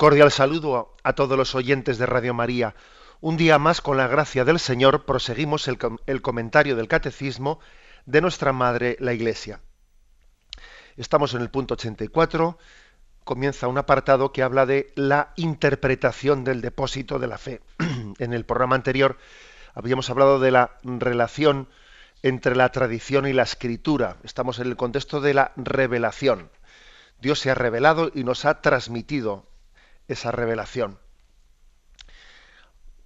Cordial 0.00 0.30
saludo 0.30 0.96
a 1.04 1.12
todos 1.12 1.36
los 1.36 1.54
oyentes 1.54 1.98
de 1.98 2.06
Radio 2.06 2.32
María. 2.32 2.74
Un 3.20 3.36
día 3.36 3.58
más, 3.58 3.82
con 3.82 3.98
la 3.98 4.08
gracia 4.08 4.46
del 4.46 4.58
Señor, 4.58 5.04
proseguimos 5.04 5.68
el, 5.68 6.22
comentario 6.22 6.74
del 6.74 6.88
Catecismo 6.88 7.60
de 8.06 8.22
nuestra 8.22 8.54
Madre, 8.54 8.96
la 8.98 9.12
Iglesia. 9.12 9.60
Estamos 10.96 11.34
en 11.34 11.42
el 11.42 11.50
punto 11.50 11.74
84. 11.74 12.56
Comienza 13.24 13.68
un 13.68 13.76
apartado 13.76 14.32
que 14.32 14.42
habla 14.42 14.64
de 14.64 14.90
la 14.94 15.34
interpretación 15.36 16.44
del 16.44 16.62
depósito 16.62 17.18
de 17.18 17.26
la 17.26 17.36
fe. 17.36 17.60
en 18.18 18.32
el 18.32 18.46
programa 18.46 18.76
anterior 18.76 19.18
habíamos 19.74 20.08
hablado 20.08 20.40
de 20.40 20.50
la 20.50 20.78
relación 20.82 21.68
entre 22.22 22.56
la 22.56 22.70
tradición 22.72 23.26
y 23.26 23.34
la 23.34 23.42
escritura. 23.42 24.16
Estamos 24.24 24.60
en 24.60 24.68
el 24.68 24.78
contexto 24.78 25.20
de 25.20 25.34
la 25.34 25.52
revelación. 25.56 26.48
Dios 27.20 27.38
se 27.38 27.50
ha 27.50 27.54
revelado 27.54 28.10
y 28.14 28.24
nos 28.24 28.46
ha 28.46 28.62
transmitido 28.62 29.49
esa 30.10 30.32
revelación. 30.32 30.98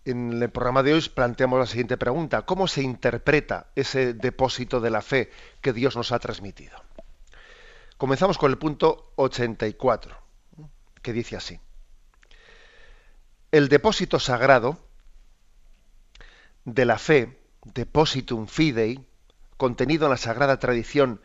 En 0.07 0.43
el 0.43 0.51
programa 0.51 0.83
de 0.83 0.95
hoy 0.95 1.09
planteamos 1.15 1.59
la 1.59 1.67
siguiente 1.67 1.97
pregunta. 1.97 2.43
¿Cómo 2.43 2.67
se 2.67 2.83
interpreta 2.83 3.69
ese 3.75 4.15
depósito 4.15 4.81
de 4.81 4.91
la 4.91 5.03
fe 5.03 5.31
que 5.61 5.73
Dios 5.73 5.97
nos 5.97 6.13
ha 6.13 6.19
transmitido? 6.19 6.77
Comenzamos 7.97 8.39
con 8.39 8.51
el 8.51 8.59
punto 8.59 9.13
84, 9.17 10.19
que 11.01 11.13
dice 11.13 11.37
así. 11.37 11.61
El 13.53 13.69
depósito 13.69 14.19
sagrado 14.19 14.79
de 16.65 16.85
la 16.85 16.99
fe, 16.99 17.39
depositum 17.65 18.47
fidei, 18.47 19.05
contenido 19.57 20.07
en 20.07 20.11
la 20.11 20.17
sagrada 20.17 20.59
tradición 20.59 21.21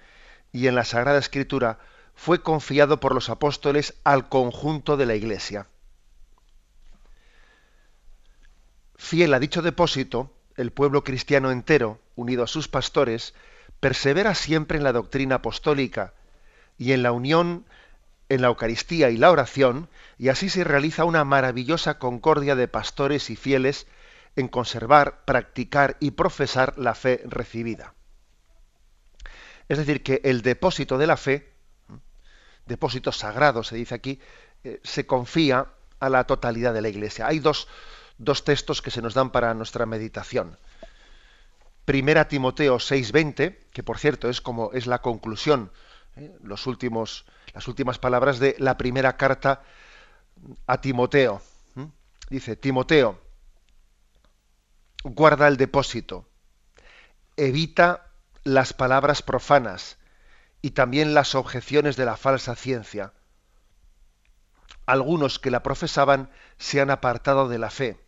y 0.51 0.67
en 0.67 0.75
la 0.75 0.83
sagrada 0.83 1.19
escritura, 1.19 1.79
fue 2.19 2.43
confiado 2.43 2.99
por 2.99 3.15
los 3.15 3.29
apóstoles 3.29 3.93
al 4.03 4.27
conjunto 4.27 4.97
de 4.97 5.05
la 5.05 5.15
Iglesia. 5.15 5.67
Fiel 8.97 9.33
a 9.33 9.39
dicho 9.39 9.61
depósito, 9.61 10.29
el 10.57 10.73
pueblo 10.73 11.05
cristiano 11.05 11.49
entero, 11.49 12.01
unido 12.17 12.43
a 12.43 12.47
sus 12.47 12.67
pastores, 12.67 13.33
persevera 13.79 14.35
siempre 14.35 14.77
en 14.77 14.83
la 14.83 14.91
doctrina 14.91 15.35
apostólica 15.35 16.13
y 16.77 16.91
en 16.91 17.03
la 17.03 17.13
unión 17.13 17.65
en 18.27 18.41
la 18.41 18.49
Eucaristía 18.49 19.11
y 19.11 19.17
la 19.17 19.31
oración, 19.31 19.87
y 20.17 20.27
así 20.27 20.49
se 20.49 20.65
realiza 20.65 21.05
una 21.05 21.23
maravillosa 21.23 21.99
concordia 21.99 22.57
de 22.57 22.67
pastores 22.67 23.29
y 23.29 23.37
fieles 23.37 23.87
en 24.35 24.49
conservar, 24.49 25.23
practicar 25.23 25.95
y 26.01 26.11
profesar 26.11 26.77
la 26.77 26.95
fe 26.95 27.21
recibida. 27.23 27.93
Es 29.69 29.77
decir, 29.77 30.03
que 30.03 30.19
el 30.25 30.41
depósito 30.41 30.97
de 30.97 31.07
la 31.07 31.15
fe 31.15 31.48
depósito 32.69 33.11
sagrado, 33.11 33.63
se 33.63 33.75
dice 33.75 33.95
aquí, 33.95 34.21
eh, 34.63 34.79
se 34.83 35.05
confía 35.05 35.67
a 35.99 36.09
la 36.09 36.23
totalidad 36.23 36.73
de 36.73 36.81
la 36.81 36.87
Iglesia. 36.87 37.27
Hay 37.27 37.39
dos, 37.39 37.67
dos, 38.17 38.45
textos 38.45 38.81
que 38.81 38.91
se 38.91 39.01
nos 39.01 39.13
dan 39.13 39.31
para 39.31 39.53
nuestra 39.53 39.85
meditación. 39.85 40.57
Primera 41.83 42.29
Timoteo 42.29 42.77
6:20, 42.77 43.57
que 43.73 43.83
por 43.83 43.97
cierto 43.97 44.29
es 44.29 44.39
como 44.39 44.71
es 44.71 44.87
la 44.87 45.01
conclusión, 45.01 45.71
eh, 46.15 46.33
los 46.43 46.67
últimos, 46.67 47.25
las 47.53 47.67
últimas 47.67 47.97
palabras 47.99 48.39
de 48.39 48.55
la 48.59 48.77
primera 48.77 49.17
carta 49.17 49.63
a 50.67 50.79
Timoteo. 50.79 51.41
Dice, 52.29 52.55
Timoteo, 52.55 53.19
guarda 55.03 55.47
el 55.47 55.57
depósito, 55.57 56.29
evita 57.35 58.05
las 58.43 58.73
palabras 58.73 59.23
profanas, 59.23 59.97
y 60.61 60.71
también 60.71 61.13
las 61.13 61.35
objeciones 61.35 61.95
de 61.95 62.05
la 62.05 62.17
falsa 62.17 62.55
ciencia. 62.55 63.13
Algunos 64.85 65.39
que 65.39 65.51
la 65.51 65.63
profesaban 65.63 66.29
se 66.57 66.81
han 66.81 66.89
apartado 66.89 67.47
de 67.47 67.59
la 67.59 67.69
fe. 67.69 67.99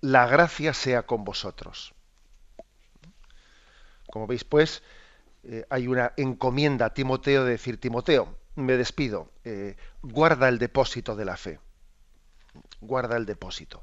La 0.00 0.26
gracia 0.26 0.74
sea 0.74 1.04
con 1.04 1.24
vosotros. 1.24 1.94
Como 4.10 4.26
veis, 4.26 4.44
pues, 4.44 4.82
eh, 5.44 5.66
hay 5.70 5.88
una 5.88 6.12
encomienda 6.16 6.86
a 6.86 6.94
Timoteo 6.94 7.44
de 7.44 7.52
decir, 7.52 7.80
Timoteo, 7.80 8.36
me 8.56 8.76
despido, 8.76 9.32
eh, 9.44 9.76
guarda 10.02 10.48
el 10.48 10.58
depósito 10.58 11.16
de 11.16 11.24
la 11.24 11.36
fe. 11.36 11.58
Guarda 12.80 13.16
el 13.16 13.26
depósito. 13.26 13.82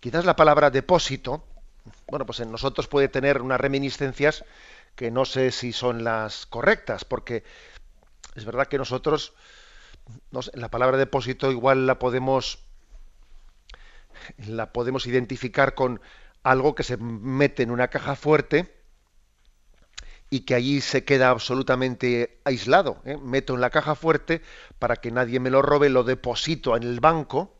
Quizás 0.00 0.24
la 0.24 0.36
palabra 0.36 0.70
depósito, 0.70 1.46
bueno, 2.08 2.26
pues 2.26 2.40
en 2.40 2.50
nosotros 2.50 2.88
puede 2.88 3.08
tener 3.08 3.40
unas 3.42 3.60
reminiscencias 3.60 4.44
que 4.94 5.10
no 5.10 5.24
sé 5.24 5.50
si 5.50 5.72
son 5.72 6.04
las 6.04 6.46
correctas, 6.46 7.04
porque 7.04 7.44
es 8.34 8.44
verdad 8.44 8.66
que 8.66 8.78
nosotros, 8.78 9.34
la 10.54 10.70
palabra 10.70 10.96
depósito 10.96 11.50
igual 11.50 11.86
la 11.86 11.98
podemos, 11.98 12.58
la 14.38 14.72
podemos 14.72 15.06
identificar 15.06 15.74
con 15.74 16.00
algo 16.42 16.74
que 16.74 16.82
se 16.82 16.96
mete 16.96 17.62
en 17.62 17.70
una 17.70 17.88
caja 17.88 18.16
fuerte 18.16 18.74
y 20.30 20.40
que 20.40 20.54
allí 20.54 20.80
se 20.80 21.04
queda 21.04 21.30
absolutamente 21.30 22.40
aislado. 22.44 23.00
¿eh? 23.04 23.16
Meto 23.16 23.54
en 23.54 23.60
la 23.60 23.70
caja 23.70 23.94
fuerte 23.94 24.42
para 24.78 24.96
que 24.96 25.10
nadie 25.10 25.40
me 25.40 25.50
lo 25.50 25.62
robe, 25.62 25.88
lo 25.88 26.04
deposito 26.04 26.76
en 26.76 26.82
el 26.82 27.00
banco 27.00 27.56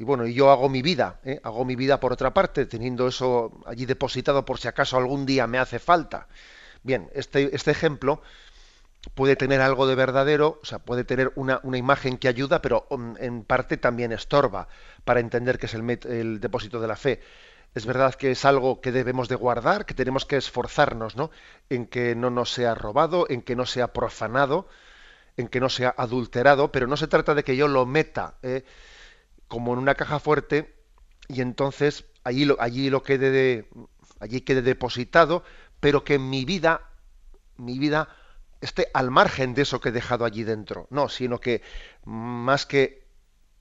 y 0.00 0.04
bueno, 0.04 0.26
y 0.26 0.32
yo 0.32 0.50
hago 0.50 0.70
mi 0.70 0.80
vida, 0.80 1.20
¿eh? 1.24 1.40
hago 1.42 1.62
mi 1.66 1.76
vida 1.76 2.00
por 2.00 2.10
otra 2.10 2.32
parte, 2.32 2.64
teniendo 2.64 3.06
eso 3.06 3.60
allí 3.66 3.84
depositado 3.84 4.46
por 4.46 4.58
si 4.58 4.66
acaso 4.66 4.96
algún 4.96 5.26
día 5.26 5.46
me 5.46 5.58
hace 5.58 5.78
falta. 5.78 6.26
Bien, 6.82 7.10
este, 7.12 7.54
este 7.54 7.70
ejemplo 7.70 8.22
puede 9.12 9.36
tener 9.36 9.60
algo 9.60 9.86
de 9.86 9.96
verdadero, 9.96 10.58
o 10.62 10.64
sea, 10.64 10.78
puede 10.78 11.04
tener 11.04 11.32
una, 11.34 11.60
imagen 11.74 12.16
que 12.16 12.28
ayuda, 12.28 12.62
pero 12.62 12.86
um, 12.88 13.14
en 13.18 13.44
parte 13.44 13.76
también 13.76 14.10
estorba 14.12 14.68
para 15.04 15.20
entender 15.20 15.58
que 15.58 15.66
es 15.66 15.74
el, 15.74 15.98
el, 16.08 16.40
depósito 16.40 16.80
de 16.80 16.88
la 16.88 16.96
fe. 16.96 17.20
Es 17.74 17.84
verdad 17.84 18.14
que 18.14 18.30
es 18.30 18.46
algo 18.46 18.80
que 18.80 18.92
debemos 18.92 19.28
de 19.28 19.34
guardar, 19.34 19.84
que 19.84 19.92
tenemos 19.92 20.24
que 20.24 20.38
esforzarnos, 20.38 21.14
¿no? 21.14 21.30
En 21.68 21.84
que 21.84 22.14
no 22.14 22.30
nos 22.30 22.50
sea 22.50 22.74
robado, 22.74 23.26
en 23.28 23.42
que 23.42 23.54
no 23.54 23.66
sea 23.66 23.92
profanado, 23.92 24.66
en 25.36 25.48
que 25.48 25.60
no 25.60 25.68
sea 25.68 25.94
adulterado, 25.94 26.72
pero 26.72 26.86
no 26.86 26.96
se 26.96 27.06
trata 27.06 27.34
de 27.34 27.44
que 27.44 27.54
yo 27.54 27.68
lo 27.68 27.84
meta. 27.84 28.36
¿eh? 28.42 28.64
Como 29.50 29.72
en 29.72 29.80
una 29.80 29.96
caja 29.96 30.20
fuerte 30.20 30.72
y 31.26 31.40
entonces 31.40 32.04
allí 32.22 32.44
lo, 32.44 32.56
allí 32.60 32.88
lo 32.88 33.02
quede 33.02 33.32
de, 33.32 33.68
allí 34.20 34.42
quede 34.42 34.62
depositado, 34.62 35.42
pero 35.80 36.04
que 36.04 36.20
mi 36.20 36.44
vida, 36.44 36.88
mi 37.56 37.76
vida 37.80 38.08
esté 38.60 38.86
al 38.94 39.10
margen 39.10 39.54
de 39.54 39.62
eso 39.62 39.80
que 39.80 39.88
he 39.88 39.92
dejado 39.92 40.24
allí 40.24 40.44
dentro. 40.44 40.86
No, 40.90 41.08
sino 41.08 41.40
que 41.40 41.62
más 42.04 42.64
que 42.64 43.10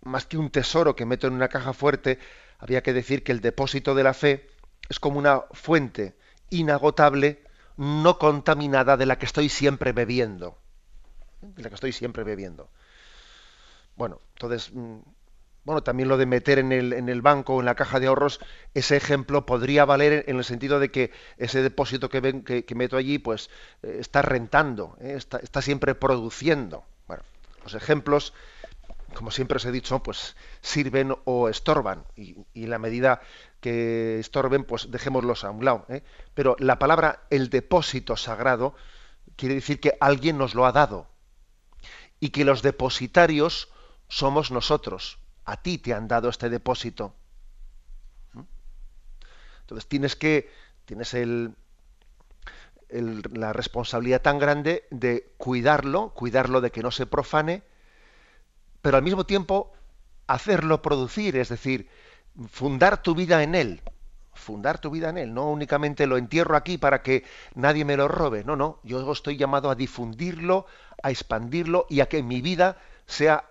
más 0.02 0.28
que 0.28 0.38
un 0.38 0.52
tesoro 0.52 0.96
que 0.96 1.08
meto 1.08 1.26
en 1.26 1.34
una 1.34 1.50
caja 1.50 1.74
fuerte, 1.74 2.20
había 2.60 2.84
que 2.84 2.94
decir 2.94 3.24
que 3.24 3.32
el 3.32 3.42
depósito 3.42 3.96
de 3.96 4.04
la 4.04 4.14
fe 4.14 4.48
es 4.90 5.00
como 5.00 5.18
una 5.18 5.42
fuente 5.54 6.16
inagotable, 6.52 7.44
no 7.78 8.20
contaminada 8.20 8.96
de 8.96 9.08
la 9.08 9.18
que 9.18 9.26
estoy 9.26 9.50
siempre 9.50 9.92
bebiendo. 9.92 10.60
De 11.42 11.64
la 11.64 11.70
que 11.70 11.76
estoy 11.76 11.94
siempre 11.94 12.24
bebiendo. 12.24 12.70
Bueno, 13.96 14.22
entonces 14.36 14.72
mm, 14.72 15.00
bueno, 15.70 15.84
también 15.84 16.10
lo 16.10 16.18
de 16.18 16.26
meter 16.26 16.58
en 16.58 16.72
el, 16.72 16.94
en 16.94 17.22
banco 17.22 17.54
o 17.54 17.60
en 17.60 17.68
la 17.68 17.76
caja 17.76 18.00
de 18.00 18.08
ahorros, 18.08 18.40
ese 18.74 18.98
ejemplo 18.98 19.46
podría 19.46 19.86
valer 19.86 20.26
en 20.28 20.38
el 20.38 20.44
sentido 20.44 20.80
de 20.80 20.90
que 20.90 21.12
ese 21.38 21.62
depósito 21.62 22.10
que, 22.10 22.66
meto 22.76 22.98
allí, 22.98 23.20
pues 23.20 23.52
eh, 23.84 23.98
está 24.00 24.24
rentando, 24.24 24.98
eh, 25.00 25.14
está, 25.16 25.62
siempre 25.62 25.94
produciendo. 25.94 26.86
Bueno, 27.06 27.22
los 27.62 27.76
ejemplos, 27.76 28.34
como 29.14 29.30
siempre 29.30 29.58
os 29.58 29.66
he 29.66 29.72
dicho, 29.72 30.02
pues 30.02 30.36
sirven 30.62 31.16
o 31.26 31.50
estorban, 31.50 32.04
y, 32.16 32.36
y 32.56 32.66
la 32.66 32.80
medida 32.80 33.22
que 33.62 34.18
estorben, 34.18 34.64
pues 34.64 34.90
dejémoslos 34.90 35.44
a 35.44 35.52
un 35.52 35.66
lado. 35.66 35.86
¿eh? 35.90 36.02
Pero 36.34 36.56
la 36.58 36.80
palabra 36.80 37.28
el 37.30 37.52
depósito 37.52 38.18
sagrado 38.18 38.74
quiere 39.36 39.54
decir 39.54 39.80
que 39.80 39.96
alguien 40.00 40.40
nos 40.40 40.56
lo 40.56 40.66
ha 40.66 40.72
dado 40.72 41.06
y 42.20 42.32
que 42.32 42.44
los 42.44 42.64
depositarios 42.64 43.70
somos 44.08 44.50
nosotros 44.50 45.20
a 45.50 45.58
ti 45.58 45.80
te 45.80 45.94
han 45.94 46.08
dado 46.08 46.30
este 46.30 46.50
depósito. 46.50 47.14
¿Mm? 48.34 48.42
Entonces 49.62 49.88
tienes 49.88 50.16
que, 50.16 50.50
tienes 50.86 51.14
el, 51.16 51.56
la 52.90 53.54
responsabilidad 53.54 54.22
tan 54.22 54.38
grande 54.38 54.86
de 54.92 55.34
cuidarlo, 55.38 56.10
cuidarlo 56.10 56.62
de 56.62 56.72
que 56.72 56.84
no 56.84 56.92
se 56.92 57.08
profane, 57.08 57.64
pero 58.82 58.98
al 58.98 59.04
mismo 59.04 59.26
tiempo 59.26 59.74
hacerlo 60.28 60.82
producir, 60.82 61.36
es 61.36 61.50
decir, 61.50 61.90
fundar 62.50 63.02
tu 63.02 63.16
vida 63.16 63.42
en 63.42 63.56
él, 63.56 63.82
fundar 64.34 64.80
tu 64.80 64.92
vida 64.92 65.10
en 65.10 65.18
él, 65.18 65.34
no 65.34 65.50
únicamente 65.50 66.06
lo 66.06 66.18
entierro 66.18 66.56
aquí 66.56 66.78
para 66.78 67.02
que 67.02 67.24
nadie 67.56 67.86
me 67.86 67.98
lo 67.98 68.08
robe, 68.08 68.44
no, 68.44 68.56
no, 68.56 68.80
yo 68.84 69.12
estoy 69.12 69.36
llamado 69.36 69.72
a 69.72 69.76
difundirlo, 69.76 70.68
a 71.02 71.10
expandirlo 71.10 71.88
y 71.90 72.02
a 72.02 72.08
que 72.08 72.22
mi 72.22 72.42
vida 72.42 72.78
sea 73.08 73.49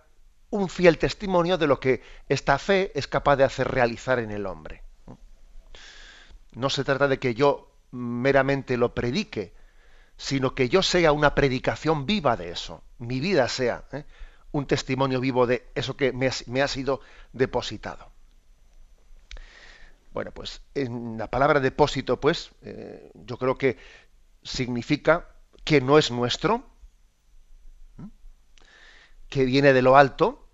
un 0.50 0.68
fiel 0.68 0.98
testimonio 0.98 1.58
de 1.58 1.66
lo 1.66 1.78
que 1.78 2.02
esta 2.28 2.58
fe 2.58 2.92
es 2.94 3.06
capaz 3.06 3.36
de 3.36 3.44
hacer 3.44 3.68
realizar 3.68 4.18
en 4.18 4.30
el 4.30 4.46
hombre. 4.46 4.82
No 6.52 6.70
se 6.70 6.84
trata 6.84 7.08
de 7.08 7.18
que 7.18 7.34
yo 7.34 7.70
meramente 7.90 8.76
lo 8.76 8.94
predique, 8.94 9.52
sino 10.16 10.54
que 10.54 10.68
yo 10.68 10.82
sea 10.82 11.12
una 11.12 11.34
predicación 11.34 12.06
viva 12.06 12.36
de 12.36 12.50
eso, 12.50 12.82
mi 12.98 13.20
vida 13.20 13.48
sea 13.48 13.84
¿eh? 13.92 14.04
un 14.52 14.66
testimonio 14.66 15.20
vivo 15.20 15.46
de 15.46 15.68
eso 15.74 15.96
que 15.96 16.12
me 16.12 16.26
ha, 16.62 16.68
sido 16.68 17.00
depositado. 17.32 18.10
Bueno, 20.12 20.32
pues 20.32 20.62
en 20.74 21.18
la 21.18 21.28
palabra 21.28 21.60
depósito, 21.60 22.18
pues, 22.18 22.50
eh, 22.62 23.12
yo 23.14 23.38
creo 23.38 23.56
que 23.56 23.76
significa 24.42 25.28
que 25.64 25.80
no 25.80 25.98
es 25.98 26.10
nuestro, 26.10 26.64
que 29.28 29.44
viene 29.44 29.72
de 29.72 29.82
lo 29.82 29.96
alto, 29.96 30.48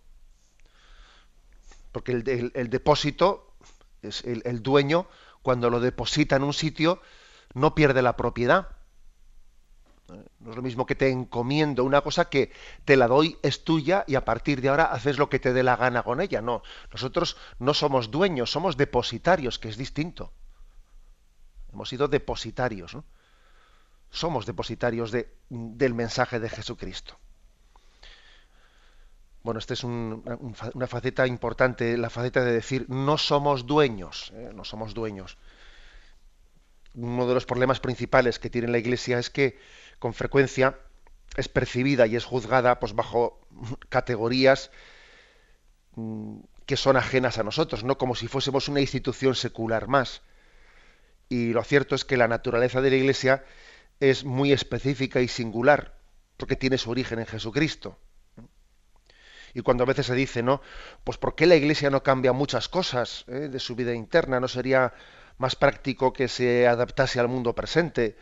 porque 1.92 2.12
el, 2.12 2.70
depósito, 2.70 3.54
es 4.02 4.24
el, 4.24 4.62
dueño, 4.62 5.06
cuando 5.42 5.70
lo 5.70 5.78
deposita 5.78 6.36
en 6.36 6.42
un 6.42 6.52
sitio, 6.52 7.00
no 7.54 7.74
pierde 7.74 8.02
la 8.02 8.16
propiedad. 8.16 8.68
No 10.40 10.50
es 10.50 10.56
lo 10.56 10.62
mismo 10.62 10.86
que 10.86 10.96
te 10.96 11.08
encomiendo 11.08 11.84
una 11.84 12.00
cosa 12.00 12.28
que 12.28 12.52
te 12.84 12.96
la 12.96 13.06
doy, 13.06 13.38
es 13.42 13.64
tuya 13.64 14.04
y 14.06 14.16
a 14.16 14.24
partir 14.24 14.60
de 14.60 14.68
ahora 14.68 14.84
haces 14.84 15.18
lo 15.18 15.30
que 15.30 15.38
te 15.38 15.52
dé 15.52 15.62
la 15.62 15.76
gana 15.76 16.02
con 16.02 16.20
ella. 16.20 16.42
No, 16.42 16.62
nosotros 16.92 17.36
no 17.58 17.74
somos 17.74 18.10
dueños, 18.10 18.50
somos 18.50 18.76
depositarios, 18.76 19.58
que 19.58 19.68
es 19.68 19.76
distinto. 19.76 20.32
Hemos 21.72 21.88
sido 21.88 22.08
depositarios, 22.08 22.94
¿no? 22.94 23.04
Somos 24.10 24.46
depositarios 24.46 25.10
de, 25.10 25.32
del 25.48 25.94
mensaje 25.94 26.38
de 26.38 26.48
Jesucristo. 26.48 27.18
Bueno, 29.44 29.58
esta 29.58 29.74
es 29.74 29.84
una 29.84 30.86
faceta 30.86 31.26
importante, 31.26 31.98
la 31.98 32.08
faceta 32.08 32.42
de 32.42 32.50
decir 32.50 32.86
no 32.88 33.18
somos 33.18 33.66
dueños, 33.66 34.32
¿eh? 34.34 34.52
no 34.54 34.64
somos 34.64 34.94
dueños. 34.94 35.36
Uno 36.94 37.28
de 37.28 37.34
los 37.34 37.44
problemas 37.44 37.78
principales 37.78 38.38
que 38.38 38.48
tiene 38.48 38.68
la 38.68 38.78
Iglesia 38.78 39.18
es 39.18 39.28
que 39.28 39.58
con 39.98 40.14
frecuencia 40.14 40.78
es 41.36 41.48
percibida 41.48 42.06
y 42.06 42.16
es 42.16 42.24
juzgada 42.24 42.80
pues, 42.80 42.94
bajo 42.94 43.46
categorías 43.90 44.70
mm, 45.96 46.38
que 46.64 46.78
son 46.78 46.96
ajenas 46.96 47.36
a 47.36 47.42
nosotros, 47.42 47.84
no 47.84 47.98
como 47.98 48.14
si 48.14 48.28
fuésemos 48.28 48.68
una 48.68 48.80
institución 48.80 49.34
secular 49.34 49.88
más. 49.88 50.22
Y 51.28 51.52
lo 51.52 51.62
cierto 51.64 51.94
es 51.94 52.06
que 52.06 52.16
la 52.16 52.28
naturaleza 52.28 52.80
de 52.80 52.88
la 52.88 52.96
Iglesia 52.96 53.44
es 54.00 54.24
muy 54.24 54.52
específica 54.52 55.20
y 55.20 55.28
singular, 55.28 55.98
porque 56.38 56.56
tiene 56.56 56.78
su 56.78 56.90
origen 56.90 57.18
en 57.18 57.26
Jesucristo. 57.26 57.98
Y 59.54 59.62
cuando 59.62 59.84
a 59.84 59.86
veces 59.86 60.06
se 60.06 60.14
dice, 60.14 60.42
¿no? 60.42 60.60
Pues 61.04 61.16
¿por 61.16 61.36
qué 61.36 61.46
la 61.46 61.54
Iglesia 61.54 61.88
no 61.88 62.02
cambia 62.02 62.32
muchas 62.32 62.68
cosas 62.68 63.24
eh, 63.28 63.48
de 63.48 63.60
su 63.60 63.76
vida 63.76 63.94
interna? 63.94 64.40
¿No 64.40 64.48
sería 64.48 64.92
más 65.38 65.56
práctico 65.56 66.12
que 66.12 66.28
se 66.28 66.66
adaptase 66.66 67.20
al 67.20 67.28
mundo 67.28 67.54
presente, 67.54 68.16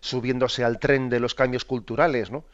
subiéndose 0.00 0.64
al 0.64 0.78
tren 0.78 1.08
de 1.08 1.20
los 1.20 1.34
cambios 1.34 1.64
culturales, 1.64 2.30
¿no? 2.30 2.44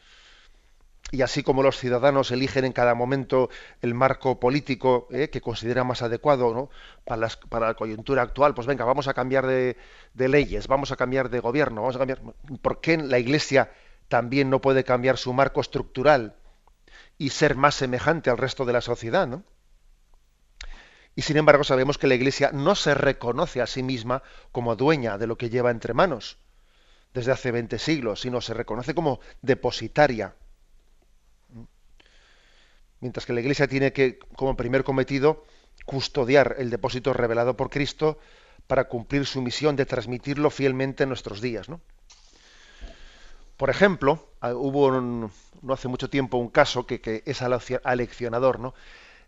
Y 1.11 1.21
así 1.21 1.43
como 1.43 1.61
los 1.61 1.77
ciudadanos 1.77 2.31
eligen 2.31 2.65
en 2.65 2.73
cada 2.73 2.95
momento 2.95 3.49
el 3.81 3.93
marco 3.93 4.39
político 4.39 5.07
eh, 5.11 5.29
que 5.29 5.41
considera 5.41 5.83
más 5.83 6.01
adecuado 6.01 6.71
para, 7.05 7.67
la 7.67 7.73
coyuntura 7.75 8.23
actual, 8.23 8.55
pues 8.55 8.65
venga, 8.65 8.83
vamos 8.83 9.07
a 9.07 9.13
cambiar 9.13 9.45
de, 9.45 9.77
de 10.15 10.27
leyes, 10.27 10.67
vamos 10.67 10.91
a 10.91 10.95
cambiar 10.95 11.29
de 11.29 11.39
gobierno, 11.39 11.81
vamos 11.81 11.97
a 11.97 11.99
cambiar. 11.99 12.19
¿Por 12.63 12.81
qué 12.81 12.97
la 12.97 13.19
Iglesia 13.19 13.71
también 14.07 14.49
no 14.49 14.59
puede 14.59 14.83
cambiar 14.83 15.17
su 15.17 15.33
marco 15.33 15.61
estructural? 15.61 16.35
Y 17.17 17.29
ser 17.29 17.55
más 17.55 17.75
semejante 17.75 18.29
al 18.29 18.37
resto 18.37 18.65
de 18.65 18.73
la 18.73 18.81
sociedad, 18.81 19.27
¿no? 19.27 19.43
Y 21.15 21.21
sin 21.21 21.37
embargo 21.37 21.63
sabemos 21.63 21.97
que 21.97 22.07
la 22.07 22.15
Iglesia 22.15 22.51
no 22.53 22.75
se 22.75 22.95
reconoce 22.95 23.61
a 23.61 23.67
sí 23.67 23.83
misma 23.83 24.23
como 24.51 24.75
dueña 24.75 25.17
de 25.17 25.27
lo 25.27 25.37
que 25.37 25.49
lleva 25.49 25.69
entre 25.69 25.93
manos 25.93 26.37
desde 27.13 27.31
hace 27.31 27.51
20 27.51 27.77
siglos, 27.77 28.21
sino 28.21 28.41
se 28.41 28.53
reconoce 28.53 28.95
como 28.95 29.19
depositaria. 29.41 30.35
Mientras 32.99 33.25
que 33.25 33.33
la 33.33 33.41
Iglesia 33.41 33.67
tiene 33.67 33.93
que, 33.93 34.17
como 34.35 34.57
primer 34.57 34.83
cometido, 34.83 35.45
custodiar 35.85 36.55
el 36.57 36.69
depósito 36.69 37.13
revelado 37.13 37.55
por 37.55 37.69
Cristo 37.69 38.17
para 38.65 38.87
cumplir 38.87 39.25
su 39.25 39.41
misión 39.41 39.75
de 39.75 39.85
transmitirlo 39.85 40.49
fielmente 40.49 41.03
en 41.03 41.09
nuestros 41.09 41.41
días. 41.41 41.69
¿no? 41.69 41.81
Por 43.63 43.69
ejemplo, 43.69 44.33
ah, 44.41 44.53
hubo 44.53 44.91
no 44.91 45.31
hace 45.73 45.87
mucho 45.87 46.09
tiempo 46.09 46.35
un 46.35 46.49
caso 46.49 46.85
que, 46.85 47.23
es 47.25 47.41
aleccionador, 47.41 48.59
¿no? 48.59 48.73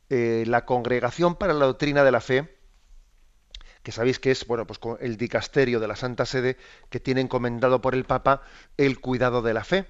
Eh, 0.09 0.43
la 0.45 0.65
Congregación 0.65 1.35
para 1.35 1.53
la 1.53 1.67
Doctrina 1.67 2.03
de 2.03 2.11
la 2.11 2.19
Fe, 2.19 2.53
que 3.81 3.93
sabéis 3.93 4.19
que 4.19 4.31
es 4.31 4.45
bueno, 4.45 4.67
pues 4.67 4.81
el 4.99 5.15
dicasterio 5.15 5.79
de 5.79 5.87
la 5.87 5.95
Santa 5.95 6.25
Sede 6.25 6.57
que 6.89 6.99
tiene 6.99 7.21
encomendado 7.21 7.79
por 7.79 7.95
el 7.95 8.03
Papa 8.03 8.41
el 8.75 8.99
cuidado 8.99 9.41
de 9.41 9.53
la 9.53 9.63
fe. 9.63 9.87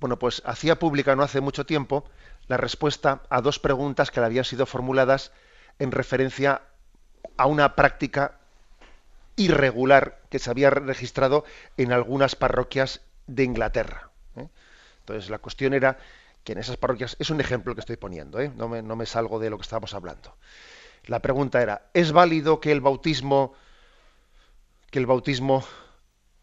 Bueno, 0.00 0.18
pues 0.18 0.42
hacía 0.44 0.76
pública 0.76 1.14
no 1.14 1.22
hace 1.22 1.40
mucho 1.40 1.66
tiempo 1.66 2.10
la 2.48 2.56
respuesta 2.56 3.22
a 3.30 3.40
dos 3.40 3.60
preguntas 3.60 4.10
que 4.10 4.18
le 4.18 4.26
habían 4.26 4.44
sido 4.44 4.66
formuladas 4.66 5.30
en 5.78 5.92
referencia 5.92 6.62
a 7.36 7.46
una 7.46 7.76
práctica 7.76 8.40
irregular 9.36 10.22
que 10.30 10.38
se 10.38 10.50
había 10.50 10.70
registrado 10.70 11.44
en 11.76 11.92
algunas 11.92 12.36
parroquias 12.36 13.00
de 13.26 13.44
Inglaterra. 13.44 14.10
¿eh? 14.36 14.48
Entonces 15.00 15.30
la 15.30 15.38
cuestión 15.38 15.74
era 15.74 15.98
que 16.42 16.52
en 16.52 16.58
esas 16.58 16.76
parroquias, 16.76 17.16
es 17.18 17.30
un 17.30 17.40
ejemplo 17.40 17.74
que 17.74 17.80
estoy 17.80 17.96
poniendo, 17.96 18.40
¿eh? 18.40 18.52
no, 18.54 18.68
me, 18.68 19.06
salgo 19.06 19.38
de 19.38 19.50
lo 19.50 19.56
que 19.56 19.62
estamos 19.62 19.94
hablando. 19.94 20.36
La 21.06 21.20
pregunta 21.20 21.62
era, 21.62 21.90
¿es 21.94 22.12
válido 22.12 22.60
que 22.60 22.70
el 22.70 22.80
bautismo, 22.80 23.54
que 24.90 24.98
el 24.98 25.06
bautismo, 25.06 25.64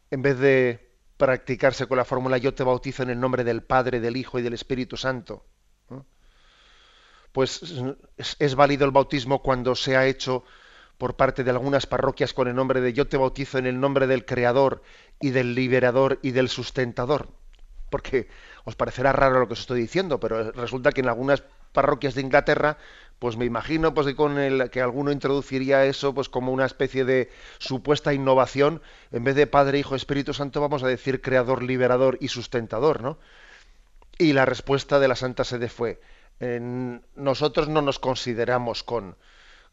en 0.09 0.21
vez 0.21 0.39
de 0.39 0.91
practicarse 1.17 1.87
con 1.87 1.97
la 1.97 2.05
fórmula 2.05 2.39
yo 2.39 2.53
te 2.55 2.63
bautizo 2.63 3.03
en 3.03 3.11
el 3.11 3.19
nombre 3.19 3.43
del 3.43 3.61
Padre, 3.61 3.99
del 3.99 4.17
Hijo 4.17 4.39
y 4.39 4.41
del 4.41 4.53
Espíritu 4.53 4.97
Santo, 4.97 5.45
pues 7.31 7.61
es, 8.17 8.35
es 8.39 8.55
válido 8.55 8.85
el 8.85 8.91
bautismo 8.91 9.41
cuando 9.41 9.75
se 9.75 9.95
ha 9.95 10.05
hecho 10.05 10.43
por 11.01 11.15
parte 11.15 11.43
de 11.43 11.49
algunas 11.49 11.87
parroquias 11.87 12.31
con 12.31 12.47
el 12.47 12.53
nombre 12.53 12.79
de 12.79 12.93
yo 12.93 13.07
te 13.07 13.17
bautizo 13.17 13.57
en 13.57 13.65
el 13.65 13.79
nombre 13.79 14.05
del 14.05 14.23
Creador 14.23 14.83
y 15.19 15.31
del 15.31 15.55
Liberador 15.55 16.19
y 16.21 16.29
del 16.29 16.47
Sustentador. 16.47 17.29
Porque 17.89 18.27
os 18.65 18.75
parecerá 18.75 19.11
raro 19.11 19.39
lo 19.39 19.47
que 19.47 19.53
os 19.53 19.61
estoy 19.61 19.81
diciendo, 19.81 20.19
pero 20.19 20.51
resulta 20.51 20.91
que 20.91 21.01
en 21.01 21.09
algunas 21.09 21.41
parroquias 21.71 22.13
de 22.13 22.21
Inglaterra, 22.21 22.77
pues 23.17 23.35
me 23.35 23.45
imagino 23.45 23.95
pues, 23.95 24.05
que 24.05 24.15
con 24.15 24.37
el 24.37 24.69
que 24.69 24.79
alguno 24.79 25.11
introduciría 25.11 25.85
eso 25.85 26.13
pues 26.13 26.29
como 26.29 26.51
una 26.51 26.67
especie 26.67 27.03
de 27.03 27.31
supuesta 27.57 28.13
innovación, 28.13 28.83
en 29.11 29.23
vez 29.23 29.33
de 29.33 29.47
Padre, 29.47 29.79
Hijo, 29.79 29.95
Espíritu 29.95 30.35
Santo, 30.35 30.61
vamos 30.61 30.83
a 30.83 30.87
decir 30.87 31.19
Creador, 31.19 31.63
Liberador 31.63 32.19
y 32.21 32.27
Sustentador, 32.27 33.01
¿no? 33.01 33.17
Y 34.19 34.33
la 34.33 34.45
respuesta 34.45 34.99
de 34.99 35.07
la 35.07 35.15
Santa 35.15 35.45
Sede 35.45 35.67
fue, 35.67 35.99
nosotros 37.15 37.69
no 37.69 37.81
nos 37.81 37.97
consideramos 37.97 38.83
con, 38.83 39.15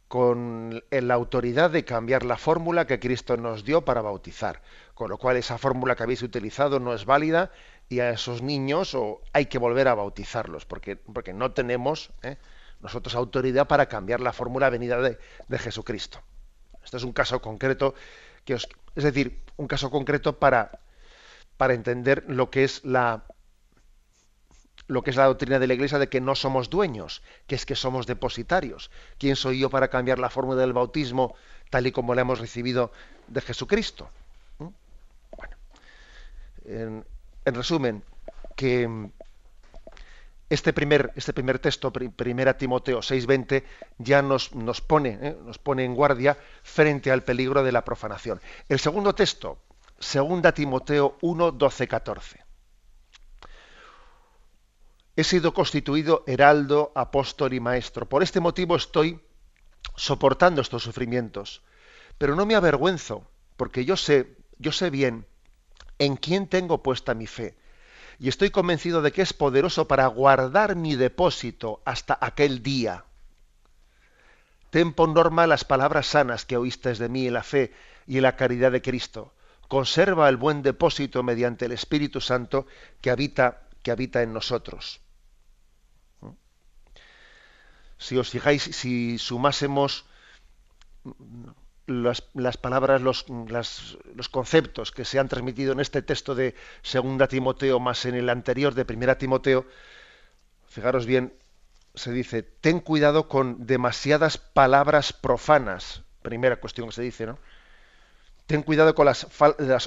con 0.09 0.83
la 0.91 1.15
autoridad 1.15 1.71
de 1.71 1.85
cambiar 1.85 2.25
la 2.25 2.39
fórmula 2.39 2.87
que 2.87 2.99
Cristo 2.99 3.37
nos 3.37 3.65
dio 3.65 3.85
para 3.85 4.01
bautizar. 4.01 4.63
Con 4.95 5.11
lo 5.11 5.19
cual 5.19 5.37
esa 5.37 5.59
fórmula 5.59 5.95
que 5.95 6.03
habéis 6.03 6.23
utilizado 6.23 6.81
no 6.81 6.95
es 6.95 7.05
válida 7.05 7.53
y 7.91 8.01
a 8.01 8.11
esos 8.11 8.43
niños 8.43 8.95
o 8.95 9.21
hay 9.33 9.47
que 9.47 9.59
volver 9.59 9.87
a 9.87 9.95
bautizarlos 9.95 10.65
porque, 10.65 10.97
porque 10.97 11.35
no 11.35 11.53
tenemos 11.53 12.11
¿eh? 12.23 12.37
nosotros 12.81 13.15
autoridad 13.15 13.67
para 13.69 13.87
cambiar 13.87 14.21
la 14.21 14.33
fórmula 14.33 14.71
venida 14.71 15.01
de, 15.01 15.19
de, 15.47 15.59
Jesucristo. 15.59 16.21
Este 16.83 16.97
es 16.97 17.05
un 17.05 17.13
caso 17.13 17.41
concreto 17.43 17.95
que 18.45 18.55
os, 18.55 18.69
es 18.95 19.05
decir, 19.05 19.43
un 19.57 19.67
caso 19.67 19.91
concreto 19.91 20.39
para, 20.39 20.81
para 21.59 21.75
entender 21.75 22.25
lo 22.29 22.51
que 22.51 22.65
es 22.65 22.85
la 22.85 23.25
lo 24.89 25.03
que 25.03 25.11
es 25.11 25.17
la 25.17 25.27
doctrina 25.27 25.59
de 25.59 25.67
la 25.67 25.75
Iglesia 25.75 25.99
de 25.99 26.09
que 26.09 26.21
no 26.21 26.35
somos 26.35 26.71
dueños, 26.71 27.23
que 27.47 27.55
es 27.55 27.65
que 27.65 27.77
somos 27.77 28.07
depositarios. 28.07 28.91
¿Quién 29.19 29.37
soy 29.37 29.61
yo 29.61 29.71
para 29.71 29.89
cambiar 29.89 30.19
la 30.19 30.31
fórmula 30.31 30.61
del 30.61 30.73
bautismo 30.73 31.37
tal 31.71 31.87
y 31.87 31.93
como 31.93 32.15
la 32.15 32.23
hemos 32.23 32.41
recibido 32.41 32.91
de 33.29 33.43
Jesucristo? 33.43 34.09
¿Mm? 34.59 34.69
Bueno, 35.37 35.57
en, 36.65 37.55
resumen, 37.55 38.03
que 38.57 39.11
este 40.49 40.73
primer, 40.73 41.13
este 41.15 41.35
primer 41.35 41.59
texto, 41.59 41.93
primera 41.93 42.57
Timoteo 42.57 43.01
6:20, 43.01 43.65
ya 43.99 44.23
nos, 44.23 44.55
nos, 44.55 44.81
pone, 44.81 45.19
¿eh? 45.21 45.37
nos 45.45 45.59
pone 45.59 45.85
en 45.85 45.95
guardia 45.95 46.39
frente 46.63 47.11
al 47.11 47.23
peligro 47.25 47.63
de 47.63 47.73
la 47.73 47.85
profanación. 47.85 48.41
El 48.71 48.81
segundo 48.81 49.15
texto, 49.15 49.59
segunda 49.99 50.53
Timoteo 50.53 51.19
1, 51.21 51.53
12, 51.53 51.89
14. 51.89 52.48
He 55.19 55.25
sido 55.25 55.53
constituido 55.53 56.23
heraldo, 56.29 56.93
apóstol 56.95 57.53
y 57.53 57.59
maestro. 57.59 58.09
Por 58.09 58.23
este 58.23 58.39
motivo 58.39 58.77
estoy 58.77 59.19
soportando 59.97 60.61
estos 60.61 60.85
sufrimientos. 60.85 61.61
Pero 62.19 62.37
no 62.37 62.47
me 62.47 62.55
avergüenzo, 62.55 63.29
porque 63.57 63.85
yo 63.85 63.97
sé, 63.97 64.37
yo 64.61 64.71
sé 64.71 64.91
bien 64.91 65.27
en 65.99 66.15
quién 66.15 66.47
tengo 66.47 66.85
puesta 66.85 67.15
mi 67.15 67.27
fe. 67.27 67.59
Y 68.21 68.29
estoy 68.29 68.51
convencido 68.51 69.03
de 69.03 69.11
que 69.11 69.23
es 69.23 69.33
poderoso 69.33 69.89
para 69.89 70.07
guardar 70.07 70.77
mi 70.77 70.95
depósito 70.95 71.83
hasta 71.85 72.17
aquel 72.21 72.63
día. 72.63 73.05
Ten 74.71 74.93
por 74.93 75.09
norma 75.09 75.49
las 75.49 75.65
palabras 75.65 76.07
sanas 76.07 76.45
que 76.45 76.57
oíste 76.57 76.95
de 76.95 77.09
mí 77.09 77.27
en 77.27 77.35
la 77.35 77.43
fe 77.43 77.73
y 78.07 78.19
en 78.19 78.23
la 78.23 78.37
caridad 78.37 78.71
de 78.71 78.83
Cristo. 78.83 79.35
Conserva 79.67 80.29
el 80.29 80.37
buen 80.37 80.63
depósito 80.63 81.25
mediante 81.25 81.65
el 81.65 81.73
Espíritu 81.73 82.21
Santo 82.21 82.69
que 83.01 83.11
habita, 83.11 83.63
que 83.83 83.91
habita 83.91 84.23
en 84.23 84.33
nosotros 84.33 85.01
si 87.99 88.17
os 88.17 88.31
fijáis, 88.31 88.63
si 88.63 89.19
sumásemos 89.19 90.07
las, 91.87 92.57
palabras, 92.57 93.03
los, 93.03 93.25
conceptos 94.31 94.93
que 94.93 95.05
se 95.05 95.19
han 95.19 95.29
transmitido 95.29 95.73
en 95.73 95.81
este 95.81 96.03
texto 96.03 96.35
de 96.35 96.55
Segunda 96.83 97.27
Timoteo 97.27 97.81
más 97.81 98.05
en 98.05 98.15
el 98.15 98.29
anterior 98.29 98.75
de 98.75 98.85
Primera 98.85 99.19
Timoteo, 99.19 99.67
fijaros 100.69 101.07
bien, 101.07 101.33
se 101.95 102.13
dice, 102.13 102.43
ten 102.43 102.81
cuidado 102.81 103.29
con 103.29 103.67
demasiadas 103.67 104.39
palabras 104.39 105.13
profanas. 105.13 106.03
Primera 106.23 106.57
cuestión 106.57 106.89
que 106.89 106.95
se 106.95 107.03
dice, 107.03 107.27
¿no? 107.27 107.39
Ten 108.47 108.63
cuidado 108.63 108.95
con 108.95 109.07
las, 109.07 109.27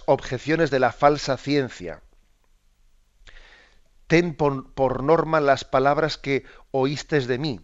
objeciones 0.05 0.69
de 0.69 0.79
la 0.79 0.91
falsa 0.91 1.37
ciencia. 1.37 2.01
Ten 4.07 4.35
por, 4.35 4.73
por 4.73 5.03
norma 5.03 5.39
las 5.39 5.63
palabras 5.63 6.17
que 6.17 6.45
oíste 6.71 7.21
de 7.21 7.37
mí 7.37 7.59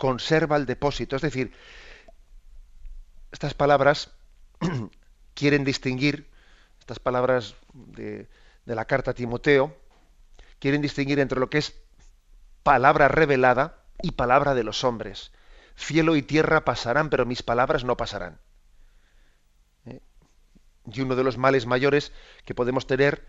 conserva 0.00 0.56
el 0.56 0.64
depósito. 0.64 1.14
Es 1.14 1.20
decir, 1.20 1.52
estas 3.32 3.52
palabras 3.52 4.10
quieren 5.34 5.62
distinguir, 5.62 6.26
estas 6.78 6.98
palabras 6.98 7.54
de, 7.74 8.26
la 8.64 8.86
carta 8.86 9.10
a 9.10 9.14
Timoteo, 9.14 9.76
quieren 10.58 10.80
distinguir 10.80 11.20
entre 11.20 11.38
lo 11.38 11.50
que 11.50 11.58
es 11.58 11.74
palabra 12.62 13.08
revelada 13.08 13.84
y 14.02 14.12
palabra 14.12 14.54
de 14.54 14.64
los 14.64 14.84
hombres. 14.84 15.32
Cielo 15.76 16.16
y 16.16 16.22
tierra 16.22 16.64
pasarán, 16.64 17.10
pero 17.10 17.26
mis 17.26 17.42
palabras 17.42 17.84
no 17.84 17.98
pasarán. 17.98 18.40
¿Eh? 19.84 20.00
Y 20.90 21.02
uno 21.02 21.14
de 21.14 21.24
los 21.24 21.36
males 21.36 21.66
mayores 21.66 22.10
que 22.46 22.54
podemos 22.54 22.86
tener 22.86 23.26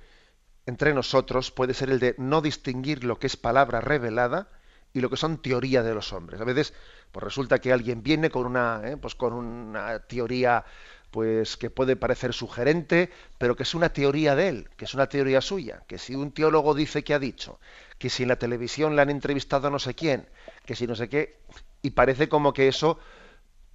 entre 0.65 0.93
nosotros 0.93 1.51
puede 1.51 1.73
ser 1.73 1.89
el 1.89 1.99
de 1.99 2.15
no 2.17 2.39
distinguir 2.39 3.03
lo 3.03 3.19
que 3.19 3.27
es 3.27 3.35
palabra 3.35 3.81
revelada 3.81 4.47
y 4.93 5.01
lo 5.01 5.09
que 5.09 5.17
son 5.17 5.41
teoría 5.41 5.83
de 5.83 5.93
los 5.93 6.13
hombres. 6.13 6.41
A 6.41 6.43
veces, 6.43 6.73
pues 7.11 7.23
resulta 7.23 7.59
que 7.59 7.71
alguien 7.71 8.03
viene 8.03 8.29
con 8.29 8.45
una, 8.45 8.81
¿eh? 8.83 8.97
pues 8.97 9.15
con 9.15 9.33
una 9.33 9.99
teoría 9.99 10.65
pues 11.11 11.57
que 11.57 11.69
puede 11.69 11.97
parecer 11.97 12.33
sugerente, 12.33 13.11
pero 13.37 13.55
que 13.55 13.63
es 13.63 13.75
una 13.75 13.91
teoría 13.91 14.33
de 14.33 14.47
él, 14.47 14.69
que 14.77 14.85
es 14.85 14.93
una 14.93 15.07
teoría 15.07 15.41
suya, 15.41 15.83
que 15.85 15.97
si 15.97 16.15
un 16.15 16.31
teólogo 16.31 16.73
dice 16.73 17.03
que 17.03 17.13
ha 17.13 17.19
dicho, 17.19 17.59
que 17.97 18.09
si 18.09 18.23
en 18.23 18.29
la 18.29 18.37
televisión 18.37 18.95
le 18.95 19.01
han 19.01 19.09
entrevistado 19.09 19.69
no 19.69 19.77
sé 19.77 19.93
quién, 19.93 20.29
que 20.65 20.75
si 20.75 20.87
no 20.87 20.95
sé 20.95 21.09
qué, 21.09 21.37
y 21.81 21.91
parece 21.91 22.29
como 22.29 22.53
que 22.53 22.69
eso 22.69 22.97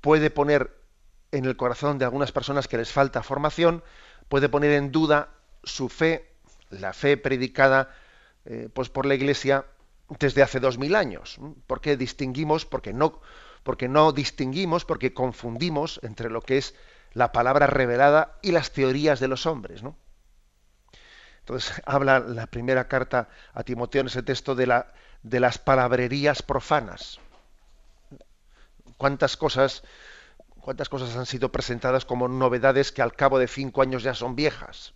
puede 0.01 0.31
poner 0.31 0.71
en 1.31 1.45
el 1.45 1.57
corazón 1.57 1.99
de 1.99 2.07
algunas 2.07 2.33
personas 2.33 2.69
que 2.69 2.79
les 2.79 2.91
falta 2.91 3.23
formación, 3.23 3.83
puede 4.31 4.49
poner 4.49 4.73
en 4.73 4.91
duda 4.91 5.29
su 5.63 5.91
fe, 5.91 6.33
la 6.71 6.95
fe 6.95 7.19
predicada 7.19 7.95
eh, 8.47 8.69
pues 8.73 8.89
por 8.89 9.05
la 9.05 9.15
Iglesia 9.15 9.67
desde 10.09 10.43
hace 10.43 10.61
dos 10.61 10.79
mil 10.79 10.95
años. 10.95 11.39
porque 11.67 11.97
distinguimos? 11.97 12.67
Porque 12.67 12.93
no, 12.93 13.21
porque 13.63 13.89
no 13.89 14.13
distinguimos, 14.13 14.85
porque 14.85 15.15
confundimos 15.15 16.01
entre 16.03 16.31
lo 16.31 16.41
que 16.41 16.59
es 16.59 16.75
la 17.13 17.33
palabra 17.33 17.67
revelada 17.67 18.39
y 18.43 18.53
las 18.53 18.73
teorías 18.73 19.21
de 19.21 19.29
los 19.29 19.47
hombres. 19.47 19.83
¿no? 19.83 19.97
Entonces 21.41 21.83
habla 21.87 22.21
la 22.21 22.47
primera 22.47 22.89
carta 22.89 23.29
a 23.55 23.63
Timoteo 23.63 24.03
en 24.03 24.09
ese 24.09 24.23
texto 24.23 24.55
de, 24.55 24.85
de 25.23 25.41
las 25.41 25.59
palabrerías 25.59 26.43
profanas. 26.43 27.19
¿Cuántas 28.97 29.37
cosas, 29.37 29.83
¿Cuántas 30.61 30.89
cosas 30.89 31.17
han 31.17 31.27
sido 31.27 31.53
presentadas 31.53 32.05
como 32.05 32.29
novedades 32.29 32.93
que 32.93 33.03
al 33.03 33.15
cabo 33.15 33.39
de 33.39 33.49
cinco 33.49 33.83
años 33.83 34.03
ya 34.03 34.15
son 34.15 34.37
viejas? 34.37 34.95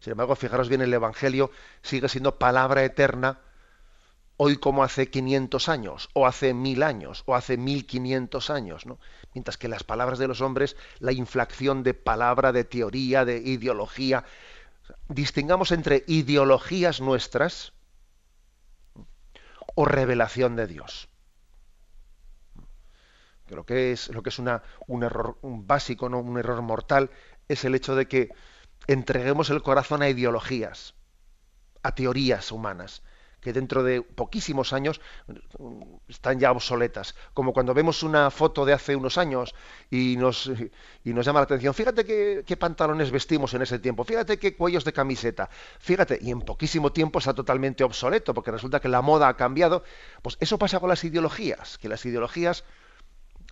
Sin 0.00 0.12
embargo, 0.12 0.34
fijaros 0.34 0.68
bien, 0.68 0.80
el 0.80 0.92
Evangelio 0.92 1.50
sigue 1.82 2.08
siendo 2.08 2.38
palabra 2.38 2.82
eterna 2.84 3.40
hoy 4.42 4.56
como 4.56 4.82
hace 4.82 5.10
500 5.10 5.68
años, 5.68 6.08
o 6.14 6.26
hace 6.26 6.54
mil 6.54 6.82
años, 6.82 7.22
o 7.26 7.34
hace 7.34 7.58
1500 7.58 8.48
años, 8.48 8.86
¿no? 8.86 8.98
Mientras 9.34 9.58
que 9.58 9.68
las 9.68 9.84
palabras 9.84 10.18
de 10.18 10.28
los 10.28 10.40
hombres, 10.40 10.76
la 10.98 11.12
inflación 11.12 11.82
de 11.82 11.92
palabra, 11.92 12.50
de 12.50 12.64
teoría, 12.64 13.26
de 13.26 13.36
ideología, 13.36 14.24
distingamos 15.08 15.72
entre 15.72 16.04
ideologías 16.06 17.02
nuestras 17.02 17.74
o 19.74 19.84
revelación 19.84 20.56
de 20.56 20.66
Dios. 20.66 21.10
Lo 23.48 23.66
que 23.66 23.92
es, 23.92 24.08
lo 24.08 24.22
que 24.22 24.30
es 24.30 24.38
un 24.38 25.02
error 25.02 25.36
básico, 25.42 26.08
¿no? 26.08 26.20
un 26.20 26.38
error 26.38 26.62
mortal, 26.62 27.10
es 27.46 27.64
el 27.66 27.74
hecho 27.74 27.94
de 27.94 28.08
que 28.08 28.30
entreguemos 28.86 29.50
el 29.50 29.62
corazón 29.62 30.02
a 30.02 30.08
ideologías, 30.08 30.94
a 31.82 31.94
teorías 31.94 32.52
humanas, 32.52 33.02
que 33.40 33.52
dentro 33.52 33.82
de 33.82 34.02
poquísimos 34.02 34.72
años 34.72 35.00
mm, 35.58 35.82
están 36.08 36.38
ya 36.38 36.52
obsoletas. 36.52 37.14
Como 37.32 37.52
cuando 37.52 37.74
vemos 37.74 38.02
una 38.02 38.30
foto 38.30 38.64
de 38.64 38.72
hace 38.72 38.96
unos 38.96 39.18
años 39.18 39.54
y 39.90 40.16
nos, 40.16 40.50
y 41.04 41.12
nos 41.12 41.24
llama 41.24 41.40
la 41.40 41.44
atención, 41.44 41.74
fíjate 41.74 42.04
qué, 42.04 42.44
qué, 42.46 42.56
pantalones 42.56 43.10
vestimos 43.10 43.54
en 43.54 43.62
ese 43.62 43.78
tiempo, 43.78 44.04
fíjate 44.04 44.38
qué 44.38 44.56
cuellos 44.56 44.84
de 44.84 44.92
camiseta, 44.92 45.48
fíjate, 45.78 46.18
y 46.20 46.30
en 46.30 46.40
poquísimo 46.40 46.92
tiempo 46.92 47.18
está 47.18 47.34
totalmente 47.34 47.82
obsoleto, 47.84 48.34
porque 48.34 48.50
resulta 48.50 48.80
que 48.80 48.88
la 48.88 49.02
moda 49.02 49.28
ha 49.28 49.36
cambiado. 49.36 49.82
Pues 50.22 50.36
eso 50.40 50.58
pasa 50.58 50.80
con 50.80 50.88
las 50.88 51.02
ideologías, 51.04 51.78
que 51.78 51.88
las 51.88 52.04
ideologías 52.04 52.64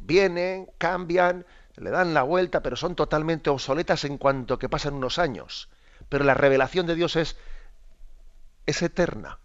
vienen, 0.02 0.68
cambian, 0.78 1.46
le 1.80 1.90
dan 1.90 2.14
la 2.14 2.22
vuelta, 2.22 2.62
pero 2.62 2.76
son 2.76 2.94
totalmente 2.94 3.50
obsoletas 3.50 4.04
en 4.04 4.18
cuanto 4.18 4.58
que 4.58 4.68
pasan 4.68 4.94
unos 4.94 5.18
años. 5.18 5.68
Pero 6.08 6.24
la 6.24 6.34
revelación 6.34 6.86
de 6.86 6.94
Dios 6.94 7.16
es, 7.16 7.36
es 8.66 8.82
eterna. 8.82 9.38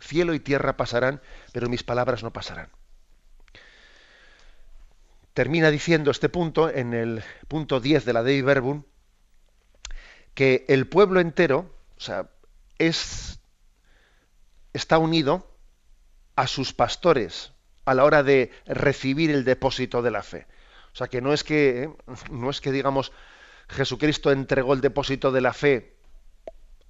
Cielo 0.00 0.34
y 0.34 0.40
tierra 0.40 0.76
pasarán, 0.76 1.20
pero 1.52 1.68
mis 1.68 1.82
palabras 1.82 2.22
no 2.22 2.32
pasarán. 2.32 2.70
Termina 5.34 5.70
diciendo 5.70 6.10
este 6.10 6.28
punto, 6.28 6.68
en 6.68 6.94
el 6.94 7.22
punto 7.48 7.80
10 7.80 8.04
de 8.04 8.12
la 8.12 8.22
Dei 8.22 8.42
Verbum, 8.42 8.84
que 10.34 10.64
el 10.68 10.86
pueblo 10.86 11.20
entero, 11.20 11.74
o 11.96 12.00
sea, 12.00 12.30
es, 12.78 13.40
está 14.72 14.98
unido 14.98 15.50
a 16.36 16.46
sus 16.46 16.72
pastores 16.72 17.52
a 17.84 17.94
la 17.94 18.04
hora 18.04 18.22
de 18.22 18.50
recibir 18.66 19.30
el 19.30 19.44
depósito 19.44 20.02
de 20.02 20.10
la 20.10 20.22
fe. 20.22 20.46
O 20.92 20.96
sea 20.96 21.08
que 21.08 21.20
no 21.20 21.32
es 21.32 21.44
que, 21.44 21.84
¿eh? 21.84 21.90
no 22.30 22.50
es 22.50 22.60
que 22.60 22.72
digamos, 22.72 23.12
Jesucristo 23.68 24.32
entregó 24.32 24.74
el 24.74 24.80
depósito 24.80 25.30
de 25.32 25.40
la 25.40 25.52
fe 25.52 25.96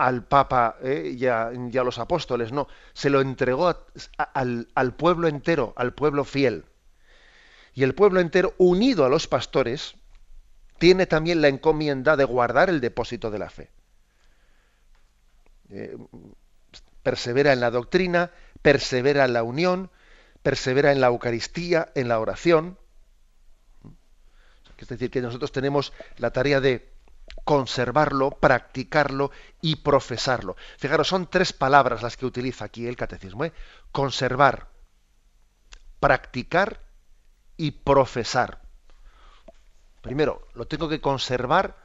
al 0.00 0.24
Papa 0.24 0.78
¿eh? 0.82 1.14
y, 1.14 1.26
a, 1.26 1.50
los 1.84 1.98
apóstoles, 1.98 2.52
no, 2.52 2.68
se 2.94 3.10
lo 3.10 3.20
entregó 3.20 3.84
al, 4.16 4.94
pueblo 4.96 5.28
entero, 5.28 5.74
al 5.76 5.92
pueblo 5.92 6.24
fiel. 6.24 6.64
Y 7.74 7.82
el 7.82 7.94
pueblo 7.94 8.20
entero, 8.20 8.54
unido 8.56 9.04
a 9.04 9.10
los 9.10 9.26
pastores, 9.26 9.96
tiene 10.78 11.04
también 11.04 11.42
la 11.42 11.48
encomienda 11.48 12.16
de 12.16 12.24
guardar 12.24 12.70
el 12.70 12.80
depósito 12.80 13.30
de 13.30 13.38
la 13.38 13.50
fe. 13.50 13.70
Eh, 15.68 15.98
persevera 17.02 17.52
en 17.52 17.60
la 17.60 17.70
doctrina, 17.70 18.30
persevera 18.62 19.26
en 19.26 19.34
la 19.34 19.42
unión, 19.42 19.90
persevera 20.42 20.92
en 20.92 21.02
la 21.02 21.08
Eucaristía, 21.08 21.92
en 21.94 22.08
la 22.08 22.18
oración. 22.20 22.78
Es 24.80 24.88
decir, 24.88 25.10
que 25.10 25.20
nosotros 25.20 25.52
tenemos 25.52 25.92
la 26.16 26.30
tarea 26.30 26.60
de 26.60 26.90
conservarlo, 27.44 28.30
practicarlo 28.30 29.30
y 29.60 29.76
profesarlo. 29.76 30.56
Fijaros, 30.78 31.08
son 31.08 31.28
tres 31.28 31.52
palabras 31.52 32.02
las 32.02 32.16
que 32.16 32.26
utiliza 32.26 32.64
aquí 32.64 32.86
el 32.86 32.96
catecismo. 32.96 33.44
¿eh? 33.44 33.52
Conservar, 33.92 34.68
practicar 36.00 36.80
y 37.56 37.72
profesar. 37.72 38.60
Primero, 40.00 40.48
lo 40.54 40.66
tengo 40.66 40.88
que 40.88 41.00
conservar 41.00 41.76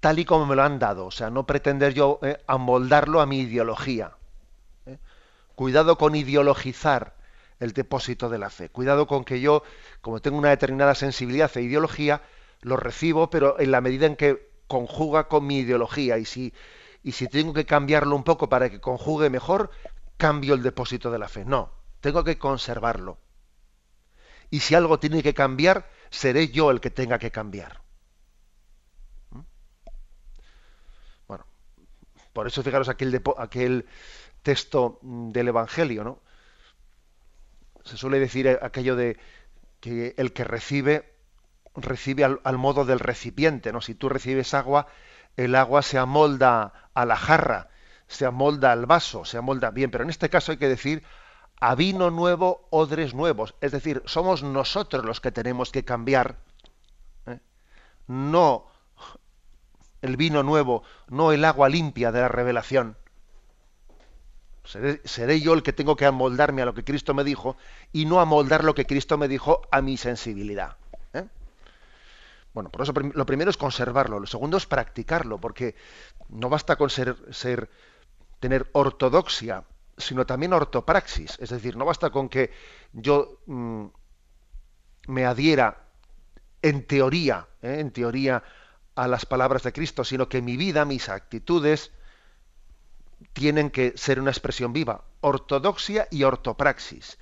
tal 0.00 0.18
y 0.18 0.24
como 0.24 0.46
me 0.46 0.56
lo 0.56 0.62
han 0.62 0.78
dado, 0.78 1.06
o 1.06 1.10
sea, 1.10 1.30
no 1.30 1.46
pretender 1.46 1.94
yo 1.94 2.18
eh, 2.22 2.42
amoldarlo 2.46 3.20
a 3.20 3.26
mi 3.26 3.40
ideología. 3.40 4.12
¿eh? 4.86 4.98
Cuidado 5.54 5.98
con 5.98 6.14
ideologizar 6.14 7.14
el 7.62 7.72
depósito 7.72 8.28
de 8.28 8.38
la 8.38 8.50
fe. 8.50 8.68
Cuidado 8.68 9.06
con 9.06 9.24
que 9.24 9.40
yo, 9.40 9.62
como 10.00 10.20
tengo 10.20 10.36
una 10.36 10.50
determinada 10.50 10.96
sensibilidad 10.96 11.50
e 11.56 11.62
ideología, 11.62 12.22
lo 12.60 12.76
recibo, 12.76 13.30
pero 13.30 13.58
en 13.60 13.70
la 13.70 13.80
medida 13.80 14.06
en 14.06 14.16
que 14.16 14.50
conjuga 14.66 15.28
con 15.28 15.46
mi 15.46 15.58
ideología. 15.58 16.18
Y 16.18 16.24
si, 16.24 16.52
y 17.04 17.12
si 17.12 17.28
tengo 17.28 17.52
que 17.52 17.64
cambiarlo 17.64 18.16
un 18.16 18.24
poco 18.24 18.48
para 18.48 18.68
que 18.68 18.80
conjugue 18.80 19.30
mejor, 19.30 19.70
cambio 20.16 20.54
el 20.54 20.62
depósito 20.62 21.12
de 21.12 21.20
la 21.20 21.28
fe. 21.28 21.44
No, 21.44 21.70
tengo 22.00 22.24
que 22.24 22.36
conservarlo. 22.36 23.18
Y 24.50 24.60
si 24.60 24.74
algo 24.74 24.98
tiene 24.98 25.22
que 25.22 25.32
cambiar, 25.32 25.88
seré 26.10 26.48
yo 26.48 26.72
el 26.72 26.80
que 26.80 26.90
tenga 26.90 27.20
que 27.20 27.30
cambiar. 27.30 27.80
¿Mm? 29.30 29.40
Bueno, 31.28 31.46
por 32.32 32.48
eso 32.48 32.62
fijaros 32.64 32.88
aquel, 32.88 33.22
aquel 33.38 33.86
texto 34.42 34.98
del 35.02 35.46
Evangelio, 35.46 36.02
¿no? 36.02 36.21
Se 37.84 37.96
suele 37.96 38.18
decir 38.18 38.58
aquello 38.62 38.96
de 38.96 39.18
que 39.80 40.14
el 40.16 40.32
que 40.32 40.44
recibe, 40.44 41.12
recibe 41.74 42.24
al, 42.24 42.58
modo 42.58 42.84
del 42.84 43.00
recipiente, 43.00 43.72
¿no? 43.72 43.80
Si 43.80 43.94
tú 43.94 44.08
recibes 44.08 44.54
agua, 44.54 44.86
el 45.36 45.54
agua 45.54 45.82
se 45.82 45.98
amolda 45.98 46.72
a 46.94 47.04
la 47.04 47.16
jarra, 47.16 47.68
se 48.06 48.26
amolda 48.26 48.72
al 48.72 48.86
vaso, 48.86 49.24
se 49.24 49.38
amolda 49.38 49.70
bien, 49.70 49.90
pero 49.90 50.04
en 50.04 50.10
este 50.10 50.28
caso 50.28 50.52
hay 50.52 50.58
que 50.58 50.68
decir 50.68 51.02
a 51.60 51.74
vino 51.74 52.10
nuevo, 52.10 52.66
odres 52.70 53.14
nuevos. 53.14 53.54
Es 53.60 53.72
decir, 53.72 54.02
somos 54.04 54.42
nosotros 54.42 55.04
los 55.04 55.20
que 55.20 55.32
tenemos 55.32 55.70
que 55.70 55.84
cambiar, 55.84 56.36
¿eh? 57.26 57.40
no 58.06 58.66
el 60.02 60.16
vino 60.16 60.42
nuevo, 60.42 60.82
no 61.08 61.32
el 61.32 61.44
agua 61.44 61.68
limpia 61.68 62.12
de 62.12 62.20
la 62.20 62.28
revelación. 62.28 62.96
Seré, 64.64 65.40
yo 65.40 65.54
el 65.54 65.62
que 65.62 65.72
tengo 65.72 65.96
que 65.96 66.06
amoldarme 66.06 66.62
a 66.62 66.64
lo 66.64 66.74
que 66.74 66.84
Cristo 66.84 67.14
me 67.14 67.24
dijo 67.24 67.56
y 67.92 68.04
no 68.04 68.20
amoldar 68.20 68.62
lo 68.62 68.74
que 68.74 68.86
Cristo 68.86 69.18
me 69.18 69.28
dijo 69.28 69.62
a 69.70 69.82
mi 69.82 69.96
sensibilidad. 69.96 70.76
Bueno, 72.54 72.70
por 72.70 72.82
eso 72.82 72.92
lo 72.92 73.24
primero 73.24 73.50
es 73.50 73.56
conservarlo, 73.56 74.20
lo 74.20 74.26
segundo 74.26 74.58
es 74.58 74.66
practicarlo, 74.66 75.40
porque 75.40 75.74
no 76.28 76.50
basta 76.50 76.76
con 76.76 76.90
ser, 76.90 77.16
ser 77.30 77.70
tener 78.40 78.68
ortodoxia, 78.72 79.64
sino 79.96 80.26
también 80.26 80.52
ortopraxis. 80.52 81.38
Es 81.40 81.48
decir, 81.48 81.76
no 81.76 81.86
basta 81.86 82.10
con 82.10 82.28
que 82.28 82.50
yo 82.92 83.38
mm, 83.46 83.86
me 85.06 85.24
adhiera 85.24 85.88
en 86.60 86.86
teoría, 86.86 87.48
¿eh? 87.62 87.80
en 87.80 87.90
teoría 87.90 88.42
a 88.94 89.08
las 89.08 89.24
palabras 89.24 89.62
de 89.62 89.72
Cristo, 89.72 90.04
sino 90.04 90.28
que 90.28 90.42
mi 90.42 90.58
vida, 90.58 90.84
mis 90.84 91.08
actitudes, 91.08 91.90
tienen 93.32 93.70
que 93.70 93.92
ser 93.96 94.20
una 94.20 94.30
expresión 94.30 94.72
viva, 94.72 95.04
ortodoxia 95.20 96.08
y 96.10 96.24
ortopraxis. 96.24 97.18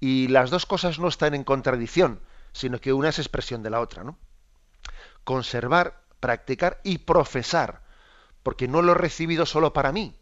Y 0.00 0.28
las 0.28 0.50
dos 0.50 0.66
cosas 0.66 0.98
no 0.98 1.08
están 1.08 1.34
en 1.34 1.44
contradicción, 1.44 2.20
sino 2.52 2.80
que 2.80 2.92
una 2.92 3.08
es 3.10 3.18
expresión 3.18 3.62
de 3.62 3.70
la 3.70 3.80
otra, 3.80 4.04
¿no? 4.04 4.18
conservar, 5.24 6.02
practicar 6.20 6.80
y 6.84 6.98
profesar, 6.98 7.82
porque 8.42 8.68
no 8.68 8.82
lo 8.82 8.92
he 8.92 8.96
recibido 8.96 9.46
solo 9.46 9.72
para 9.72 9.92
mí, 9.92 10.14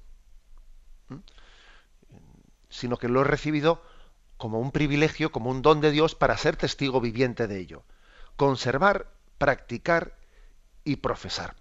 sino 2.69 2.97
que 2.99 3.09
lo 3.09 3.23
he 3.23 3.25
recibido 3.25 3.83
como 4.37 4.61
un 4.61 4.73
privilegio, 4.73 5.33
como 5.33 5.51
un 5.51 5.63
don 5.63 5.81
de 5.81 5.91
Dios 5.91 6.15
para 6.15 6.37
ser 6.37 6.57
testigo 6.57 7.01
viviente 7.01 7.47
de 7.47 7.59
ello. 7.59 7.83
Conservar, 8.37 9.13
practicar 9.39 10.17
y 10.85 10.97
profesar. 10.97 11.57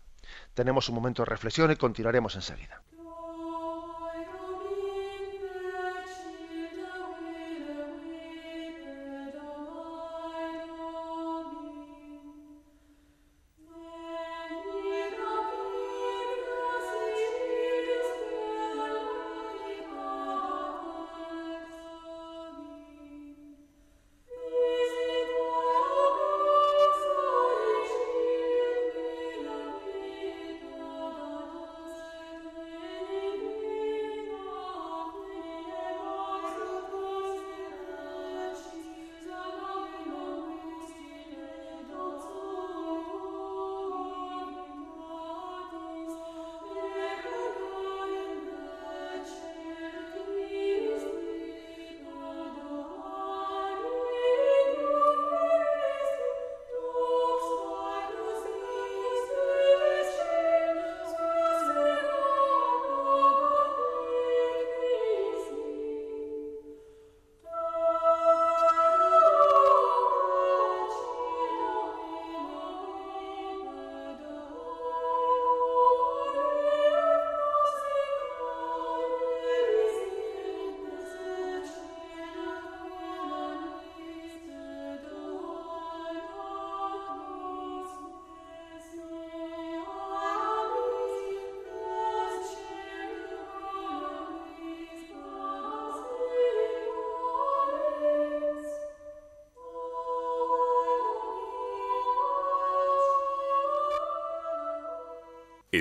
Tenemos 0.54 0.88
un 0.88 0.96
momento 0.96 1.24
de 1.24 1.30
reflexión 1.30 1.72
y 1.72 1.76
continuaremos 1.76 2.36
enseguida. 2.36 2.82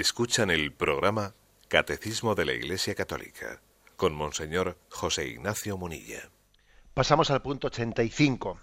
Escuchan 0.00 0.52
el 0.52 0.72
programa 0.72 1.34
Catecismo 1.66 2.36
de 2.36 2.44
la 2.44 2.52
Iglesia 2.52 2.94
Católica 2.94 3.60
con 3.96 4.14
Monseñor 4.14 4.78
José 4.90 5.26
Ignacio 5.26 5.76
Munilla. 5.76 6.30
Pasamos 6.94 7.32
al 7.32 7.42
punto 7.42 7.66
85. 7.66 8.60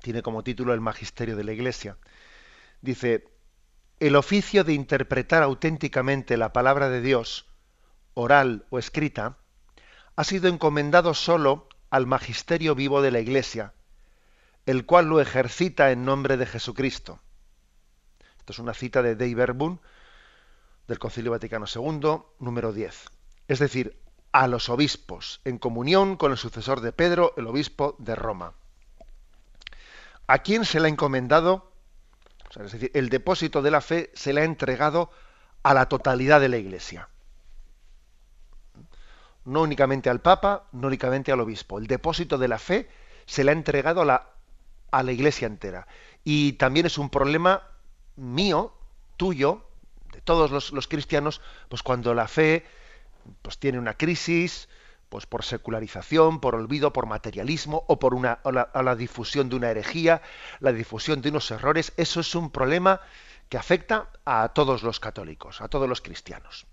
Tiene 0.00 0.22
como 0.22 0.44
título 0.44 0.72
el 0.72 0.80
Magisterio 0.80 1.36
de 1.36 1.42
la 1.42 1.50
Iglesia. 1.50 1.98
Dice, 2.80 3.24
el 3.98 4.14
oficio 4.14 4.62
de 4.62 4.72
interpretar 4.72 5.42
auténticamente 5.42 6.36
la 6.36 6.52
palabra 6.52 6.88
de 6.90 7.00
Dios, 7.00 7.46
oral 8.14 8.66
o 8.70 8.78
escrita, 8.78 9.36
ha 10.14 10.22
sido 10.22 10.48
encomendado 10.48 11.12
solo 11.12 11.68
al 11.90 12.06
magisterio 12.06 12.76
vivo 12.76 13.02
de 13.02 13.10
la 13.10 13.18
Iglesia, 13.18 13.74
el 14.64 14.86
cual 14.86 15.06
lo 15.06 15.20
ejercita 15.20 15.90
en 15.90 16.04
nombre 16.04 16.36
de 16.36 16.46
Jesucristo. 16.46 17.20
Esto 18.38 18.52
es 18.52 18.58
una 18.60 18.74
cita 18.74 19.02
de 19.02 19.16
Dave 19.16 19.52
Boone, 19.54 19.80
del 20.90 20.98
Concilio 20.98 21.30
Vaticano 21.30 21.66
II, 21.72 22.20
número 22.40 22.72
10. 22.72 23.10
Es 23.46 23.60
decir, 23.60 23.96
a 24.32 24.48
los 24.48 24.68
obispos, 24.68 25.40
en 25.44 25.56
comunión 25.56 26.16
con 26.16 26.32
el 26.32 26.36
sucesor 26.36 26.80
de 26.80 26.90
Pedro, 26.90 27.32
el 27.36 27.46
obispo 27.46 27.94
de 28.00 28.16
Roma. 28.16 28.54
¿A 30.26 30.38
quién 30.40 30.64
se 30.64 30.80
le 30.80 30.88
ha 30.88 30.90
encomendado? 30.90 31.70
es 32.56 32.72
decir, 32.72 32.90
el 32.94 33.08
depósito 33.08 33.62
de 33.62 33.70
la 33.70 33.80
fe 33.80 34.10
se 34.14 34.32
le 34.32 34.40
ha 34.40 34.44
entregado 34.44 35.12
a 35.62 35.74
la 35.74 35.88
totalidad 35.88 36.40
de 36.40 36.48
la 36.48 36.56
Iglesia. 36.56 37.08
No 39.44 39.62
únicamente 39.62 40.10
al 40.10 40.20
Papa, 40.20 40.64
no 40.72 40.88
únicamente 40.88 41.30
al 41.30 41.38
obispo. 41.38 41.78
El 41.78 41.86
depósito 41.86 42.36
de 42.36 42.48
la 42.48 42.58
fe 42.58 42.90
se 43.26 43.44
le 43.44 43.52
ha 43.52 43.54
entregado 43.54 44.02
a 44.02 44.04
la, 44.04 44.30
a 44.90 45.04
la 45.04 45.12
Iglesia 45.12 45.46
entera. 45.46 45.86
Y 46.24 46.54
también 46.54 46.86
es 46.86 46.98
un 46.98 47.10
problema 47.10 47.62
mío, 48.16 48.74
tuyo, 49.16 49.69
todos 50.24 50.72
los, 50.72 50.88
cristianos, 50.88 51.40
pues 51.68 51.82
cuando 51.82 52.14
la 52.14 52.28
fe 52.28 52.64
pues 53.42 53.58
tiene 53.58 53.78
una 53.78 53.94
crisis, 53.94 54.68
pues 55.08 55.26
por 55.26 55.44
secularización, 55.44 56.40
por 56.40 56.54
olvido, 56.54 56.92
por 56.92 57.06
materialismo 57.06 57.84
o 57.88 57.98
por 57.98 58.14
una 58.14 58.40
la, 58.44 58.96
difusión 58.96 59.48
de 59.48 59.56
una 59.56 59.70
herejía, 59.70 60.22
la 60.60 60.72
difusión 60.72 61.20
de 61.20 61.30
unos 61.30 61.50
errores, 61.50 61.92
eso 61.96 62.20
es 62.20 62.34
un 62.34 62.50
problema 62.50 63.00
que 63.48 63.58
afecta 63.58 64.08
a 64.24 64.50
todos 64.50 64.82
los 64.82 65.00
católicos, 65.00 65.60
a 65.60 65.68
todos 65.68 65.88
los 65.88 66.00
cristianos. 66.00 66.66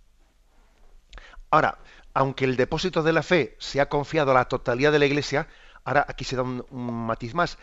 Ahora, 1.50 1.80
aunque 2.14 2.46
el 2.46 2.58
depósito 2.58 3.02
de 3.04 3.14
la 3.14 3.24
fe 3.24 3.56
se 3.60 3.82
ha 3.82 3.90
confiado 3.90 4.32
a 4.32 4.36
la 4.36 4.46
totalidad 4.46 4.92
de 4.92 5.00
la 5.00 5.06
Iglesia, 5.06 5.48
ahora 5.84 6.06
aquí 6.08 6.24
se 6.24 6.36
da 6.36 6.44
un, 6.44 6.66
un 6.70 7.08
matiz 7.08 7.34
más, 7.34 7.58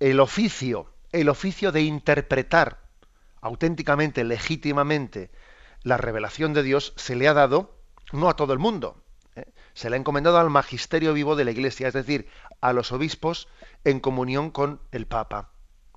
el 0.00 0.20
oficio, 0.20 0.90
el 1.12 1.28
oficio 1.28 1.72
de 1.72 1.82
interpretar 1.82 2.85
auténticamente, 3.46 4.24
legítimamente, 4.24 5.30
la 5.82 5.96
revelación 5.96 6.52
de 6.52 6.62
Dios 6.62 6.92
se 6.96 7.16
le 7.16 7.28
ha 7.28 7.34
dado 7.34 7.78
no 8.12 8.28
a 8.28 8.36
todo 8.36 8.52
el 8.52 8.58
mundo, 8.58 9.02
¿eh? 9.36 9.44
se 9.72 9.88
le 9.88 9.96
ha 9.96 9.98
encomendado 9.98 10.38
al 10.38 10.50
magisterio 10.50 11.12
vivo 11.12 11.36
de 11.36 11.44
la 11.44 11.52
Iglesia, 11.52 11.88
es 11.88 11.94
decir, 11.94 12.28
a 12.60 12.72
los 12.72 12.92
obispos 12.92 13.48
en 13.84 14.00
comunión 14.00 14.50
con 14.50 14.80
el 14.90 15.06
Papa, 15.06 15.50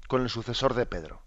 con 0.08 0.22
el 0.22 0.30
sucesor 0.30 0.74
de 0.76 0.86
Pedro. 0.86 1.22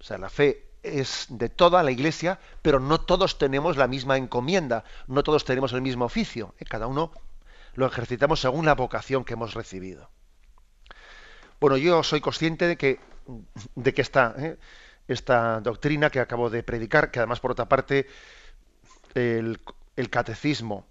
O 0.00 0.04
sea, 0.04 0.18
la 0.18 0.30
fe 0.30 0.70
es 0.82 1.26
de 1.28 1.48
toda 1.48 1.82
la 1.82 1.90
Iglesia, 1.90 2.40
pero 2.62 2.80
no 2.80 3.00
todos 3.00 3.38
tenemos 3.38 3.76
la 3.76 3.86
misma 3.86 4.16
encomienda, 4.16 4.84
no 5.06 5.22
todos 5.22 5.44
tenemos 5.44 5.72
el 5.72 5.82
mismo 5.82 6.06
oficio. 6.06 6.54
¿eh? 6.58 6.64
Cada 6.64 6.86
uno 6.86 7.12
lo 7.74 7.86
ejercitamos 7.86 8.40
según 8.40 8.66
la 8.66 8.74
vocación 8.74 9.24
que 9.24 9.34
hemos 9.34 9.54
recibido. 9.54 10.10
Bueno, 11.60 11.76
yo 11.76 12.02
soy 12.02 12.20
consciente 12.20 12.66
de 12.66 12.76
que, 12.76 12.98
de 13.74 13.94
que 13.94 14.02
esta, 14.02 14.34
¿eh? 14.38 14.58
esta 15.08 15.60
doctrina 15.60 16.10
que 16.10 16.20
acabo 16.20 16.50
de 16.50 16.62
predicar, 16.62 17.10
que 17.10 17.20
además 17.20 17.40
por 17.40 17.52
otra 17.52 17.68
parte 17.68 18.06
el, 19.14 19.60
el 19.96 20.10
catecismo 20.10 20.86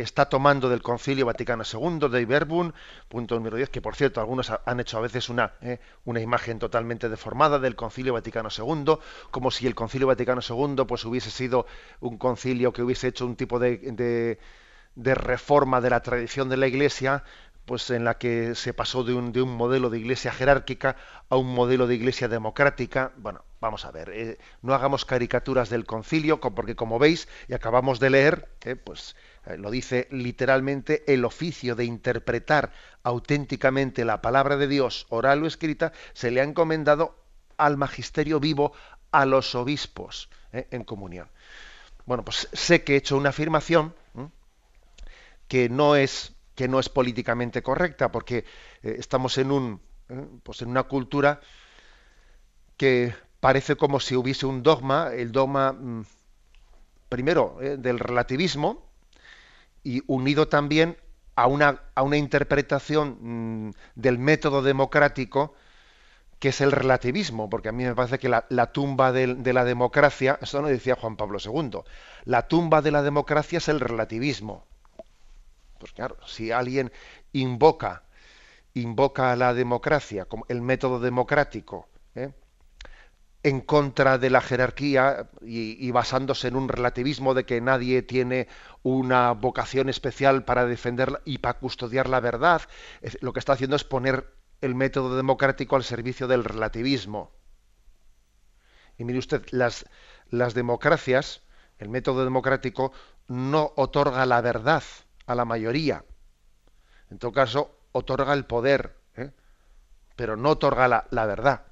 está 0.00 0.28
tomando 0.28 0.68
del 0.68 0.82
Concilio 0.82 1.26
Vaticano 1.26 1.64
II, 1.64 2.08
de 2.10 2.20
Iberbun, 2.20 2.74
punto 3.08 3.34
número 3.34 3.56
10, 3.56 3.70
que 3.70 3.80
por 3.80 3.96
cierto 3.96 4.20
algunos 4.20 4.52
han 4.64 4.80
hecho 4.80 4.98
a 4.98 5.00
veces 5.00 5.28
una, 5.28 5.54
eh, 5.62 5.80
una 6.04 6.20
imagen 6.20 6.58
totalmente 6.58 7.08
deformada 7.08 7.58
del 7.58 7.76
Concilio 7.76 8.12
Vaticano 8.12 8.48
II, 8.56 8.98
como 9.30 9.50
si 9.50 9.66
el 9.66 9.74
Concilio 9.74 10.06
Vaticano 10.06 10.40
II 10.46 10.84
pues 10.86 11.04
hubiese 11.04 11.30
sido 11.30 11.66
un 12.00 12.18
concilio 12.18 12.72
que 12.72 12.82
hubiese 12.82 13.08
hecho 13.08 13.26
un 13.26 13.36
tipo 13.36 13.58
de, 13.58 13.78
de, 13.78 14.38
de 14.94 15.14
reforma 15.14 15.80
de 15.80 15.90
la 15.90 16.00
tradición 16.00 16.48
de 16.48 16.58
la 16.58 16.66
Iglesia, 16.66 17.24
pues 17.66 17.90
en 17.90 18.04
la 18.04 18.16
que 18.16 18.54
se 18.54 18.72
pasó 18.72 19.02
de 19.02 19.12
un, 19.12 19.32
de 19.32 19.42
un, 19.42 19.54
modelo 19.54 19.90
de 19.90 19.98
iglesia 19.98 20.32
jerárquica 20.32 20.96
a 21.28 21.36
un 21.36 21.52
modelo 21.52 21.88
de 21.88 21.96
iglesia 21.96 22.28
democrática. 22.28 23.12
Bueno, 23.16 23.44
vamos 23.60 23.84
a 23.84 23.90
ver, 23.90 24.10
eh, 24.10 24.38
no 24.62 24.72
hagamos 24.72 25.04
caricaturas 25.04 25.68
del 25.68 25.84
concilio, 25.84 26.40
porque 26.40 26.76
como 26.76 27.00
veis, 27.00 27.28
y 27.48 27.54
acabamos 27.54 27.98
de 27.98 28.10
leer, 28.10 28.48
eh, 28.62 28.76
pues 28.76 29.16
eh, 29.46 29.56
lo 29.58 29.72
dice 29.72 30.06
literalmente, 30.12 31.02
el 31.12 31.24
oficio 31.24 31.74
de 31.74 31.84
interpretar 31.84 32.72
auténticamente 33.02 34.04
la 34.04 34.22
palabra 34.22 34.56
de 34.56 34.68
Dios, 34.68 35.06
oral 35.08 35.42
o 35.42 35.46
escrita, 35.46 35.92
se 36.12 36.30
le 36.30 36.40
ha 36.40 36.44
encomendado 36.44 37.16
al 37.56 37.76
magisterio 37.76 38.38
vivo, 38.38 38.72
a 39.10 39.24
los 39.24 39.54
obispos 39.54 40.28
en 40.52 40.84
comunión. 40.84 41.28
Bueno, 42.04 42.22
pues 42.24 42.48
sé 42.52 42.84
que 42.84 42.94
he 42.94 42.96
hecho 42.96 43.16
una 43.16 43.30
afirmación 43.30 43.94
que 45.48 45.68
no 45.68 45.96
es 45.96 46.35
que 46.56 46.66
no 46.66 46.80
es 46.80 46.88
políticamente 46.88 47.62
correcta, 47.62 48.10
porque 48.10 48.38
eh, 48.82 48.96
estamos 48.98 49.38
en 49.38 49.52
un 49.52 49.80
eh, 50.08 50.26
pues 50.42 50.62
en 50.62 50.68
una 50.68 50.84
cultura 50.84 51.40
que 52.76 53.14
parece 53.40 53.76
como 53.76 54.00
si 54.00 54.16
hubiese 54.16 54.46
un 54.46 54.62
dogma, 54.62 55.12
el 55.12 55.32
dogma 55.32 55.72
mm, 55.72 56.04
primero 57.08 57.58
eh, 57.60 57.76
del 57.76 57.98
relativismo 57.98 58.84
y 59.82 60.02
unido 60.06 60.48
también 60.48 60.96
a 61.34 61.46
una, 61.46 61.82
a 61.94 62.02
una 62.02 62.16
interpretación 62.16 63.68
mm, 63.68 63.72
del 63.94 64.18
método 64.18 64.62
democrático 64.62 65.54
que 66.38 66.50
es 66.50 66.60
el 66.60 66.72
relativismo, 66.72 67.48
porque 67.48 67.70
a 67.70 67.72
mí 67.72 67.84
me 67.84 67.94
parece 67.94 68.18
que 68.18 68.28
la, 68.28 68.72
tumba 68.72 69.10
de, 69.10 69.34
de, 69.34 69.52
la 69.52 69.64
democracia, 69.64 70.38
esto 70.42 70.60
no 70.60 70.68
decía 70.68 70.94
Juan 70.94 71.16
Pablo 71.16 71.38
II, 71.42 71.80
la 72.24 72.46
tumba 72.46 72.82
de 72.82 72.90
la 72.90 73.02
democracia 73.02 73.58
es 73.58 73.68
el 73.68 73.80
relativismo. 73.80 74.66
Pues 75.78 75.92
claro, 75.92 76.16
si 76.26 76.50
alguien 76.50 76.92
invoca, 77.32 78.04
invoca 78.74 79.32
a 79.32 79.36
la 79.36 79.54
democracia, 79.54 80.26
el 80.48 80.62
método 80.62 81.00
democrático, 81.00 81.88
¿eh? 82.14 82.32
en 83.42 83.60
contra 83.60 84.18
de 84.18 84.28
la 84.28 84.40
jerarquía 84.40 85.30
y, 85.40 85.90
basándose 85.92 86.48
en 86.48 86.56
un 86.56 86.68
relativismo 86.68 87.32
de 87.32 87.44
que 87.44 87.60
nadie 87.60 88.02
tiene 88.02 88.48
una 88.82 89.30
vocación 89.32 89.88
especial 89.88 90.44
para 90.44 90.66
defender 90.66 91.22
y 91.24 91.38
para 91.38 91.58
custodiar 91.60 92.08
la 92.08 92.18
verdad, 92.18 92.62
lo 93.20 93.32
que 93.32 93.38
está 93.38 93.52
haciendo 93.52 93.76
es 93.76 93.84
poner 93.84 94.34
el 94.60 94.74
método 94.74 95.16
democrático 95.16 95.76
al 95.76 95.84
servicio 95.84 96.26
del 96.26 96.42
relativismo. 96.42 97.30
Y 98.98 99.04
mire 99.04 99.20
usted, 99.20 99.46
las 99.50 100.54
democracias, 100.54 101.42
el 101.78 101.88
método 101.88 102.24
democrático 102.24 102.92
no 103.28 103.72
otorga 103.76 104.26
la 104.26 104.40
verdad, 104.40 104.82
a 105.26 105.34
la 105.34 105.44
mayoría. 105.44 106.04
En 107.10 107.18
todo 107.18 107.32
caso, 107.32 107.78
otorga 107.92 108.32
el 108.32 108.44
poder, 108.46 108.96
¿eh? 109.16 109.30
pero 110.16 110.36
no 110.36 110.50
otorga 110.50 111.06
la, 111.10 111.26
verdad. 111.26 111.62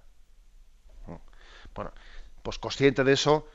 Bueno, 1.74 1.92
pues 2.42 2.58
consciente 2.58 3.02
de 3.04 3.12
eso, 3.12 3.48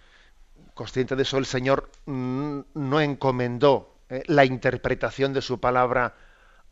consciente 0.73 1.15
de 1.15 1.23
eso, 1.23 1.37
el 1.37 1.45
Señor 1.45 1.89
no 2.05 3.01
encomendó 3.01 3.95
¿eh? 4.09 4.23
la 4.27 4.45
interpretación 4.45 5.33
de 5.33 5.41
su 5.41 5.59
palabra 5.59 6.15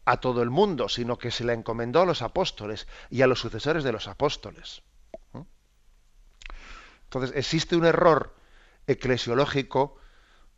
a 0.06 0.18
todo 0.18 0.42
el 0.42 0.50
mundo, 0.50 0.90
sino 0.90 1.18
que 1.18 1.32
se 1.32 1.44
la 1.44 1.54
encomendó 1.54 2.02
a 2.02 2.06
los 2.06 2.22
apóstoles 2.22 2.88
y 3.10 3.22
a 3.22 3.28
los 3.28 3.40
sucesores 3.40 3.84
de 3.84 3.92
los 3.92 4.08
apóstoles. 4.08 4.82
Entonces, 7.04 7.36
existe 7.38 7.78
un 7.78 7.86
error 7.86 8.36
eclesiológico 8.86 9.98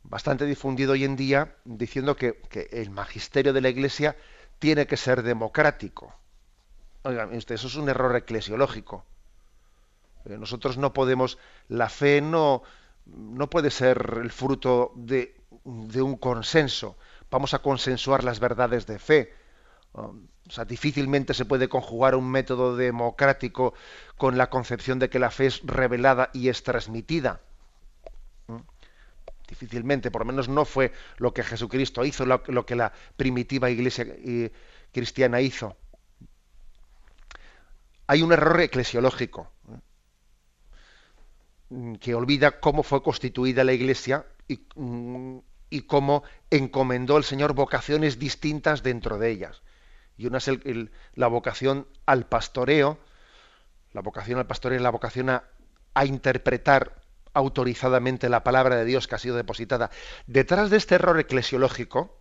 bastante 0.04 0.46
difundido 0.46 0.94
hoy 0.94 1.04
en 1.04 1.16
día 1.16 1.56
diciendo 1.66 2.16
que, 2.16 2.40
el 2.72 2.90
magisterio 2.90 3.54
de 3.54 3.62
la 3.62 3.70
Iglesia 3.70 4.16
tiene 4.60 4.88
que 4.88 4.98
ser 4.98 5.24
democrático. 5.24 6.14
Oigan, 7.04 7.34
usted, 7.36 7.56
eso 7.56 7.68
es 7.68 7.76
un 7.76 7.90
error 7.90 8.16
eclesiológico. 8.16 9.06
Eh, 10.26 10.38
nosotros 10.38 10.78
no 10.78 10.94
podemos, 10.94 11.38
la 11.70 11.90
fe 11.90 12.22
no, 12.22 12.64
no 13.06 13.50
puede 13.50 13.72
ser 13.72 14.20
el 14.22 14.32
fruto 14.32 14.92
de, 14.96 15.36
de 15.64 16.02
un 16.02 16.18
consenso. 16.18 16.98
Vamos 17.32 17.54
a 17.54 17.60
consensuar 17.60 18.24
las 18.24 18.40
verdades 18.40 18.86
de 18.86 19.00
fe. 19.00 19.34
Um, 19.94 20.28
o 20.48 20.52
sea, 20.52 20.66
difícilmente 20.66 21.34
se 21.34 21.46
puede 21.46 21.70
conjugar 21.70 22.16
un 22.16 22.30
método 22.30 22.76
democrático 22.76 23.76
con 24.18 24.38
la 24.38 24.50
concepción 24.50 24.98
de 24.98 25.10
que 25.10 25.20
la 25.20 25.30
fe 25.30 25.46
es 25.46 25.62
revelada 25.64 26.32
y 26.34 26.50
es 26.50 26.64
transmitida 26.64 27.42
difícilmente, 29.50 30.12
por 30.12 30.22
lo 30.22 30.26
menos 30.26 30.48
no 30.48 30.64
fue 30.64 30.94
lo 31.18 31.34
que 31.34 31.44
Jesucristo 31.44 32.06
hizo, 32.06 32.26
lo, 32.26 32.66
que 32.66 32.76
la 32.76 32.94
primitiva 33.18 33.70
iglesia 33.70 34.06
eh, 34.08 34.52
cristiana 34.92 35.42
hizo. 35.42 35.76
Hay 38.08 38.22
un 38.22 38.32
error 38.32 38.62
eclesiológico 38.62 39.52
¿eh? 41.72 41.98
que 42.00 42.16
olvida 42.16 42.60
cómo 42.60 42.84
fue 42.84 43.04
constituida 43.04 43.64
la 43.64 43.74
iglesia 43.74 44.26
y, 44.48 44.66
mm, 44.76 45.40
y, 45.70 45.82
cómo 45.82 46.24
encomendó 46.50 47.18
el 47.18 47.24
Señor 47.24 47.54
vocaciones 47.54 48.20
distintas 48.20 48.84
dentro 48.84 49.18
de 49.18 49.32
ellas. 49.32 49.62
Y 50.18 50.28
una 50.28 50.40
es 50.40 50.50
la 51.16 51.28
vocación 51.28 51.88
al 52.06 52.26
pastoreo, 52.28 53.00
la 53.94 54.02
vocación 54.02 54.38
al 54.38 54.48
pastoreo 54.48 54.78
es 54.78 54.84
la 54.84 54.90
vocación 54.90 55.30
a 55.30 56.06
interpretar 56.06 57.00
autorizadamente 57.34 58.30
la 58.30 58.44
palabra 58.44 58.76
de 58.76 58.86
Dios 58.86 59.08
que 59.08 59.16
ha 59.16 59.20
sido 59.20 59.36
depositada. 59.36 59.90
Detrás 60.28 60.70
de 60.70 60.78
este 60.78 60.96
error 60.96 61.20
eclesiológico, 61.20 62.20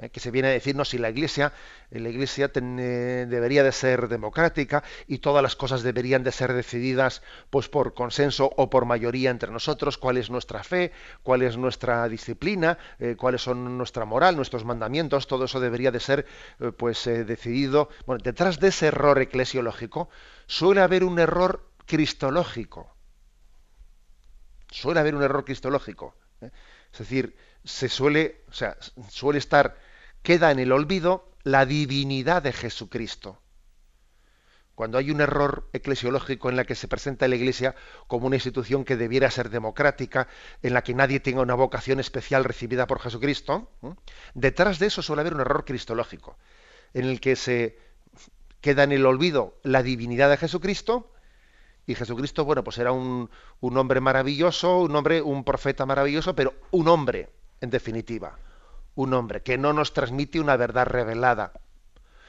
eh, 0.00 0.10
que 0.10 0.20
se 0.20 0.30
viene 0.30 0.48
a 0.48 0.52
decirnos 0.52 0.90
si 0.90 0.98
la 0.98 1.10
Iglesia, 1.10 1.52
eh, 1.90 1.98
la 1.98 2.08
Iglesia 2.08 2.52
eh, 2.54 3.26
debería 3.28 3.64
de 3.64 3.72
ser 3.72 4.06
democrática 4.06 4.84
y 5.08 5.18
todas 5.18 5.42
las 5.42 5.56
cosas 5.56 5.82
deberían 5.82 6.22
de 6.22 6.30
ser 6.30 6.52
decididas 6.52 7.20
pues 7.50 7.68
por 7.68 7.94
consenso 7.94 8.52
o 8.56 8.70
por 8.70 8.84
mayoría 8.84 9.30
entre 9.30 9.50
nosotros, 9.50 9.98
cuál 9.98 10.16
es 10.16 10.30
nuestra 10.30 10.62
fe, 10.62 10.92
cuál 11.24 11.42
es 11.42 11.56
nuestra 11.56 12.08
disciplina, 12.08 12.78
cuáles 13.16 13.42
son 13.42 13.76
nuestra 13.76 14.04
moral, 14.04 14.36
nuestros 14.36 14.64
mandamientos, 14.64 15.26
todo 15.26 15.46
eso 15.46 15.60
debería 15.60 15.90
de 15.90 16.00
ser 16.00 16.26
pues 16.76 17.04
decidido. 17.04 17.88
Bueno, 18.06 18.22
detrás 18.22 18.60
de 18.60 18.68
ese 18.68 18.86
error 18.88 19.20
eclesiológico 19.20 20.08
suele 20.46 20.80
haber 20.80 21.04
un 21.04 21.18
error 21.18 21.68
cristológico 21.86 22.97
suele 24.70 25.00
haber 25.00 25.14
un 25.14 25.22
error 25.22 25.44
cristológico. 25.44 26.14
¿eh? 26.40 26.50
Es 26.92 26.98
decir, 26.98 27.36
se 27.64 27.88
suele, 27.88 28.44
o 28.48 28.52
sea, 28.52 28.76
suele 29.08 29.38
estar, 29.38 29.76
queda 30.22 30.50
en 30.50 30.58
el 30.58 30.72
olvido 30.72 31.30
la 31.42 31.66
divinidad 31.66 32.42
de 32.42 32.52
Jesucristo. 32.52 33.40
Cuando 34.74 34.98
hay 34.98 35.10
un 35.10 35.20
error 35.20 35.68
eclesiológico 35.72 36.48
en 36.48 36.56
la 36.56 36.64
que 36.64 36.76
se 36.76 36.86
presenta 36.86 37.26
la 37.26 37.34
Iglesia 37.34 37.74
como 38.06 38.28
una 38.28 38.36
institución 38.36 38.84
que 38.84 38.96
debiera 38.96 39.30
ser 39.30 39.50
democrática, 39.50 40.28
en 40.62 40.72
la 40.72 40.82
que 40.82 40.94
nadie 40.94 41.18
tenga 41.18 41.42
una 41.42 41.54
vocación 41.54 41.98
especial 41.98 42.44
recibida 42.44 42.86
por 42.86 43.00
Jesucristo, 43.00 43.72
¿eh? 43.82 43.94
detrás 44.34 44.78
de 44.78 44.86
eso 44.86 45.02
suele 45.02 45.20
haber 45.20 45.34
un 45.34 45.40
error 45.40 45.64
cristológico, 45.64 46.38
en 46.94 47.06
el 47.06 47.20
que 47.20 47.34
se 47.34 47.76
queda 48.60 48.84
en 48.84 48.92
el 48.92 49.04
olvido 49.04 49.58
la 49.62 49.82
divinidad 49.82 50.30
de 50.30 50.36
Jesucristo 50.36 51.12
y 51.88 51.94
Jesucristo, 51.96 52.44
bueno, 52.44 52.62
pues 52.62 52.78
era 52.78 52.92
un, 52.92 53.28
un, 53.60 53.76
hombre 53.76 54.00
maravilloso, 54.00 54.78
un 54.78 54.94
hombre, 54.94 55.20
un 55.22 55.42
profeta 55.42 55.86
maravilloso, 55.86 56.34
pero 56.34 56.54
un 56.70 56.86
hombre, 56.86 57.30
en 57.60 57.70
definitiva. 57.70 58.38
Un 58.94 59.14
hombre 59.14 59.42
que 59.42 59.58
no 59.58 59.72
nos 59.72 59.92
transmite 59.92 60.38
una 60.38 60.56
verdad 60.56 60.86
revelada, 60.86 61.52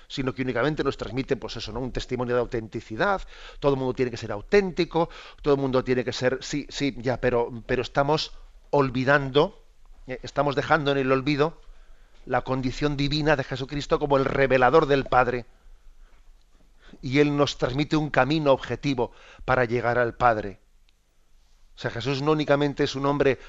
sino 0.07 0.33
que 0.33 0.41
únicamente 0.41 0.83
nos 0.83 0.97
transmite, 0.97 1.35
pues 1.35 1.57
eso, 1.57 1.71
¿no? 1.71 1.81
Un 1.81 1.91
testimonio 1.91 2.35
de 2.35 2.41
autenticidad. 2.41 3.21
Todo 3.59 3.73
el 3.73 3.79
mundo 3.79 3.93
tiene 3.93 4.11
que 4.11 4.17
ser 4.17 4.31
auténtico, 4.31 5.09
todo 5.43 5.53
el 5.55 5.59
mundo 5.59 5.83
tiene 5.83 6.03
que 6.03 6.13
ser, 6.13 6.39
sí, 6.41 6.65
sí, 6.69 6.95
ya, 6.97 7.19
pero, 7.19 7.51
pero 7.67 7.81
estamos 7.81 8.31
olvidando, 8.71 9.59
Eh, 10.09 10.19
estamos 10.23 10.55
dejando 10.55 10.91
en 10.91 10.97
el 10.97 11.11
olvido 11.11 11.61
la 12.25 12.41
condición 12.41 12.97
divina 12.97 13.35
de 13.35 13.43
Jesucristo 13.43 13.99
como 13.99 14.17
el 14.17 14.25
revelador 14.25 14.87
del 14.87 15.05
Padre. 15.05 15.45
Y 17.01 17.19
Él 17.19 17.35
nos 17.35 17.57
transmite 17.57 17.95
un 17.95 18.09
camino 18.09 18.51
objetivo 18.51 19.11
para 19.45 19.65
llegar 19.65 19.97
al 19.97 20.15
Padre. 20.15 20.59
O 21.75 21.79
sea, 21.79 21.91
Jesús 21.91 22.21
no 22.21 22.31
únicamente 22.31 22.83
es 22.83 22.95
un 22.95 23.05
hombre 23.05 23.39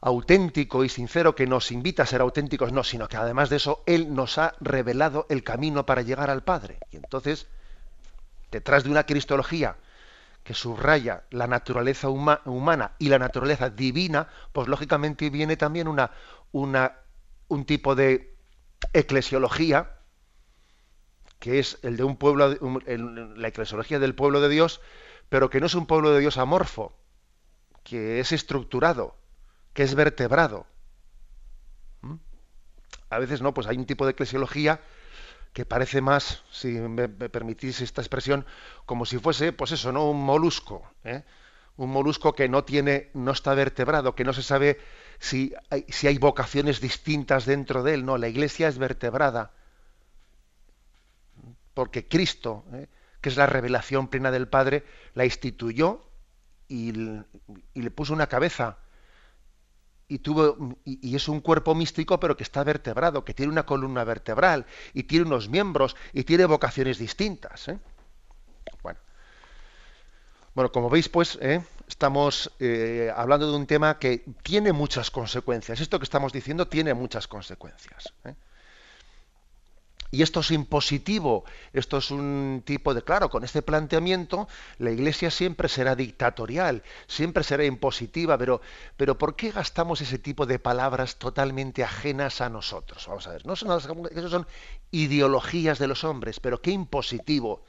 auténtico 0.00 0.84
y 0.84 0.90
sincero 0.90 1.34
que 1.34 1.46
nos 1.46 1.72
invita 1.72 2.02
a 2.02 2.06
ser 2.06 2.20
auténticos, 2.20 2.72
no, 2.72 2.84
sino 2.84 3.08
que 3.08 3.16
además 3.16 3.48
de 3.48 3.56
eso, 3.56 3.82
Él 3.86 4.14
nos 4.14 4.36
ha 4.36 4.54
revelado 4.60 5.26
el 5.30 5.42
camino 5.42 5.86
para 5.86 6.02
llegar 6.02 6.28
al 6.28 6.44
Padre. 6.44 6.78
Y 6.90 6.96
entonces, 6.96 7.46
detrás 8.50 8.84
de 8.84 8.90
una 8.90 9.06
cristología 9.06 9.76
que 10.42 10.52
subraya 10.52 11.24
la 11.30 11.46
naturaleza 11.46 12.10
humana 12.10 12.92
y 12.98 13.08
la 13.08 13.18
naturaleza 13.18 13.70
divina, 13.70 14.28
pues 14.52 14.68
lógicamente 14.68 15.30
viene 15.30 15.56
también 15.56 15.88
una, 15.88 16.10
un 16.52 17.64
tipo 17.64 17.94
de 17.94 18.36
eclesiología, 18.92 19.90
que 21.44 21.58
es 21.58 21.78
el 21.82 21.98
de 21.98 22.04
un 22.04 22.16
pueblo, 22.16 22.56
la 23.36 23.48
eclesiología 23.48 23.98
del 23.98 24.14
pueblo 24.14 24.40
de 24.40 24.48
Dios, 24.48 24.80
pero 25.28 25.50
que 25.50 25.60
no 25.60 25.66
es 25.66 25.74
un 25.74 25.84
pueblo 25.84 26.10
de 26.10 26.20
Dios 26.20 26.38
amorfo, 26.38 26.96
que 27.82 28.18
es 28.18 28.32
estructurado, 28.32 29.14
que 29.74 29.82
es 29.82 29.94
vertebrado. 29.94 30.66
¿Mm? 32.00 32.14
A 33.10 33.18
veces 33.18 33.42
no, 33.42 33.52
pues 33.52 33.66
hay 33.66 33.76
un 33.76 33.84
tipo 33.84 34.06
de 34.06 34.12
eclesiología 34.12 34.80
que 35.52 35.66
parece 35.66 36.00
más, 36.00 36.44
si 36.50 36.68
me, 36.68 37.10
permitís 37.10 37.82
esta 37.82 38.00
expresión, 38.00 38.46
como 38.86 39.04
si 39.04 39.18
fuese, 39.18 39.52
pues 39.52 39.70
eso, 39.72 39.92
¿no? 39.92 40.08
Un 40.08 40.24
molusco, 40.24 40.90
¿eh? 41.04 41.24
un 41.76 41.90
molusco 41.90 42.34
que 42.34 42.48
no 42.48 42.64
tiene, 42.64 43.10
no 43.12 43.32
está 43.32 43.52
vertebrado, 43.52 44.14
que 44.14 44.24
no 44.24 44.32
se 44.32 44.42
sabe 44.42 44.80
si 45.18 45.52
hay, 45.68 45.84
si 45.90 46.06
hay 46.06 46.16
vocaciones 46.16 46.80
distintas 46.80 47.44
dentro 47.44 47.82
de 47.82 47.92
él. 47.92 48.06
No, 48.06 48.16
la 48.16 48.28
Iglesia 48.28 48.66
es 48.66 48.78
vertebrada, 48.78 49.52
porque 51.74 52.06
Cristo, 52.06 52.64
¿eh? 52.72 52.86
que 53.20 53.28
es 53.28 53.36
la 53.36 53.46
revelación 53.46 54.08
plena 54.08 54.30
del 54.30 54.48
Padre, 54.48 54.84
la 55.14 55.24
instituyó 55.24 56.08
y, 56.68 56.92
le 56.92 57.90
puso 57.90 58.12
una 58.12 58.28
cabeza 58.28 58.78
y, 60.08 60.18
tuvo, 60.18 60.76
y, 60.84 61.14
es 61.14 61.28
un 61.28 61.40
cuerpo 61.40 61.74
místico 61.74 62.20
pero 62.20 62.36
que 62.36 62.44
está 62.44 62.62
vertebrado, 62.64 63.24
que 63.24 63.34
tiene 63.34 63.52
una 63.52 63.66
columna 63.66 64.04
vertebral 64.04 64.66
y 64.92 65.04
tiene 65.04 65.26
unos 65.26 65.48
miembros 65.48 65.96
y 66.12 66.24
tiene 66.24 66.46
vocaciones 66.46 66.98
distintas. 66.98 67.68
¿eh? 67.68 67.78
Bueno. 68.82 69.00
bueno, 70.54 70.70
como 70.70 70.88
veis, 70.88 71.08
pues 71.08 71.38
¿eh? 71.40 71.62
estamos 71.88 72.50
hablando 73.16 73.50
de 73.50 73.56
un 73.56 73.66
tema 73.66 73.98
que 73.98 74.24
tiene 74.42 74.72
muchas 74.72 75.10
consecuencias. 75.10 75.80
Esto 75.80 75.98
que 75.98 76.04
estamos 76.04 76.32
diciendo 76.32 76.68
tiene 76.68 76.94
muchas 76.94 77.26
consecuencias. 77.26 78.14
Y 80.14 80.22
esto 80.22 80.40
es 80.40 80.52
impositivo, 80.52 81.44
esto 81.72 81.98
es 81.98 82.12
un 82.12 82.62
tipo 82.64 82.94
de, 82.94 83.02
claro, 83.02 83.28
con 83.28 83.42
este 83.42 83.62
planteamiento 83.62 84.46
la 84.78 84.92
Iglesia 84.92 85.28
siempre 85.28 85.68
será 85.68 85.96
dictatorial, 85.96 86.84
siempre 87.08 87.42
será 87.42 87.64
impositiva, 87.64 88.38
pero, 88.38 88.60
pero 88.96 89.18
¿por 89.18 89.34
qué 89.34 89.50
gastamos 89.50 90.00
ese 90.00 90.20
tipo 90.20 90.46
de 90.46 90.60
palabras 90.60 91.16
totalmente 91.16 91.82
ajenas 91.82 92.40
a 92.40 92.48
nosotros? 92.48 93.04
Vamos 93.08 93.26
a 93.26 93.32
ver, 93.32 93.44
no 93.44 93.56
son, 93.56 94.08
eso 94.14 94.28
son 94.28 94.46
ideologías 94.92 95.80
de 95.80 95.88
los 95.88 96.04
hombres, 96.04 96.38
pero 96.38 96.62
qué 96.62 96.70
impositivo. 96.70 97.64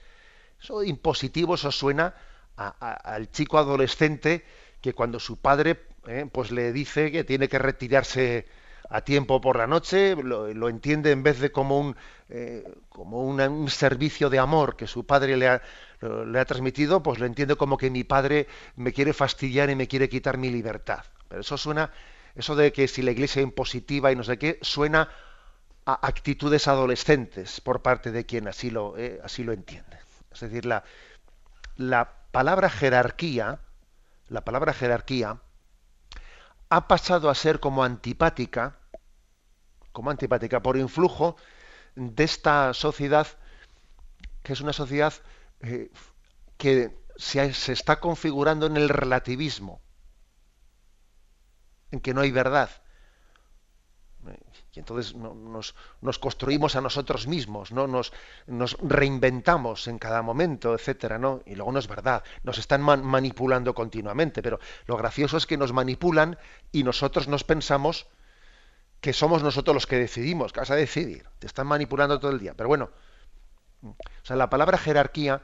Eso 0.62 0.84
impositivo, 0.84 1.55
eso 1.55 1.71
suena 1.71 2.13
al 2.55 3.31
chico 3.31 3.58
adolescente 3.58 4.45
que 4.81 4.93
cuando 4.93 5.19
su 5.19 5.38
padre 5.38 5.88
eh, 6.08 6.29
pues 6.31 6.51
le 6.51 6.71
dice 6.71 7.12
que 7.12 7.23
tiene 7.23 7.49
que 7.49 7.58
retirarse 7.58 8.45
a 8.89 9.01
tiempo 9.01 9.41
por 9.41 9.58
la 9.58 9.67
noche, 9.67 10.15
lo, 10.15 10.69
entiende 10.69 11.12
en 11.12 11.23
vez 11.23 11.39
de 11.39 11.51
como 11.51 11.79
un, 11.79 11.95
eh, 12.27 12.63
como 12.89 13.21
un 13.23 13.69
servicio 13.69 14.29
de 14.29 14.39
amor 14.39 14.75
que 14.75 14.88
su 14.88 15.05
padre 15.05 15.38
le 15.38 15.47
ha, 15.47 15.61
le 16.01 16.39
ha 16.39 16.45
transmitido, 16.45 17.03
pues 17.03 17.19
lo 17.19 17.25
entiende 17.25 17.55
como 17.55 17.77
que 17.77 17.89
mi 17.89 18.03
padre 18.03 18.47
me 18.75 18.93
quiere 18.93 19.13
fastidiar 19.13 19.69
y 19.69 19.75
me 19.75 19.88
quiere 19.88 20.09
quitar 20.09 20.38
mi 20.38 20.49
libertad. 20.49 21.03
Pero 21.27 21.41
eso 21.41 21.57
suena, 21.57 21.91
eso 22.35 22.55
de 22.55 22.71
que 22.73 22.88
si 22.88 23.01
la 23.01 23.11
iglesia 23.11 23.41
es 23.41 23.43
impositiva 23.43 24.11
y 24.11 24.15
no 24.15 24.23
sé 24.23 24.38
qué, 24.38 24.57
suena 24.61 25.09
a 25.85 26.07
actitudes 26.07 26.67
adolescentes 26.67 27.61
por 27.61 27.81
parte 27.81 28.11
de 28.11 28.25
quien 28.25 28.47
así 28.47 28.71
lo, 28.71 28.97
eh, 28.97 29.19
así 29.23 29.43
lo 29.43 29.53
entiende. 29.53 29.99
Es 30.33 30.39
decir, 30.39 30.65
la, 30.65 30.83
la 31.77 32.11
palabra 32.31 32.69
jerarquía, 32.69 33.59
la 34.27 34.41
palabra 34.43 34.73
jerarquía, 34.73 35.39
ha 36.69 36.88
pasado 36.88 37.29
a 37.29 37.35
ser 37.35 37.59
como 37.59 37.83
antipática, 37.83 38.79
como 39.91 40.09
antipática, 40.09 40.61
por 40.61 40.75
influjo 40.75 41.38
de 41.95 42.23
esta 42.23 42.73
sociedad, 42.73 43.27
que 44.43 44.53
es 44.53 44.62
una 44.62 44.73
sociedad 44.73 45.13
eh, 45.62 45.89
que 46.58 46.97
se, 47.17 47.51
está 47.71 47.99
configurando 47.99 48.65
en 48.65 48.77
el 48.77 48.89
relativismo, 48.89 49.81
en 51.91 51.99
que 51.99 52.13
no 52.13 52.21
hay 52.21 52.31
verdad, 52.31 52.69
y 54.75 54.79
entonces 54.79 55.15
nos, 55.15 56.19
construimos 56.19 56.75
a 56.75 56.81
nosotros 56.81 57.27
mismos, 57.27 57.71
¿no? 57.71 57.88
Nos, 57.88 58.12
nos, 58.45 58.77
reinventamos 58.81 59.88
en 59.88 59.97
cada 59.99 60.21
momento, 60.21 60.73
etcétera, 60.73 61.17
¿no? 61.17 61.41
Y 61.45 61.55
luego 61.55 61.71
no 61.71 61.79
es 61.79 61.88
verdad, 61.88 62.23
nos 62.43 62.58
están 62.58 62.81
manipulando 62.81 63.73
continuamente, 63.73 64.41
pero 64.41 64.60
lo 64.86 64.97
gracioso 64.97 65.38
es 65.38 65.45
que 65.45 65.58
nos 65.58 65.71
manipulan 65.71 66.38
y 66.71 66.84
nosotros 66.84 67.27
nos 67.27 67.43
pensamos 67.43 68.08
que 69.01 69.13
somos 69.13 69.43
nosotros 69.43 69.73
los 69.73 69.88
que 69.88 69.97
decidimos, 69.97 70.51
que 70.51 70.60
vas 70.60 70.71
a 70.71 70.75
decidir, 70.75 71.27
te 71.39 71.47
están 71.47 71.67
manipulando 71.67 72.19
todo 72.19 72.31
el 72.31 72.39
día. 72.39 72.53
Pero 72.55 72.69
bueno, 72.69 72.89
o 73.84 73.95
sea, 74.23 74.36
la 74.36 74.49
palabra 74.49 74.77
jerarquía, 74.77 75.41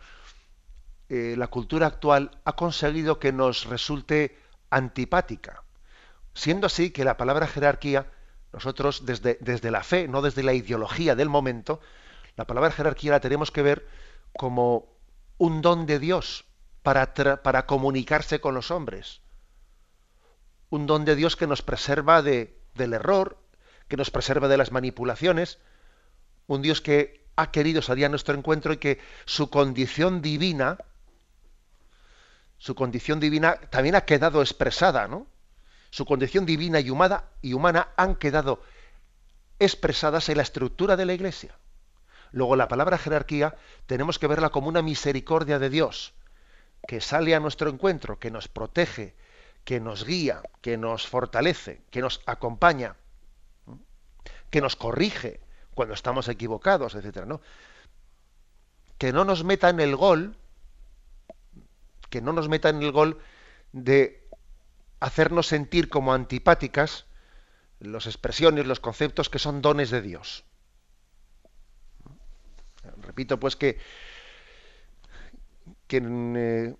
eh, 1.10 1.36
la 1.38 1.48
cultura 1.48 1.88
actual 1.88 2.32
ha 2.46 2.54
conseguido 2.54 3.20
que 3.20 3.32
nos 3.32 3.66
resulte 3.66 4.38
antipática, 4.70 5.64
siendo 6.34 6.68
así 6.68 6.92
que 6.92 7.04
la 7.04 7.18
palabra 7.18 7.48
jerarquía 7.48 8.12
nosotros 8.54 9.06
desde, 9.06 9.38
desde 9.42 9.72
la 9.72 9.84
fe, 9.84 10.08
no 10.08 10.22
desde 10.22 10.44
la 10.44 10.54
ideología 10.54 11.16
del 11.16 11.30
momento, 11.30 11.80
la 12.36 12.46
palabra 12.46 12.72
jerarquía 12.72 13.12
la 13.12 13.20
tenemos 13.20 13.52
que 13.52 13.62
ver 13.62 13.88
como 14.34 14.90
un 15.38 15.62
don 15.62 15.86
de 15.86 16.00
Dios 16.00 16.46
para, 16.84 17.14
para 17.14 17.66
comunicarse 17.66 18.42
con 18.42 18.54
los 18.54 18.72
hombres. 18.72 19.22
Un 20.70 20.88
don 20.88 21.06
de 21.06 21.16
Dios 21.16 21.36
que 21.36 21.48
nos 21.48 21.62
preserva 21.62 22.22
de, 22.22 22.60
del 22.76 22.94
error, 22.94 23.41
que 23.92 23.98
nos 23.98 24.10
preserva 24.10 24.48
de 24.48 24.56
las 24.56 24.72
manipulaciones. 24.72 25.60
Un 26.48 26.62
Dios 26.62 26.80
que 26.80 27.26
ha 27.36 27.52
querido 27.52 27.82
salir 27.82 28.06
a 28.06 28.10
nuestro 28.10 28.38
encuentro 28.38 28.72
y 28.72 28.78
que 28.78 29.00
su 29.26 29.50
condición 29.50 30.22
divina, 30.22 30.78
su 32.58 32.74
condición 32.74 33.20
divina 33.20 33.58
también 33.70 33.96
ha 33.96 34.06
quedado 34.06 34.42
expresada, 34.42 35.10
¿no? 35.10 35.28
su 35.90 36.06
condición 36.06 36.46
divina 36.46 36.80
y 36.80 36.90
humana, 36.90 37.26
y 37.42 37.52
humana 37.52 37.90
han 37.98 38.16
quedado 38.16 38.64
expresadas 39.60 40.30
en 40.30 40.38
la 40.38 40.44
estructura 40.44 40.96
de 40.96 41.06
la 41.06 41.14
Iglesia. 41.14 41.54
Luego 42.32 42.56
la 42.56 42.70
palabra 42.70 42.98
jerarquía 42.98 43.56
tenemos 43.88 44.20
que 44.20 44.28
verla 44.28 44.52
como 44.52 44.70
una 44.70 44.82
misericordia 44.82 45.60
de 45.60 45.70
Dios, 45.70 46.14
que 46.88 47.02
sale 47.02 47.36
a 47.36 47.42
nuestro 47.42 47.70
encuentro, 47.70 48.20
que 48.20 48.32
nos 48.32 48.48
protege, 48.48 49.16
que 49.66 49.82
nos 49.82 50.06
guía, 50.06 50.42
que 50.62 50.78
nos 50.78 51.08
fortalece, 51.08 51.82
que 51.92 52.00
nos 52.00 52.22
acompaña, 52.26 52.96
que 54.52 54.62
nos 54.62 54.76
corrige 54.76 55.40
cuando 55.74 55.96
estamos 55.96 56.28
equivocados, 56.28 56.94
etcétera, 56.94 57.26
¿no? 57.26 57.42
Que 59.00 59.12
no 59.12 59.26
nos 59.26 59.44
meta 59.44 59.70
en 59.70 59.80
el 59.80 59.96
gol, 59.96 60.38
que 62.10 62.22
no 62.22 62.34
nos 62.34 62.50
meta 62.50 62.70
en 62.70 62.84
el 62.84 62.92
gol 62.92 63.20
de 63.72 64.28
hacernos 65.00 65.48
sentir 65.48 65.90
como 65.90 66.14
antipáticas 66.14 67.06
las 67.80 68.06
expresiones, 68.06 68.68
los 68.68 68.80
conceptos 68.80 69.30
que 69.30 69.40
son 69.40 69.62
dones 69.62 69.90
de 69.90 70.02
Dios. 70.02 70.44
Repito 73.02 73.40
pues 73.40 73.56
que, 73.56 73.80
que, 75.88 75.98
eh, 76.04 76.76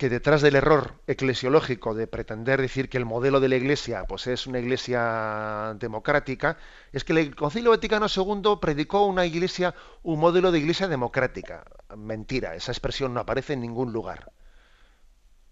que, 0.00 0.08
detrás 0.08 0.40
del 0.40 0.56
error 0.56 0.94
eclesiológico 1.06 1.94
de 1.94 2.06
pretender 2.06 2.58
decir 2.58 2.88
que 2.88 2.96
el 2.96 3.04
modelo 3.04 3.38
de 3.38 3.50
la 3.50 3.56
Iglesia 3.56 4.04
pues 4.08 4.28
es 4.28 4.46
una 4.46 4.58
Iglesia 4.58 5.76
democrática, 5.78 6.56
es 6.90 7.04
que 7.04 7.12
el 7.12 7.36
Concilio 7.36 7.68
Vaticano 7.68 8.06
II 8.06 8.56
predicó 8.62 9.04
una 9.04 9.26
Iglesia, 9.26 9.74
un 10.02 10.18
modelo 10.18 10.52
de 10.52 10.58
Iglesia 10.58 10.88
democrática. 10.88 11.64
Mentira, 11.98 12.54
esa 12.54 12.72
expresión 12.72 13.12
no 13.12 13.20
aparece 13.20 13.52
en 13.52 13.60
ningún 13.60 13.92
lugar 13.92 14.32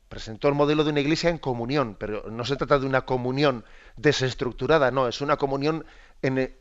presentó 0.08 0.48
el 0.48 0.54
modelo 0.54 0.84
de 0.84 0.92
una 0.92 1.00
iglesia 1.00 1.28
en 1.28 1.36
comunión, 1.36 1.94
pero 2.00 2.30
no 2.30 2.46
se 2.46 2.56
trata 2.56 2.78
de 2.78 2.86
una 2.86 3.02
comunión 3.02 3.66
desestructurada, 3.98 4.90
no, 4.90 5.06
es 5.06 5.20
una 5.20 5.36
comunión 5.36 5.84
en, 6.22 6.56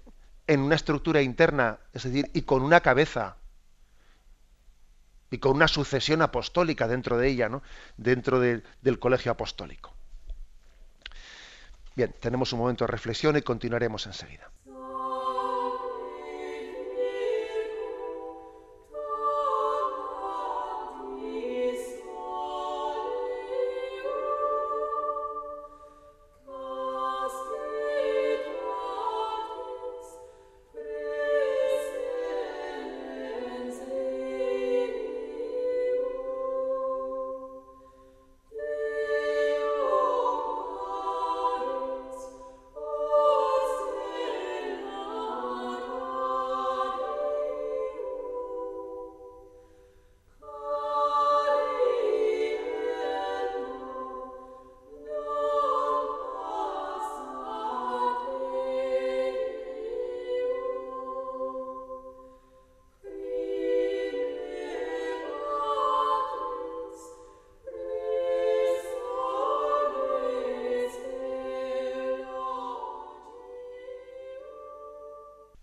una 0.49 0.75
estructura 0.75 1.21
interna, 1.21 1.79
es 1.93 2.03
decir, 2.03 2.29
y 2.33 2.41
con 2.41 2.61
una 2.61 2.81
cabeza, 2.81 3.37
y 5.31 5.37
con 5.39 5.55
una 5.55 5.67
sucesión 5.67 6.21
apostólica 6.21 6.87
dentro 6.87 7.17
de 7.17 7.29
ella, 7.29 7.49
¿no? 7.49 7.61
dentro 7.97 8.39
del 8.39 8.99
colegio 8.99 9.31
apostólico. 9.31 9.93
Bien, 11.95 12.13
tenemos 12.19 12.53
un 12.53 12.59
momento 12.59 12.85
de 12.85 12.91
reflexión 12.91 13.37
y 13.37 13.41
continuaremos 13.41 14.05
enseguida. 14.05 14.51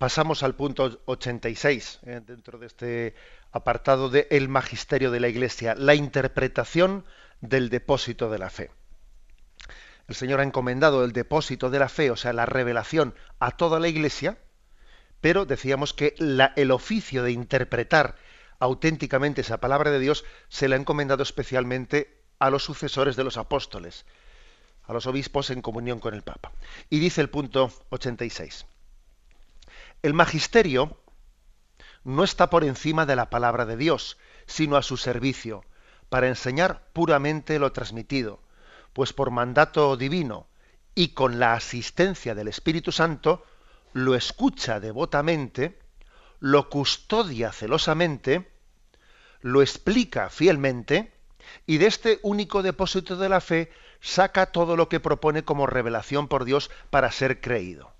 Pasamos 0.04 0.42
al 0.42 0.54
punto 0.54 1.00
86, 1.06 2.00
eh, 2.04 2.20
dentro 2.26 2.58
de 2.58 2.66
este 2.66 3.14
apartado 3.52 4.10
de 4.10 4.26
el 4.30 4.50
magisterio 4.50 5.10
de 5.10 5.18
la 5.18 5.28
Iglesia, 5.28 5.74
la 5.74 5.94
interpretación 5.94 7.06
del 7.40 7.70
depósito 7.70 8.28
de 8.28 8.36
la 8.36 8.50
fe. 8.50 8.70
El 10.06 10.14
Señor 10.14 10.40
ha 10.40 10.42
encomendado 10.42 11.06
el 11.06 11.14
depósito 11.14 11.70
de 11.70 11.78
la 11.78 11.88
fe, 11.88 12.10
o 12.10 12.16
sea, 12.16 12.34
la 12.34 12.44
revelación, 12.44 13.14
a 13.38 13.52
toda 13.52 13.80
la 13.80 13.88
Iglesia, 13.88 14.36
pero 15.22 15.46
decíamos 15.46 15.94
que 15.94 16.14
el 16.18 16.70
oficio 16.70 17.22
de 17.22 17.32
interpretar 17.32 18.16
auténticamente 18.58 19.40
esa 19.40 19.56
palabra 19.56 19.90
de 19.90 20.00
Dios 20.00 20.26
se 20.50 20.68
le 20.68 20.74
ha 20.74 20.78
encomendado 20.78 21.22
especialmente 21.22 22.20
a 22.38 22.50
los 22.50 22.62
sucesores 22.62 23.16
de 23.16 23.24
los 23.24 23.38
apóstoles, 23.38 24.04
a 24.82 24.92
los 24.92 25.06
obispos 25.06 25.48
en 25.48 25.62
comunión 25.62 25.98
con 25.98 26.12
el 26.12 26.20
Papa. 26.20 26.52
Y 26.90 26.98
dice 26.98 27.22
el 27.22 27.30
punto 27.30 27.72
86. 27.88 28.66
El 30.04 30.12
magisterio 30.12 30.98
no 32.04 32.24
está 32.24 32.50
por 32.50 32.62
encima 32.62 33.06
de 33.06 33.16
la 33.16 33.30
palabra 33.30 33.64
de 33.64 33.78
Dios, 33.78 34.18
sino 34.44 34.76
a 34.76 34.82
su 34.82 34.98
servicio, 34.98 35.64
para 36.10 36.28
enseñar 36.28 36.90
puramente 36.92 37.58
lo 37.58 37.72
transmitido, 37.72 38.42
pues 38.92 39.14
por 39.14 39.30
mandato 39.30 39.96
divino 39.96 40.46
y 40.94 41.14
con 41.14 41.38
la 41.38 41.54
asistencia 41.54 42.34
del 42.34 42.48
Espíritu 42.48 42.92
Santo, 42.92 43.46
lo 43.94 44.14
escucha 44.14 44.78
devotamente, 44.78 45.78
lo 46.38 46.68
custodia 46.68 47.50
celosamente, 47.50 48.52
lo 49.40 49.62
explica 49.62 50.28
fielmente, 50.28 51.14
y 51.64 51.78
de 51.78 51.86
este 51.86 52.20
único 52.20 52.62
depósito 52.62 53.16
de 53.16 53.30
la 53.30 53.40
fe 53.40 53.72
saca 54.02 54.52
todo 54.52 54.76
lo 54.76 54.90
que 54.90 55.00
propone 55.00 55.46
como 55.46 55.66
revelación 55.66 56.28
por 56.28 56.44
Dios 56.44 56.70
para 56.90 57.10
ser 57.10 57.40
creído. 57.40 57.93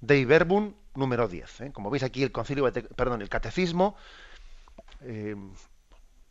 Dei 0.00 0.24
verbum 0.24 0.74
número 0.94 1.28
10. 1.28 1.60
¿eh? 1.60 1.72
Como 1.72 1.90
veis 1.90 2.02
aquí 2.02 2.22
el 2.22 2.32
concilio, 2.32 2.70
perdón, 2.72 3.22
el 3.22 3.28
catecismo 3.28 3.96
eh, 5.02 5.36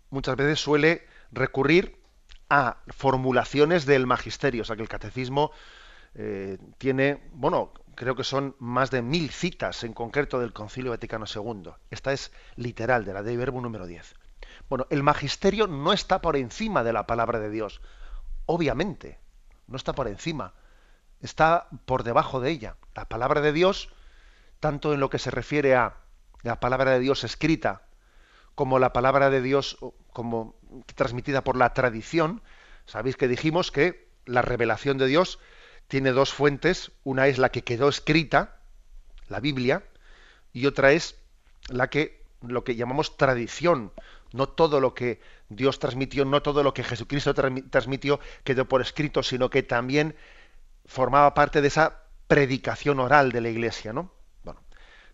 muchas 0.09 0.35
veces 0.35 0.59
suele 0.59 1.07
recurrir 1.31 1.99
a 2.49 2.77
formulaciones 2.87 3.85
del 3.85 4.07
magisterio, 4.07 4.63
o 4.63 4.65
sea 4.65 4.75
que 4.75 4.81
el 4.81 4.89
catecismo 4.89 5.51
eh, 6.15 6.57
tiene, 6.77 7.21
bueno, 7.33 7.71
creo 7.95 8.15
que 8.15 8.23
son 8.23 8.55
más 8.59 8.89
de 8.89 9.01
mil 9.01 9.29
citas 9.29 9.83
en 9.83 9.93
concreto 9.93 10.39
del 10.39 10.53
Concilio 10.53 10.91
Vaticano 10.91 11.25
II. 11.27 11.71
Esta 11.91 12.11
es 12.11 12.31
literal, 12.55 13.05
de 13.05 13.13
la 13.13 13.21
Dei 13.21 13.37
Verbum 13.37 13.61
número 13.61 13.85
10. 13.85 14.15
Bueno, 14.67 14.87
el 14.89 15.03
magisterio 15.03 15.67
no 15.67 15.93
está 15.93 16.21
por 16.21 16.35
encima 16.35 16.83
de 16.83 16.93
la 16.93 17.05
palabra 17.05 17.39
de 17.39 17.49
Dios, 17.49 17.81
obviamente, 18.45 19.19
no 19.67 19.77
está 19.77 19.93
por 19.93 20.07
encima, 20.07 20.53
está 21.21 21.67
por 21.85 22.03
debajo 22.03 22.39
de 22.39 22.51
ella. 22.51 22.75
La 22.95 23.05
palabra 23.05 23.41
de 23.41 23.53
Dios 23.53 23.89
tanto 24.59 24.93
en 24.93 24.99
lo 24.99 25.09
que 25.09 25.19
se 25.19 25.31
refiere 25.31 25.75
a 25.75 25.95
la 26.43 26.59
palabra 26.59 26.91
de 26.91 26.99
Dios 26.99 27.23
escrita 27.23 27.83
como 28.55 28.79
la 28.79 28.93
palabra 28.93 29.29
de 29.29 29.41
Dios 29.41 29.77
como 30.11 30.55
transmitida 30.95 31.43
por 31.43 31.55
la 31.55 31.73
tradición, 31.73 32.41
sabéis 32.85 33.15
que 33.15 33.27
dijimos 33.27 33.71
que 33.71 34.09
la 34.25 34.41
revelación 34.41 34.97
de 34.97 35.07
Dios 35.07 35.39
tiene 35.87 36.11
dos 36.11 36.33
fuentes, 36.33 36.91
una 37.03 37.27
es 37.27 37.37
la 37.37 37.49
que 37.49 37.63
quedó 37.63 37.89
escrita, 37.89 38.57
la 39.27 39.39
Biblia, 39.39 39.83
y 40.51 40.65
otra 40.65 40.91
es 40.91 41.15
la 41.69 41.89
que 41.89 42.19
lo 42.41 42.63
que 42.63 42.75
llamamos 42.75 43.17
tradición, 43.17 43.91
no 44.33 44.47
todo 44.47 44.79
lo 44.79 44.93
que 44.93 45.21
Dios 45.49 45.79
transmitió, 45.79 46.25
no 46.25 46.41
todo 46.41 46.63
lo 46.63 46.73
que 46.73 46.83
Jesucristo 46.83 47.33
transmitió 47.33 48.19
quedó 48.43 48.65
por 48.65 48.81
escrito, 48.81 49.23
sino 49.23 49.49
que 49.49 49.63
también 49.63 50.15
formaba 50.89 51.35
parte 51.35 51.61
de 51.61 51.67
esa 51.67 52.01
predicación 52.27 52.99
oral 52.99 53.31
de 53.31 53.41
la 53.41 53.49
Iglesia, 53.49 53.93
¿no? 53.93 54.11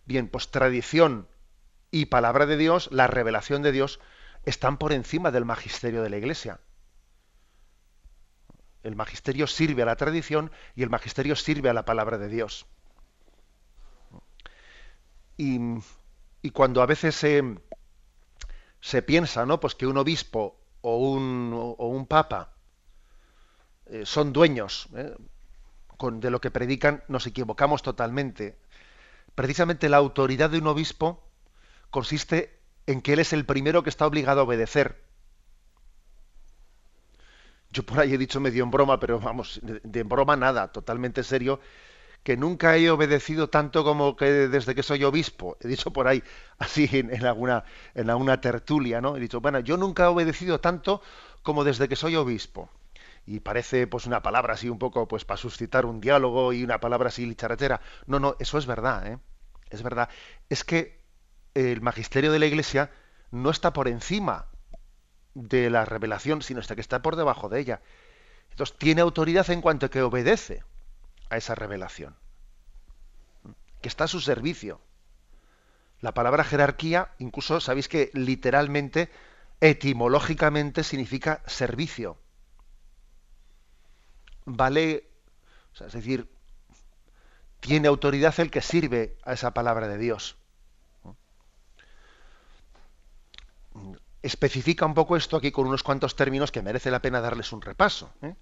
Bien, 0.05 0.29
pues 0.29 0.49
tradición 0.49 1.27
y 1.91 2.05
palabra 2.05 2.45
de 2.45 2.57
Dios, 2.57 2.88
la 2.91 3.07
revelación 3.07 3.61
de 3.61 3.71
Dios, 3.71 3.99
están 4.43 4.77
por 4.77 4.93
encima 4.93 5.31
del 5.31 5.43
magisterio 5.45 6.01
de 6.01 6.09
la 6.09 6.17
Iglesia. 6.17 6.59
El 8.83 8.95
magisterio 8.95 9.47
sirve 9.47 9.81
a 9.81 9.85
la 9.85 9.95
tradición 9.95 10.51
y 10.75 10.83
el 10.83 10.89
magisterio 10.89 11.35
sirve 11.35 11.69
a 11.69 11.73
la 11.73 11.83
palabra 11.83 12.17
de 12.19 12.29
Dios. 12.29 12.67
Y, 15.38 15.59
cuando 16.53 16.83
a 16.83 16.85
veces 16.85 17.15
se, 17.15 19.01
piensa, 19.01 19.45
¿no? 19.45 19.59
Pues 19.59 19.75
que 19.75 19.88
un 19.88 19.97
obispo 19.97 20.57
o 20.81 20.97
un, 20.97 21.51
o 21.53 21.88
un 21.88 22.05
papa 22.05 22.53
eh, 23.88 24.05
son 24.05 24.31
dueños 24.31 24.88
¿eh? 24.95 25.15
Con, 25.97 26.19
de 26.19 26.29
lo 26.29 26.41
que 26.41 26.51
predican, 26.51 27.03
nos 27.08 27.27
equivocamos 27.27 27.81
totalmente 27.81 28.58
precisamente 29.36 29.89
la 29.89 29.97
autoridad 29.97 30.49
de 30.49 30.58
un 30.58 30.67
obispo 30.67 31.21
consiste 31.91 32.58
en 32.88 33.01
que 33.01 33.13
él 33.13 33.19
es 33.19 33.34
el 33.34 33.45
primero 33.45 33.84
que 33.84 33.89
está 33.89 34.08
obligado 34.08 34.41
a 34.41 34.43
obedecer. 34.45 35.03
Yo 37.69 37.84
por 37.84 37.99
ahí 37.99 38.13
he 38.13 38.17
dicho 38.17 38.39
medio 38.39 38.63
en 38.63 38.71
broma, 38.71 38.99
pero 38.99 39.19
vamos, 39.19 39.60
de, 39.62 40.03
broma 40.03 40.38
nada, 40.38 40.71
totalmente 40.71 41.24
serio, 41.24 41.59
que 42.24 42.38
nunca 42.38 42.78
he 42.78 42.89
obedecido 42.89 43.49
tanto 43.49 43.84
como 43.84 44.15
que 44.15 44.26
desde 44.26 44.74
que 44.74 44.84
soy 44.84 45.03
obispo. 45.03 45.57
He 45.59 45.67
dicho 45.67 45.91
por 45.91 46.07
ahí, 46.07 46.24
así 46.57 46.89
en, 46.93 47.26
alguna, 47.26 47.65
en 47.93 48.09
alguna 48.09 48.39
tertulia, 48.39 49.01
¿no? 49.01 49.17
He 49.17 49.19
dicho, 49.19 49.41
bueno, 49.41 49.59
yo 49.59 49.76
nunca 49.76 50.05
he 50.05 50.07
obedecido 50.07 50.59
tanto 50.59 51.01
como 51.43 51.63
desde 51.65 51.89
que 51.89 51.97
soy 51.97 52.15
obispo. 52.15 52.69
Y 53.26 53.39
parece 53.39 53.88
pues 53.88 54.05
una 54.05 54.21
palabra 54.21 54.53
así 54.53 54.69
un 54.69 54.78
poco 54.78 55.07
pues 55.07 55.26
para 55.26 55.38
suscitar 55.38 55.86
un 55.86 55.99
diálogo 55.99 56.53
y 56.53 56.63
una 56.63 56.80
palabra 56.80 57.09
así 57.09 57.26
licharachera. 57.26 57.82
No, 58.05 58.19
no, 58.19 58.36
eso 58.39 58.57
es 58.57 58.65
verdad, 58.65 59.07
¿eh? 59.07 59.19
Es 59.69 59.82
verdad. 59.82 60.09
Es 60.49 60.63
que 60.63 61.03
el 61.55 61.82
magisterio 61.82 62.32
de 62.32 62.39
la 62.39 62.45
Iglesia 62.45 62.91
no 63.32 63.49
está 63.49 63.73
por 63.73 63.88
encima 63.88 64.47
de 65.34 65.69
la 65.69 65.86
revelación, 65.86 66.41
sino 66.41 66.61
que 66.61 66.82
está 66.82 67.01
por 67.01 67.15
debajo 67.15 67.49
de 67.49 67.59
ella. 67.59 67.82
Entonces 68.51 68.78
tiene 68.78 69.01
autoridad 69.01 69.49
en 69.49 69.61
cuanto 69.61 69.89
que 69.89 70.01
obedece 70.01 70.63
a 71.30 71.38
esa 71.38 71.55
revelación, 71.55 72.15
que 73.82 73.89
está 73.89 74.05
a 74.05 74.07
su 74.07 74.21
servicio. 74.21 74.80
La 75.99 76.13
palabra 76.13 76.43
jerarquía, 76.43 77.11
incluso 77.17 77.59
sabéis 77.59 77.88
que 77.89 78.11
literalmente, 78.13 79.09
etimológicamente 79.59 80.84
significa 80.84 81.41
servicio. 81.47 82.17
Vale, 84.45 85.09
es 85.79 85.93
decir, 85.93 86.29
tiene 87.59 87.87
autoridad 87.87 88.39
el 88.39 88.51
que 88.51 88.61
sirve 88.61 89.17
a 89.23 89.33
esa 89.33 89.53
palabra 89.53 89.87
de 89.87 89.97
Dios. 89.97 90.37
Especifica 94.21 94.85
un 94.85 94.93
poco 94.93 95.17
esto 95.17 95.35
aquí 95.35 95.51
con 95.51 95.67
unos 95.67 95.83
cuantos 95.83 96.15
términos 96.15 96.51
que 96.51 96.61
merece 96.61 96.91
la 96.91 97.01
pena 97.01 97.21
darles 97.21 97.51
un 97.51 97.61
repaso. 97.61 98.13
¿eh? 98.21 98.35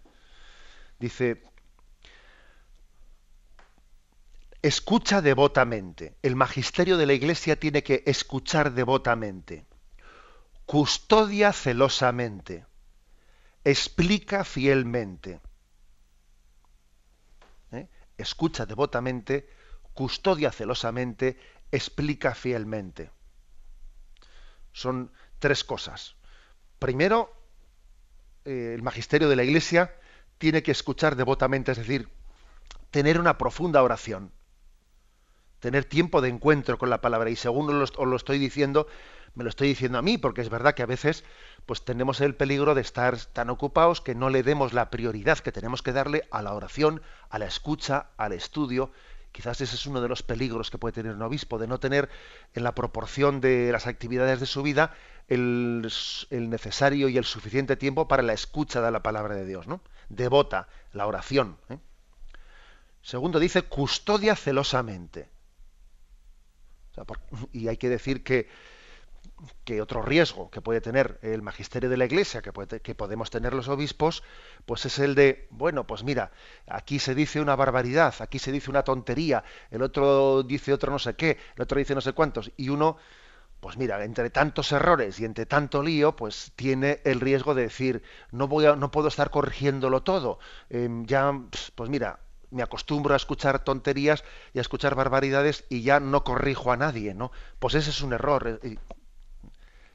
Dice, 0.99 1.41
escucha 4.61 5.21
devotamente. 5.21 6.15
El 6.21 6.35
magisterio 6.35 6.97
de 6.97 7.05
la 7.05 7.13
Iglesia 7.13 7.57
tiene 7.57 7.81
que 7.81 8.03
escuchar 8.05 8.73
devotamente. 8.73 9.65
Custodia 10.65 11.53
celosamente. 11.53 12.65
Explica 13.63 14.43
fielmente 14.43 15.39
escucha 18.17 18.65
devotamente, 18.65 19.49
custodia 19.93 20.51
celosamente, 20.51 21.37
explica 21.71 22.35
fielmente. 22.35 23.11
Son 24.71 25.11
tres 25.39 25.63
cosas. 25.63 26.15
Primero, 26.79 27.33
eh, 28.45 28.73
el 28.75 28.81
magisterio 28.81 29.29
de 29.29 29.35
la 29.35 29.43
Iglesia 29.43 29.95
tiene 30.37 30.63
que 30.63 30.71
escuchar 30.71 31.15
devotamente, 31.15 31.71
es 31.71 31.77
decir, 31.77 32.09
tener 32.91 33.19
una 33.19 33.37
profunda 33.37 33.81
oración, 33.81 34.31
tener 35.59 35.85
tiempo 35.85 36.21
de 36.21 36.29
encuentro 36.29 36.77
con 36.77 36.89
la 36.89 37.01
palabra. 37.01 37.29
Y 37.29 37.35
según 37.35 37.69
os 37.81 37.97
lo, 37.97 38.15
estoy 38.15 38.37
diciendo, 38.37 38.87
me 39.35 39.43
lo 39.43 39.49
estoy 39.49 39.67
diciendo 39.67 39.97
a 39.97 40.01
mí, 40.01 40.17
porque 40.17 40.41
es 40.41 40.49
verdad 40.49 40.75
que 40.75 40.83
a 40.83 40.87
veces 40.87 41.23
pues 41.65 41.83
tenemos 41.83 42.21
el 42.21 42.35
peligro 42.35 42.75
de 42.75 42.81
estar 42.81 43.17
tan 43.17 43.49
ocupados 43.49 44.01
que 44.01 44.15
no 44.15 44.29
le 44.29 44.43
demos 44.43 44.73
la 44.73 44.89
prioridad 44.89 45.39
que 45.39 45.51
tenemos 45.51 45.81
que 45.81 45.93
darle 45.93 46.27
a 46.31 46.41
la 46.41 46.53
oración, 46.53 47.01
a 47.29 47.39
la 47.39 47.45
escucha, 47.45 48.07
al 48.17 48.33
estudio. 48.33 48.91
Quizás 49.31 49.61
ese 49.61 49.75
es 49.75 49.85
uno 49.87 50.01
de 50.01 50.09
los 50.09 50.21
peligros 50.21 50.69
que 50.69 50.77
puede 50.77 50.93
tener 50.93 51.15
un 51.15 51.21
obispo, 51.21 51.57
de 51.57 51.67
no 51.67 51.79
tener 51.79 52.09
en 52.53 52.63
la 52.63 52.75
proporción 52.75 53.41
de 53.41 53.71
las 53.71 53.87
actividades 53.87 54.39
de 54.39 54.45
su 54.45 54.61
vida 54.61 54.93
el, 55.27 55.89
necesario 56.29 57.09
y 57.09 57.17
el 57.17 57.23
suficiente 57.23 57.75
tiempo 57.75 58.07
para 58.07 58.23
la 58.23 58.33
escucha 58.33 58.81
de 58.81 58.91
la 58.91 59.01
palabra 59.01 59.35
de 59.35 59.45
Dios, 59.45 59.67
¿no? 59.67 59.81
Devota, 60.09 60.67
la 60.91 61.07
oración. 61.07 61.57
¿eh? 61.69 61.79
Segundo, 63.01 63.39
dice 63.39 63.63
custodia 63.63 64.35
celosamente. 64.35 65.29
y 67.51 67.67
hay 67.69 67.77
que 67.77 67.89
decir 67.89 68.23
que, 68.23 68.47
que, 69.63 69.81
otro 69.81 70.01
riesgo 70.01 70.49
que 70.49 70.61
puede 70.61 70.81
tener 70.81 71.19
el 71.21 71.41
magisterio 71.41 71.89
de 71.89 71.97
la 71.97 72.05
Iglesia, 72.05 72.41
que, 72.41 72.51
que 72.81 72.95
podemos 72.95 73.29
tener 73.29 73.53
los 73.53 73.67
obispos, 73.67 74.23
pues 74.65 74.85
es 74.85 74.99
el 74.99 75.15
de, 75.15 75.47
bueno, 75.51 75.85
pues 75.85 76.03
mira, 76.03 76.31
aquí 76.67 76.99
se 76.99 77.15
dice 77.15 77.41
una 77.41 77.55
barbaridad, 77.55 78.13
aquí 78.19 78.39
se 78.39 78.51
dice 78.51 78.69
una 78.69 78.83
tontería, 78.83 79.43
el 79.71 79.81
otro 79.81 80.43
dice 80.43 80.73
otro 80.73 80.91
no 80.91 80.99
sé 80.99 81.15
qué, 81.15 81.37
el 81.55 81.61
otro 81.63 81.77
dice 81.77 81.95
no 81.95 82.01
sé 82.01 82.13
cuántos, 82.13 82.51
y 82.57 82.69
uno 82.69 82.97
pues 83.63 83.77
mira, 83.77 84.03
entre 84.03 84.29
tantos 84.29 84.73
errores 84.73 85.21
y 85.21 85.25
entre 85.25 85.45
tanto 85.45 85.81
lío, 85.81 86.17
pues 86.17 86.51
tiene 86.57 86.99
el 87.05 87.21
riesgo 87.21 87.55
de 87.55 87.61
decir, 87.61 88.03
no 88.29 88.49
voy 88.49 88.65
a, 88.65 88.75
no 88.75 88.91
puedo 88.91 89.07
estar 89.07 89.29
corrigiéndolo 89.29 90.03
todo. 90.03 90.37
Em, 90.69 91.05
ya, 91.05 91.31
pues 91.73 91.89
mira, 91.89 92.19
me 92.51 92.61
acostumbro 92.61 93.13
a 93.13 93.17
escuchar 93.17 93.63
tonterías 93.63 94.25
y 94.53 94.57
a 94.57 94.61
escuchar 94.61 94.95
barbaridades 94.95 95.63
y 95.69 95.81
ya 95.81 96.01
no 96.01 96.25
corrijo 96.25 96.73
a 96.73 96.77
nadie, 96.77 97.13
¿no? 97.13 97.31
Pues 97.59 97.75
ese 97.75 97.91
es 97.91 98.01
un 98.01 98.11
error. 98.11 98.59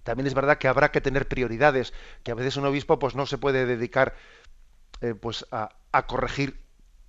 También 0.08 0.26
es 0.26 0.32
verdad 0.32 0.56
que 0.56 0.68
habrá 0.68 0.90
que 0.90 1.02
tener 1.02 1.28
prioridades, 1.28 1.92
que 2.22 2.30
a 2.30 2.34
veces 2.34 2.56
un 2.56 2.64
obispo 2.64 2.98
pues 2.98 3.14
no 3.14 3.26
se 3.26 3.36
puede 3.36 3.66
dedicar 3.66 4.14
eh, 5.02 5.12
pues 5.12 5.44
a, 5.52 5.68
a 5.92 6.06
corregir 6.06 6.64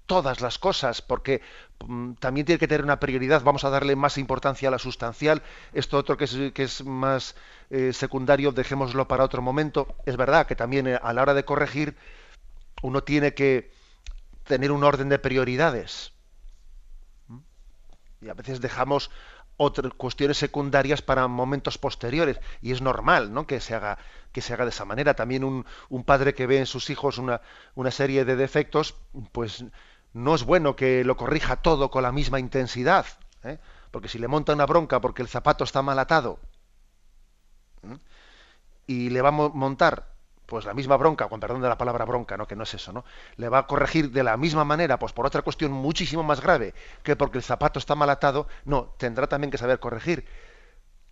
todas 0.06 0.42
las 0.42 0.60
cosas, 0.60 1.02
porque 1.02 1.42
mm, 1.88 2.16
también 2.16 2.46
tiene 2.46 2.60
que 2.60 2.68
tener 2.68 2.84
una 2.84 3.00
prioridad. 3.00 3.42
Vamos 3.42 3.64
a 3.64 3.70
darle 3.70 3.96
más 3.96 4.18
importancia 4.18 4.68
a 4.68 4.72
la 4.74 4.80
sustancial. 4.80 5.44
Esto 5.72 5.98
otro 5.98 6.18
que 6.18 6.26
es, 6.26 6.36
que 6.54 6.64
es 6.64 6.84
más 6.84 7.36
eh, 7.70 7.94
secundario, 7.94 8.52
dejémoslo 8.52 9.08
para 9.08 9.24
otro 9.24 9.42
momento. 9.42 9.96
Es 10.06 10.18
verdad 10.18 10.46
que 10.46 10.58
también 10.58 10.86
eh, 10.86 11.00
a 11.02 11.14
la 11.14 11.22
hora 11.22 11.34
de 11.34 11.46
corregir 11.46 11.96
uno 12.82 13.02
tiene 13.02 13.34
que 13.34 13.72
tener 14.44 14.74
un 14.74 14.84
orden 14.84 15.08
de 15.08 15.20
prioridades. 15.20 16.12
¿Mm? 17.30 17.38
Y 18.24 18.28
a 18.28 18.34
veces 18.34 18.60
dejamos 18.60 19.10
otras 19.62 19.94
cuestiones 19.94 20.38
secundarias 20.38 21.02
para 21.02 21.28
momentos 21.28 21.78
posteriores 21.78 22.40
y 22.62 22.72
es 22.72 22.82
normal 22.82 23.34
¿no? 23.34 23.46
que 23.46 23.60
se 23.60 23.76
haga 23.76 23.98
que 24.32 24.40
se 24.42 24.54
haga 24.54 24.64
de 24.64 24.70
esa 24.70 24.86
manera 24.86 25.16
también 25.16 25.44
un, 25.44 25.66
padre 26.06 26.34
que 26.34 26.48
ve 26.48 26.60
en 26.60 26.66
sus 26.66 26.90
hijos 26.90 27.18
una, 27.18 27.42
una 27.76 27.92
serie 27.92 28.24
de 28.24 28.38
defectos 28.38 28.96
pues 29.34 29.66
no 30.14 30.34
es 30.34 30.44
bueno 30.44 30.78
que 30.78 31.04
lo 31.04 31.18
corrija 31.18 31.58
todo 31.58 31.92
con 31.92 32.04
la 32.04 32.12
misma 32.12 32.40
intensidad, 32.40 33.06
¿eh? 33.44 33.60
porque 33.92 34.08
si 34.08 34.18
le 34.18 34.30
monta 34.30 34.54
una 34.54 34.66
bronca 34.66 35.02
porque 35.02 35.22
el 35.22 35.28
zapato 35.28 35.66
está 35.66 35.82
mal 35.82 36.00
atado 36.00 36.40
y 38.88 39.10
le 39.10 39.22
va 39.22 39.30
a 39.30 39.32
montar 39.32 40.08
pues 40.50 40.66
la 40.66 40.74
misma 40.74 40.98
bronca, 40.98 41.30
con 41.30 41.40
perdón 41.40 41.62
de 41.62 41.70
la 41.70 41.78
palabra 41.78 42.06
bronca, 42.06 42.36
¿no? 42.36 42.48
que 42.48 42.56
no 42.56 42.64
es 42.64 42.74
eso, 42.74 42.92
¿no? 42.92 43.06
Le 43.38 43.50
va 43.50 43.60
a 43.60 43.68
corregir 43.68 44.12
de 44.12 44.24
la 44.24 44.36
misma 44.36 44.66
manera, 44.66 44.98
pues 44.98 45.14
por 45.14 45.26
otra 45.26 45.44
cuestión 45.44 45.72
muchísimo 45.72 46.24
más 46.24 46.42
grave, 46.42 46.74
que 47.04 47.16
porque 47.16 47.38
el 47.38 47.44
zapato 47.44 47.78
está 47.78 47.94
mal 47.96 48.10
atado, 48.10 48.48
no, 48.66 48.96
tendrá 48.98 49.28
también 49.28 49.52
que 49.52 49.60
saber 49.60 49.80
corregir 49.80 50.26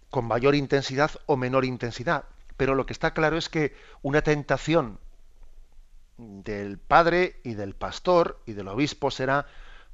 con 0.10 0.26
mayor 0.26 0.56
intensidad 0.56 1.12
o 1.28 1.38
menor 1.38 1.66
intensidad. 1.66 2.26
Pero 2.58 2.74
lo 2.74 2.88
que 2.88 2.94
está 2.94 3.14
claro 3.14 3.38
es 3.38 3.48
que 3.48 3.76
una 4.02 4.24
tentación 4.24 5.00
del 6.18 6.80
padre 6.80 7.40
y 7.44 7.54
del 7.54 7.76
pastor 7.76 8.42
y 8.48 8.54
del 8.54 8.68
obispo 8.68 9.12
será 9.12 9.46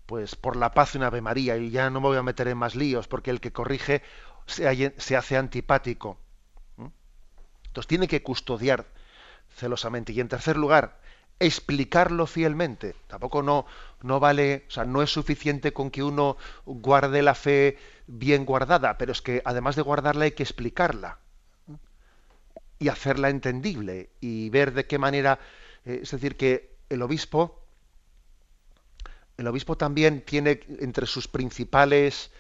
pues 0.06 0.36
por 0.36 0.56
la 0.56 0.74
paz 0.74 0.96
una 0.96 1.08
Ave 1.08 1.22
María 1.22 1.58
y 1.58 1.70
ya 1.70 1.90
no 1.90 2.00
me 2.00 2.08
voy 2.08 2.18
a 2.18 2.24
meter 2.24 2.48
en 2.48 2.58
más 2.58 2.76
líos 2.76 3.10
porque 3.10 3.32
el 3.32 3.42
que 3.42 3.52
corrige 3.52 4.04
se 4.46 5.18
hace 5.18 5.36
antipático. 5.38 6.18
Entonces 6.78 7.88
tiene 7.88 8.08
que 8.08 8.24
custodiar 8.24 8.86
celosamente 9.56 10.14
y 10.14 10.20
en 10.20 10.28
tercer 10.28 10.58
lugar 10.58 11.00
explicarlo 11.40 12.28
fielmente. 12.28 12.96
Tampoco 13.08 13.42
no, 13.42 13.66
no 14.02 14.20
vale, 14.20 14.66
o 14.68 14.72
sea, 14.72 14.86
no 14.86 15.02
es 15.02 15.10
suficiente 15.12 15.74
con 15.74 15.92
que 15.92 16.04
uno 16.04 16.38
guarde 16.66 17.22
la 17.22 17.36
fe 17.36 17.78
bien 18.08 18.46
guardada, 18.46 18.98
pero 18.98 19.12
es 19.12 19.22
que 19.22 19.42
además 19.44 19.76
de 19.76 19.82
guardarla 19.82 20.26
hay 20.26 20.32
que 20.32 20.44
explicarla 20.44 21.20
y 22.80 22.90
hacerla 22.90 23.30
entendible 23.30 24.10
y 24.22 24.50
ver 24.50 24.74
de 24.74 24.86
qué 24.86 25.00
manera 25.00 25.40
eh, 25.86 26.00
es 26.04 26.12
decir, 26.12 26.38
que 26.38 26.78
el 26.90 27.02
obispo, 27.02 27.60
el 29.38 29.48
obispo 29.48 29.78
también 29.78 30.22
tiene 30.22 30.62
entre 30.80 31.06
sus 31.08 31.28
principales 31.28 32.32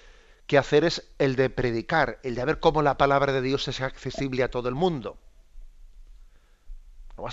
quehaceres 0.47 1.09
el 1.19 1.35
de 1.35 1.49
predicar, 1.49 2.19
el 2.23 2.35
de 2.35 2.45
ver 2.45 2.59
cómo 2.59 2.81
la 2.81 2.97
palabra 2.97 3.33
de 3.33 3.41
Dios 3.41 3.67
es 3.67 3.81
accesible 3.81 4.43
a 4.43 4.51
todo 4.51 4.69
el 4.69 4.75
mundo. 4.75 5.17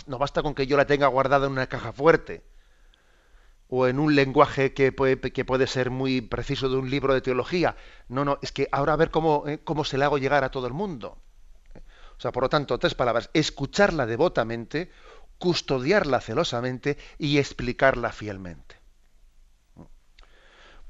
No 0.07 0.19
basta 0.19 0.43
con 0.43 0.55
que 0.55 0.67
yo 0.67 0.77
la 0.77 0.87
tenga 0.87 1.07
guardada 1.07 1.47
en 1.47 1.53
una 1.53 1.67
caja 1.67 1.93
fuerte 1.93 2.45
o 3.69 3.87
en 3.87 3.99
un 3.99 4.15
lenguaje 4.15 4.75
que 4.75 4.93
puede, 4.93 5.19
que 5.19 5.45
puede 5.45 5.67
ser 5.67 5.91
muy 5.91 6.21
preciso 6.21 6.69
de 6.69 6.77
un 6.77 6.91
libro 6.91 7.15
de 7.15 7.21
teología. 7.21 7.77
No, 8.09 8.25
no, 8.25 8.39
es 8.43 8.53
que 8.53 8.69
ahora 8.73 8.95
a 8.95 8.97
ver 8.97 9.11
cómo, 9.11 9.45
eh, 9.47 9.61
cómo 9.63 9.85
se 9.85 9.97
le 9.97 10.05
hago 10.05 10.19
llegar 10.19 10.45
a 10.45 10.51
todo 10.51 10.67
el 10.67 10.73
mundo. 10.73 11.19
O 12.19 12.21
sea, 12.21 12.33
por 12.33 12.43
lo 12.43 12.49
tanto, 12.49 12.79
tres 12.79 12.95
palabras. 12.95 13.31
Escucharla 13.33 14.07
devotamente, 14.07 14.91
custodiarla 15.39 16.21
celosamente 16.21 16.99
y 17.17 17.39
explicarla 17.39 18.13
fielmente. 18.13 18.77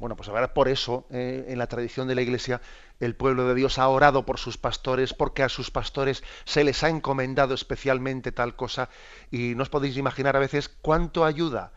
Bueno, 0.00 0.16
pues 0.16 0.30
ahora 0.30 0.54
por 0.54 0.68
eso, 0.68 1.06
eh, 1.10 1.44
en 1.48 1.58
la 1.58 1.66
tradición 1.66 2.08
de 2.08 2.14
la 2.14 2.22
Iglesia, 2.22 2.62
el 3.00 3.16
pueblo 3.16 3.48
de 3.48 3.54
Dios 3.54 3.78
ha 3.78 3.88
orado 3.88 4.26
por 4.26 4.38
sus 4.38 4.58
pastores, 4.58 5.14
porque 5.14 5.42
a 5.42 5.48
sus 5.48 5.70
pastores 5.70 6.22
se 6.44 6.64
les 6.64 6.84
ha 6.84 6.90
encomendado 6.90 7.54
especialmente 7.54 8.30
tal 8.30 8.54
cosa, 8.54 8.90
y 9.30 9.54
no 9.54 9.62
os 9.62 9.70
podéis 9.70 9.96
imaginar 9.96 10.36
a 10.36 10.40
veces 10.40 10.68
cuánto 10.68 11.24
ayuda, 11.24 11.72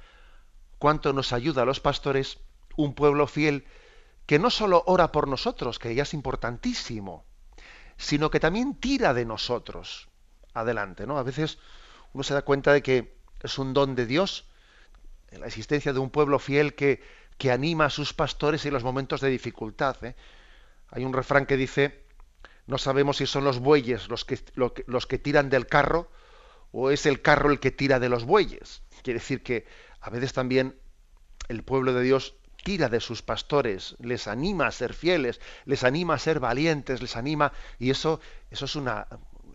cuánto 0.80 1.14
nos 1.14 1.32
ayuda 1.32 1.64
a 1.64 1.66
los 1.66 1.80
pastores 1.80 2.40
un 2.76 2.94
pueblo 2.94 3.26
fiel 3.28 3.66
que 4.26 4.40
no 4.40 4.50
solo 4.50 4.84
ora 4.86 5.12
por 5.12 5.28
nosotros, 5.28 5.80
que 5.80 5.96
ya 5.96 6.04
es 6.04 6.14
importantísimo, 6.14 7.26
sino 7.98 8.30
que 8.30 8.40
también 8.40 8.76
tira 8.76 9.14
de 9.14 9.26
nosotros 9.26 10.10
adelante, 10.54 11.08
¿no? 11.08 11.18
A 11.18 11.24
veces 11.24 11.58
uno 12.14 12.24
se 12.24 12.34
da 12.34 12.44
cuenta 12.44 12.74
de 12.74 12.82
que 12.82 13.16
es 13.42 13.58
un 13.58 13.74
don 13.74 13.96
de 13.96 14.06
Dios, 14.06 14.46
la 15.32 15.48
existencia 15.48 15.94
de 15.94 16.00
un 16.00 16.10
pueblo 16.10 16.38
fiel 16.40 16.76
que, 16.76 17.02
que 17.38 17.52
anima 17.52 17.86
a 17.86 17.90
sus 17.90 18.14
pastores 18.14 18.66
en 18.66 18.74
los 18.74 18.84
momentos 18.84 19.20
de 19.22 19.30
dificultad. 19.30 20.04
¿eh? 20.04 20.16
Hay 20.96 21.06
un 21.06 21.14
refrán 21.14 21.48
que 21.48 21.58
dice, 21.58 22.06
no 22.68 22.78
sabemos 22.78 23.18
si 23.18 23.26
son 23.26 23.44
los 23.44 23.58
bueyes 23.60 24.10
los 24.10 24.26
que, 24.26 24.40
los 24.86 25.08
que 25.08 25.18
tiran 25.18 25.50
del 25.50 25.66
carro 25.66 26.12
o 26.72 26.92
es 26.92 27.08
el 27.08 27.22
carro 27.22 27.52
el 27.52 27.60
que 27.60 27.72
tira 27.72 28.00
de 28.00 28.10
los 28.10 28.26
bueyes. 28.26 28.84
Quiere 29.02 29.20
decir 29.20 29.42
que 29.42 29.66
a 30.02 30.12
veces 30.12 30.34
también 30.34 30.78
el 31.50 31.64
pueblo 31.64 31.94
de 31.94 32.04
Dios 32.04 32.36
tira 32.64 32.90
de 32.90 33.00
sus 33.00 33.24
pastores, 33.24 33.96
les 34.00 34.28
anima 34.28 34.68
a 34.68 34.72
ser 34.72 34.94
fieles, 34.94 35.42
les 35.66 35.84
anima 35.84 36.14
a 36.14 36.20
ser 36.20 36.40
valientes, 36.40 37.02
les 37.02 37.18
anima 37.18 37.54
y 37.80 37.90
eso 37.90 38.22
eso 38.52 38.66
es 38.66 38.76
una 38.76 39.08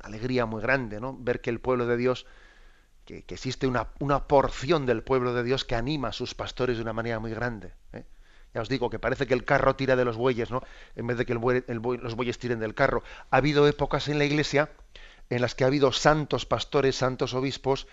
alegría 0.03 0.45
muy 0.45 0.61
grande, 0.61 1.01
¿no? 1.01 1.16
Ver 1.18 1.41
que 1.41 1.51
el 1.51 1.61
pueblo 1.61 1.86
de 1.86 1.97
Dios 1.97 2.26
que, 3.05 3.24
existe 3.28 3.68
una, 3.68 3.89
una, 4.01 4.26
porción 4.26 4.86
del 4.86 5.05
pueblo 5.05 5.32
de 5.34 5.45
Dios 5.45 5.64
que 5.64 5.76
anima 5.76 6.09
a 6.09 6.12
sus 6.12 6.34
pastores 6.34 6.76
de 6.76 6.82
una 6.82 6.93
manera 6.93 7.20
muy 7.20 7.30
grande. 7.30 7.72
¿eh? 7.93 8.05
Ya 8.55 8.62
os 8.62 8.68
digo 8.68 8.90
que 8.90 8.99
parece 8.99 9.26
que 9.26 9.34
el 9.34 9.44
carro 9.44 9.76
tira 9.76 9.96
de 9.96 10.05
los 10.05 10.16
bueyes, 10.16 10.51
¿no? 10.51 10.62
En 10.96 11.07
vez 11.07 11.18
de 11.18 11.26
que 11.26 11.34
los 11.34 12.14
bueyes 12.14 12.38
tiren 12.38 12.61
del 12.61 12.74
carro. 12.74 13.03
Ha 13.30 13.36
habido 13.36 13.68
épocas 13.68 14.09
en 14.09 14.18
la 14.18 14.24
Iglesia 14.24 14.70
en 15.30 15.42
las 15.42 15.55
que 15.55 15.64
ha 15.64 15.66
habido 15.66 15.92
santos 15.92 16.46
pastores, 16.46 16.96
santos 16.96 17.34
obispos 17.34 17.86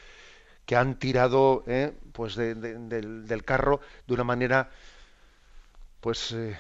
que 0.65 0.75
han 0.75 0.97
tirado, 0.97 1.63
¿eh? 1.67 1.93
pues 2.13 2.35
del, 2.35 3.43
carro 3.45 3.81
de 4.07 4.13
una 4.13 4.23
manera, 4.23 4.71
pues 5.99 6.31
eh, 6.31 6.57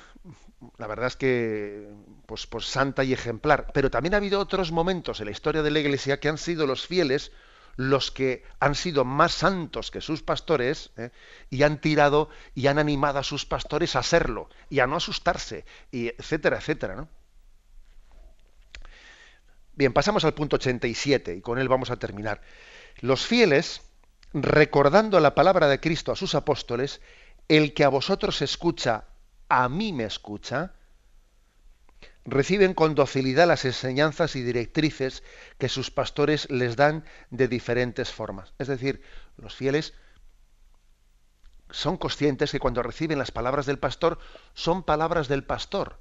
la 0.77 0.87
verdad 0.87 1.07
es 1.07 1.15
que 1.15 1.89
pues, 2.25 2.45
pues 2.45 2.65
santa 2.65 3.03
y 3.03 3.13
ejemplar. 3.13 3.71
Pero 3.73 3.89
también 3.89 4.13
ha 4.13 4.17
habido 4.17 4.39
otros 4.39 4.71
momentos 4.71 5.19
en 5.19 5.25
la 5.25 5.31
historia 5.31 5.63
de 5.63 5.71
la 5.71 5.79
Iglesia 5.79 6.19
que 6.19 6.29
han 6.29 6.37
sido 6.37 6.67
los 6.67 6.85
fieles 6.85 7.31
los 7.77 8.11
que 8.11 8.43
han 8.59 8.75
sido 8.75 9.03
más 9.03 9.33
santos 9.33 9.91
que 9.91 10.01
sus 10.01 10.21
pastores 10.23 10.91
¿eh? 10.97 11.11
y 11.49 11.63
han 11.63 11.79
tirado 11.81 12.29
y 12.53 12.67
han 12.67 12.79
animado 12.79 13.19
a 13.19 13.23
sus 13.23 13.45
pastores 13.45 13.95
a 13.95 14.03
serlo 14.03 14.49
y 14.69 14.79
a 14.79 14.87
no 14.87 14.95
asustarse, 14.95 15.65
y 15.91 16.07
etcétera, 16.07 16.57
etcétera. 16.57 17.07
Bien, 19.73 19.91
pasamos 19.91 20.23
al 20.23 20.33
punto 20.33 20.55
87 20.55 21.35
y 21.35 21.41
con 21.41 21.59
él 21.59 21.67
vamos 21.67 21.91
a 21.91 21.97
terminar. 21.97 22.41
Los 23.01 23.25
fieles, 23.25 23.81
recordando 24.33 25.19
la 25.19 25.35
palabra 25.35 25.67
de 25.67 25.81
Cristo 25.81 26.13
a 26.13 26.15
sus 26.15 26.33
apóstoles, 26.33 27.01
el 27.49 27.73
que 27.73 27.83
a 27.83 27.89
vosotros 27.89 28.41
escucha, 28.41 29.05
a 29.49 29.67
mí 29.67 29.91
me 29.91 30.05
escucha, 30.05 30.73
reciben 32.25 32.73
con 32.73 32.95
docilidad 32.95 33.47
las 33.47 33.65
enseñanzas 33.65 34.35
y 34.35 34.41
directrices 34.41 35.23
que 35.57 35.69
sus 35.69 35.91
pastores 35.91 36.49
les 36.49 36.75
dan 36.75 37.05
de 37.29 37.47
diferentes 37.47 38.11
formas. 38.11 38.53
Es 38.57 38.67
decir, 38.67 39.01
los 39.37 39.55
fieles 39.55 39.93
son 41.69 41.97
conscientes 41.97 42.51
que 42.51 42.59
cuando 42.59 42.83
reciben 42.83 43.19
las 43.19 43.31
palabras 43.31 43.65
del 43.65 43.79
pastor 43.79 44.19
son 44.53 44.83
palabras 44.83 45.27
del 45.27 45.43
pastor 45.43 45.99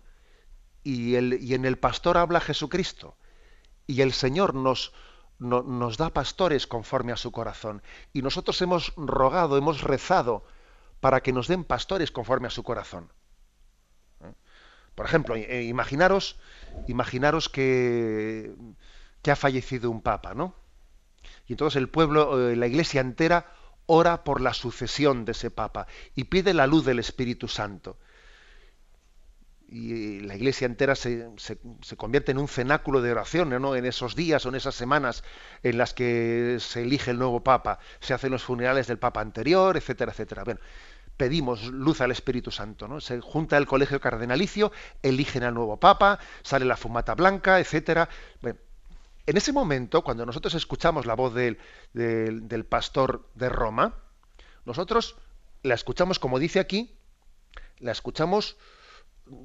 y, 0.82 1.16
en 1.16 1.64
el 1.64 1.78
pastor 1.78 2.16
habla 2.16 2.40
Jesucristo 2.40 3.16
y 3.86 4.00
el 4.00 4.12
Señor 4.12 4.54
nos, 4.54 4.92
nos 5.38 5.96
da 5.96 6.10
pastores 6.10 6.66
conforme 6.66 7.12
a 7.12 7.16
su 7.16 7.32
corazón 7.32 7.82
y 8.12 8.22
nosotros 8.22 8.60
hemos 8.62 8.92
rogado, 8.96 9.58
hemos 9.58 9.82
rezado 9.82 10.44
para 11.00 11.22
que 11.22 11.32
nos 11.32 11.48
den 11.48 11.64
pastores 11.64 12.10
conforme 12.10 12.46
a 12.46 12.50
su 12.50 12.62
corazón. 12.62 13.10
Por 14.94 15.06
ejemplo, 15.06 15.34
eh, 15.36 15.64
imaginaros, 15.64 16.38
imaginaros 16.86 17.48
que, 17.48 18.54
que 19.22 19.30
ha 19.30 19.36
fallecido 19.36 19.90
un 19.90 20.02
papa, 20.02 20.34
¿no? 20.34 20.54
Y 21.46 21.54
entonces 21.54 21.76
el 21.76 21.88
pueblo, 21.88 22.50
eh, 22.50 22.56
la 22.56 22.66
iglesia 22.66 23.00
entera, 23.00 23.52
ora 23.86 24.24
por 24.24 24.40
la 24.40 24.54
sucesión 24.54 25.24
de 25.24 25.32
ese 25.32 25.50
papa 25.50 25.86
y 26.14 26.24
pide 26.24 26.54
la 26.54 26.66
luz 26.66 26.84
del 26.84 26.98
Espíritu 26.98 27.48
Santo. 27.48 27.98
Y 29.66 30.20
la 30.20 30.36
iglesia 30.36 30.66
entera 30.66 30.94
se, 30.94 31.28
se, 31.36 31.96
convierte 31.96 32.30
en 32.30 32.38
un 32.38 32.48
cenáculo 32.48 33.00
de 33.00 33.10
oración 33.10 33.48
¿no? 33.48 33.74
en 33.74 33.86
esos 33.86 34.14
días 34.14 34.44
o 34.46 34.50
en 34.50 34.54
esas 34.54 34.74
semanas 34.74 35.24
en 35.62 35.78
las 35.78 35.94
que 35.94 36.58
se 36.60 36.82
elige 36.82 37.10
el 37.10 37.18
nuevo 37.18 37.42
papa, 37.42 37.80
se 37.98 38.14
hacen 38.14 38.30
los 38.30 38.44
funerales 38.44 38.86
del 38.86 38.98
papa 38.98 39.20
anterior, 39.20 39.76
etcétera, 39.76 40.12
etcétera. 40.12 40.44
Bueno, 40.44 40.60
pedimos 41.16 41.64
luz 41.64 42.00
al 42.00 42.10
Espíritu 42.10 42.50
Santo. 42.50 42.88
¿no? 42.88 43.00
Se 43.00 43.20
junta 43.20 43.56
el 43.56 43.66
colegio 43.66 44.00
cardenalicio, 44.00 44.72
eligen 45.02 45.42
al 45.44 45.54
nuevo 45.54 45.78
Papa, 45.78 46.18
sale 46.42 46.64
la 46.64 46.76
fumata 46.76 47.14
blanca, 47.14 47.60
etcétera. 47.60 48.08
en 48.42 49.36
ese 49.36 49.52
momento, 49.52 50.02
cuando 50.02 50.26
nosotros 50.26 50.54
escuchamos 50.54 51.06
la 51.06 51.14
voz 51.14 51.34
del, 51.34 51.58
del, 51.92 52.64
pastor 52.64 53.28
de 53.34 53.48
Roma, 53.48 53.94
nosotros 54.64 55.16
la 55.62 55.74
escuchamos, 55.74 56.18
como 56.18 56.38
dice 56.38 56.60
aquí, 56.60 56.98
la 57.78 57.92
escuchamos 57.92 58.56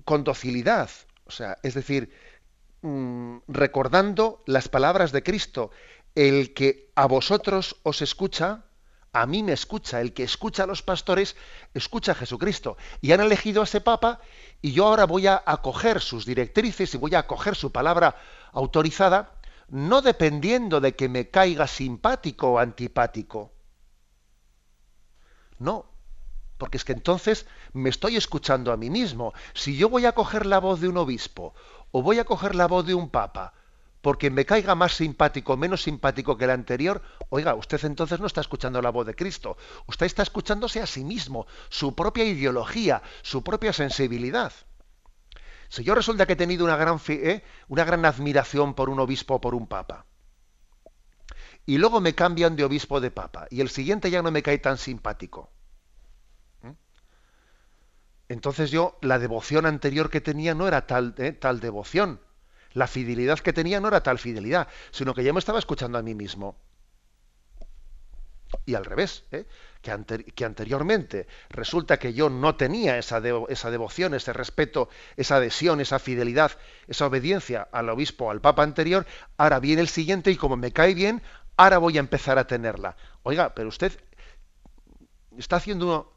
con 0.05 0.23
docilidad. 0.23 0.89
O 1.25 1.31
sea, 1.31 1.57
es 1.63 1.75
decir, 1.75 2.13
mm, 2.81 3.37
recordando 3.47 4.43
las 4.45 4.67
palabras 4.67 5.11
de 5.11 5.23
Cristo, 5.23 5.71
el 6.15 6.53
que 6.53 6.91
a 6.95 7.05
vosotros 7.05 7.77
os 7.83 8.01
escucha, 8.01 8.65
a 9.11 9.25
mí 9.25 9.43
me 9.43 9.53
escucha, 9.53 10.01
el 10.01 10.13
que 10.13 10.23
escucha 10.23 10.63
a 10.63 10.67
los 10.67 10.83
pastores, 10.83 11.35
escucha 11.73 12.11
a 12.11 12.15
Jesucristo. 12.15 12.77
Y 13.01 13.11
han 13.11 13.21
elegido 13.21 13.61
a 13.61 13.63
ese 13.63 13.81
Papa 13.81 14.19
y 14.61 14.71
yo 14.71 14.87
ahora 14.87 15.05
voy 15.05 15.27
a 15.27 15.41
acoger 15.45 16.01
sus 16.01 16.25
directrices 16.25 16.93
y 16.93 16.97
voy 16.97 17.15
a 17.15 17.19
acoger 17.19 17.55
su 17.55 17.71
palabra 17.71 18.15
autorizada, 18.51 19.33
no 19.69 20.01
dependiendo 20.01 20.79
de 20.79 20.95
que 20.95 21.09
me 21.09 21.29
caiga 21.29 21.67
simpático 21.67 22.53
o 22.53 22.59
antipático. 22.59 23.51
No, 25.57 25.85
porque 26.57 26.77
es 26.77 26.85
que 26.85 26.93
entonces 26.93 27.47
me 27.73 27.89
estoy 27.89 28.15
escuchando 28.15 28.71
a 28.71 28.77
mí 28.77 28.89
mismo. 28.89 29.33
Si 29.53 29.75
yo 29.75 29.89
voy 29.89 30.05
a 30.05 30.13
coger 30.13 30.45
la 30.45 30.59
voz 30.59 30.81
de 30.81 30.87
un 30.87 30.97
obispo 30.97 31.53
o 31.91 32.01
voy 32.01 32.19
a 32.19 32.25
coger 32.25 32.55
la 32.55 32.67
voz 32.67 32.85
de 32.85 32.93
un 32.93 33.09
papa 33.09 33.53
porque 34.01 34.29
me 34.29 34.45
caiga 34.45 34.75
más 34.75 34.93
simpático 34.93 35.57
menos 35.57 35.83
simpático 35.83 36.37
que 36.37 36.45
el 36.45 36.51
anterior, 36.51 37.01
oiga, 37.29 37.55
usted 37.55 37.83
entonces 37.85 38.19
no 38.19 38.27
está 38.27 38.41
escuchando 38.41 38.81
la 38.81 38.91
voz 38.91 39.05
de 39.05 39.15
Cristo, 39.15 39.57
usted 39.87 40.05
está 40.05 40.23
escuchándose 40.23 40.81
a 40.81 40.85
sí 40.85 41.03
mismo, 41.03 41.47
su 41.69 41.95
propia 41.95 42.23
ideología, 42.23 43.01
su 43.21 43.43
propia 43.43 43.73
sensibilidad. 43.73 44.53
Si 45.67 45.83
yo 45.83 45.93
resulta 45.93 46.25
que 46.25 46.33
he 46.33 46.37
tenido 46.37 46.65
una 46.65 46.77
gran, 46.77 46.99
¿eh? 47.09 47.43
una 47.67 47.83
gran 47.83 48.05
admiración 48.05 48.73
por 48.73 48.89
un 48.89 48.99
obispo 48.99 49.35
o 49.35 49.41
por 49.41 49.53
un 49.53 49.67
papa, 49.67 50.05
y 51.65 51.77
luego 51.77 52.01
me 52.01 52.15
cambian 52.15 52.55
de 52.55 52.63
obispo 52.63 52.99
de 52.99 53.11
papa, 53.11 53.47
y 53.51 53.61
el 53.61 53.69
siguiente 53.69 54.09
ya 54.09 54.21
no 54.21 54.31
me 54.31 54.41
cae 54.41 54.57
tan 54.57 54.77
simpático, 54.77 55.51
entonces 58.29 58.69
yo, 58.69 58.97
la 59.01 59.17
devoción 59.17 59.65
anterior 59.65 60.11
que 60.11 60.21
tenía 60.21 60.53
no 60.53 60.67
era 60.67 60.85
tal, 60.85 61.15
¿eh? 61.17 61.31
tal 61.31 61.59
devoción, 61.59 62.21
la 62.73 62.87
fidelidad 62.87 63.39
que 63.39 63.53
tenía 63.53 63.79
no 63.79 63.87
era 63.87 64.03
tal 64.03 64.19
fidelidad, 64.19 64.67
sino 64.91 65.13
que 65.13 65.23
ya 65.23 65.33
me 65.33 65.39
estaba 65.39 65.59
escuchando 65.59 65.97
a 65.97 66.01
mí 66.01 66.15
mismo. 66.15 66.55
Y 68.65 68.73
al 68.73 68.85
revés, 68.85 69.25
¿eh? 69.31 69.45
que, 69.81 70.45
anteriormente 70.45 71.27
resulta 71.49 71.97
que 71.97 72.13
yo 72.13 72.29
no 72.29 72.55
tenía 72.55 72.97
esa, 72.97 73.21
esa 73.47 73.71
devoción, 73.71 74.13
ese 74.13 74.33
respeto, 74.33 74.89
esa 75.17 75.35
adhesión, 75.35 75.79
esa 75.81 75.99
fidelidad, 75.99 76.51
esa 76.87 77.05
obediencia 77.05 77.67
al 77.71 77.89
obispo, 77.89 78.31
al 78.31 78.41
papa 78.41 78.63
anterior, 78.63 79.05
ahora 79.37 79.59
viene 79.59 79.81
el 79.81 79.87
siguiente 79.87 80.31
y 80.31 80.35
como 80.35 80.57
me 80.57 80.71
cae 80.71 80.95
bien, 80.95 81.21
ahora 81.57 81.77
voy 81.77 81.97
a 81.97 81.99
empezar 81.99 82.39
a 82.39 82.47
tenerla. 82.47 82.95
Oiga, 83.21 83.53
pero 83.53 83.69
usted 83.69 83.93
está 85.37 85.57
haciendo 85.57 86.13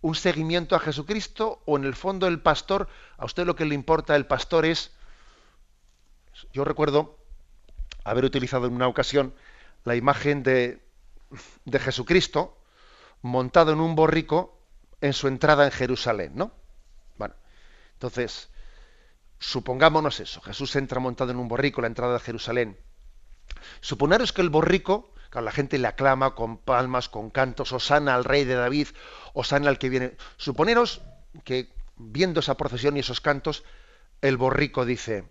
un 0.00 0.14
seguimiento 0.14 0.74
a 0.76 0.80
Jesucristo 0.80 1.62
o 1.64 1.76
en 1.76 1.84
el 1.84 1.94
fondo 1.94 2.26
el 2.26 2.40
pastor, 2.40 2.88
a 3.16 3.24
usted 3.24 3.46
lo 3.46 3.56
que 3.56 3.64
le 3.64 3.74
importa 3.74 4.16
el 4.16 4.26
pastor 4.26 4.64
es 4.64 4.92
yo 6.52 6.64
recuerdo 6.64 7.18
haber 8.04 8.24
utilizado 8.24 8.66
en 8.66 8.74
una 8.74 8.88
ocasión 8.88 9.34
la 9.84 9.96
imagen 9.96 10.42
de, 10.42 10.80
Jesucristo 11.70 12.58
montado 13.22 13.72
en 13.72 13.80
un 13.80 13.94
borrico 13.94 14.58
en 15.00 15.12
su 15.12 15.28
entrada 15.28 15.64
en 15.64 15.70
Jerusalén, 15.70 16.32
¿no? 16.34 16.52
Bueno, 17.16 17.34
entonces, 17.92 18.48
supongámonos 19.38 20.20
eso, 20.20 20.40
Jesús 20.40 20.74
entra 20.76 21.00
montado 21.00 21.30
en 21.30 21.38
un 21.38 21.48
borrico, 21.48 21.80
la 21.80 21.86
entrada 21.86 22.14
de 22.14 22.20
Jerusalén. 22.20 22.78
Suponeros 23.80 24.32
que 24.32 24.42
el 24.42 24.50
borrico, 24.50 25.12
claro, 25.30 25.44
la 25.44 25.52
gente 25.52 25.78
le 25.78 25.88
aclama 25.88 26.34
con 26.34 26.58
palmas, 26.58 27.08
con 27.08 27.30
cantos, 27.30 27.72
Osana 27.72 28.14
al 28.14 28.24
rey 28.24 28.44
de 28.44 28.54
David, 28.54 28.88
Osana 29.34 29.68
al 29.68 29.78
que 29.78 29.88
viene. 29.88 30.16
Suponeros 30.36 31.02
que 31.44 31.72
viendo 31.96 32.40
esa 32.40 32.56
procesión 32.56 32.96
y 32.96 33.00
esos 33.00 33.20
cantos, 33.20 33.64
el 34.20 34.36
borrico 34.36 34.84
dice, 34.84 35.24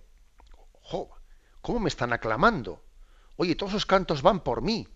¿Cómo 1.61 1.79
me 1.79 1.89
están 1.89 2.13
aclamando? 2.13 2.81
Oye, 3.35 3.55
todos 3.55 3.73
esos 3.73 3.85
cantos 3.85 4.21
van 4.21 4.39
por 4.39 4.61
mí. 4.61 4.88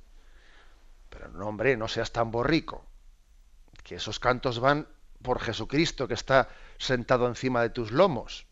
Pero 1.09 1.27
no, 1.29 1.47
hombre, 1.47 1.75
no 1.75 1.87
seas 1.87 2.11
tan 2.11 2.31
borrico. 2.31 2.85
Que 3.83 3.95
esos 3.95 4.19
cantos 4.19 4.59
van 4.59 4.87
por 5.21 5.39
Jesucristo 5.39 6.07
que 6.07 6.13
está 6.13 6.49
sentado 6.77 7.27
encima 7.27 7.61
de 7.61 7.69
tus 7.69 7.91
lomos. 7.91 8.47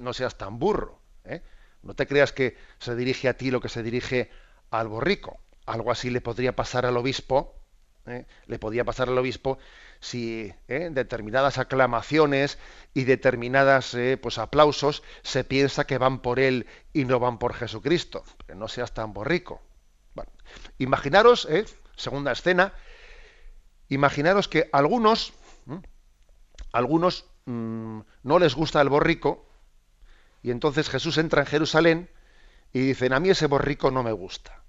No 0.00 0.12
seas 0.12 0.36
tan 0.36 0.58
burro. 0.58 1.00
¿eh? 1.24 1.42
No 1.82 1.94
te 1.94 2.06
creas 2.06 2.32
que 2.32 2.56
se 2.78 2.94
dirige 2.96 3.28
a 3.28 3.36
ti 3.36 3.50
lo 3.50 3.60
que 3.60 3.68
se 3.68 3.82
dirige 3.82 4.30
al 4.70 4.88
borrico. 4.88 5.38
Algo 5.66 5.90
así 5.92 6.10
le 6.10 6.20
podría 6.20 6.54
pasar 6.56 6.86
al 6.86 6.96
obispo. 6.96 7.54
¿eh? 8.06 8.26
Le 8.46 8.58
podría 8.58 8.84
pasar 8.84 9.08
al 9.08 9.18
obispo 9.18 9.58
si 10.02 10.52
¿eh? 10.66 10.88
determinadas 10.90 11.58
aclamaciones 11.58 12.58
y 12.92 13.04
determinadas 13.04 13.94
eh, 13.94 14.18
pues 14.20 14.36
aplausos 14.36 15.04
se 15.22 15.44
piensa 15.44 15.86
que 15.86 15.96
van 15.96 16.20
por 16.20 16.40
él 16.40 16.66
y 16.92 17.04
no 17.04 17.20
van 17.20 17.38
por 17.38 17.54
Jesucristo. 17.54 18.24
Que 18.48 18.56
no 18.56 18.66
seas 18.66 18.92
tan 18.92 19.12
borrico. 19.12 19.62
imaginaros, 20.78 21.46
¿eh? 21.48 21.64
segunda 21.94 22.32
escena, 22.32 22.74
imaginaros 23.88 24.48
que 24.48 24.68
algunos, 24.72 25.34
algunos 26.72 27.26
mm, 27.44 28.00
no 28.24 28.38
les 28.40 28.56
gusta 28.56 28.80
el 28.80 28.88
borrico 28.88 29.46
y 30.42 30.50
entonces 30.50 30.90
Jesús 30.90 31.16
entra 31.16 31.42
en 31.42 31.46
Jerusalén 31.46 32.10
y 32.72 32.80
dicen, 32.80 33.12
a 33.12 33.20
mí 33.20 33.30
ese 33.30 33.46
borrico 33.46 33.92
no 33.92 34.02
me 34.02 34.10
gusta, 34.10 34.64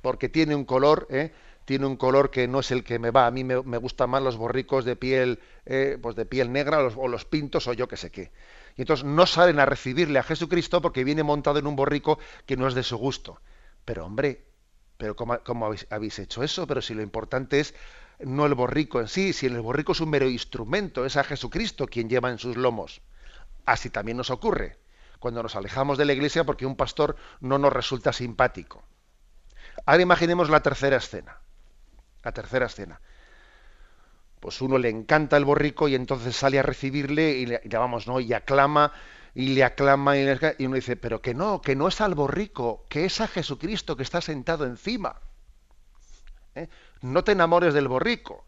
porque 0.00 0.30
tiene 0.30 0.54
un 0.54 0.64
color, 0.64 1.06
¿eh? 1.10 1.34
Tiene 1.70 1.86
un 1.86 1.96
color 1.96 2.32
que 2.32 2.48
no 2.48 2.58
es 2.58 2.72
el 2.72 2.82
que 2.82 2.98
me 2.98 3.12
va. 3.12 3.28
A 3.28 3.30
mí 3.30 3.44
me, 3.44 3.54
gustan 3.54 4.10
más 4.10 4.20
los 4.24 4.36
borricos 4.36 4.84
de 4.84 4.96
piel, 4.96 5.38
eh, 5.66 5.98
pues 6.02 6.16
de 6.16 6.26
piel 6.26 6.50
negra 6.50 6.80
o 6.80 7.06
los, 7.06 7.24
pintos 7.24 7.68
o 7.68 7.72
yo 7.72 7.86
que 7.86 7.96
sé 7.96 8.10
qué. 8.10 8.32
Y 8.76 8.80
entonces 8.80 9.06
no 9.06 9.24
salen 9.24 9.60
a 9.60 9.66
recibirle 9.66 10.18
a 10.18 10.24
Jesucristo 10.24 10.82
porque 10.82 11.04
viene 11.04 11.22
montado 11.22 11.60
en 11.60 11.68
un 11.68 11.76
borrico 11.76 12.18
que 12.44 12.56
no 12.56 12.66
es 12.66 12.74
de 12.74 12.82
su 12.82 12.96
gusto. 12.96 13.40
Pero 13.84 14.04
hombre, 14.04 14.46
pero 14.96 15.14
¿cómo, 15.14 15.72
habéis, 15.90 16.18
hecho 16.18 16.42
eso? 16.42 16.66
Pero 16.66 16.82
si 16.82 16.92
lo 16.92 17.02
importante 17.02 17.60
es 17.60 17.72
no 18.18 18.46
el 18.46 18.54
borrico 18.54 18.98
en 18.98 19.06
sí, 19.06 19.32
si 19.32 19.46
el 19.46 19.60
borrico 19.60 19.92
es 19.92 20.00
un 20.00 20.10
mero 20.10 20.28
instrumento, 20.28 21.06
es 21.06 21.16
a 21.16 21.22
Jesucristo 21.22 21.86
quien 21.86 22.08
lleva 22.08 22.32
en 22.32 22.38
sus 22.38 22.56
lomos. 22.56 23.00
Así 23.64 23.90
también 23.90 24.16
nos 24.16 24.30
ocurre 24.30 24.80
cuando 25.20 25.40
nos 25.40 25.54
alejamos 25.54 25.98
de 25.98 26.06
la 26.06 26.14
iglesia 26.14 26.42
porque 26.42 26.66
un 26.66 26.74
pastor 26.74 27.14
no 27.38 27.58
nos 27.58 27.72
resulta 27.72 28.12
simpático. 28.12 28.82
Ahora 29.86 30.02
imaginemos 30.02 30.50
la 30.50 30.64
tercera 30.64 30.96
escena. 30.96 31.39
La 32.22 32.32
tercera 32.32 32.66
escena. 32.66 33.00
Pues 34.40 34.60
uno 34.60 34.78
le 34.78 34.88
encanta 34.88 35.36
el 35.36 35.44
borrico 35.44 35.88
y 35.88 35.94
entonces 35.94 36.34
sale 36.36 36.58
a 36.58 36.62
recibirle 36.62 37.32
y 37.32 37.46
le, 37.46 37.60
vamos, 37.70 38.06
¿no? 38.06 38.20
Y 38.20 38.32
aclama 38.32 38.92
y 39.34 39.48
le 39.48 39.64
aclama 39.64 40.16
y, 40.16 40.26
y, 40.58 40.66
uno 40.66 40.74
dice, 40.74 40.96
pero 40.96 41.20
que 41.20 41.34
no, 41.34 41.60
que 41.60 41.76
no 41.76 41.88
es 41.88 42.00
al 42.00 42.14
borrico, 42.14 42.86
que 42.88 43.04
es 43.04 43.20
a 43.20 43.28
Jesucristo 43.28 43.96
que 43.96 44.02
está 44.02 44.20
sentado 44.20 44.64
encima. 44.64 45.20
¿Eh? 46.54 46.68
No 47.02 47.22
te 47.22 47.32
enamores 47.32 47.74
del 47.74 47.88
borrico, 47.88 48.44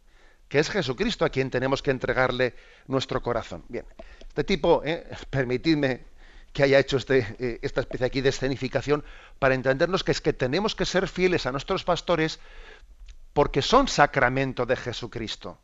que 0.48 0.58
es 0.58 0.70
Jesucristo 0.70 1.24
a 1.24 1.30
quien 1.30 1.50
tenemos 1.50 1.82
que 1.82 1.90
entregarle 1.90 2.54
nuestro 2.86 3.22
corazón. 3.22 3.64
Bien, 3.68 3.86
este 4.28 4.44
tipo, 4.44 4.82
¿eh? 4.84 5.06
permitidme 5.30 6.04
que 6.52 6.62
haya 6.62 6.78
hecho 6.78 6.98
este, 6.98 7.26
eh, 7.38 7.58
esta 7.62 7.80
especie 7.80 8.06
aquí 8.06 8.20
de 8.20 8.28
escenificación 8.28 9.04
para 9.38 9.54
entendernos 9.54 10.04
que 10.04 10.12
es 10.12 10.20
que 10.20 10.32
tenemos 10.32 10.74
que 10.74 10.84
ser 10.84 11.08
fieles 11.08 11.46
a 11.46 11.52
nuestros 11.52 11.84
pastores 11.84 12.40
porque 13.32 13.62
son 13.62 13.88
sacramento 13.88 14.66
de 14.66 14.76
Jesucristo. 14.76 15.58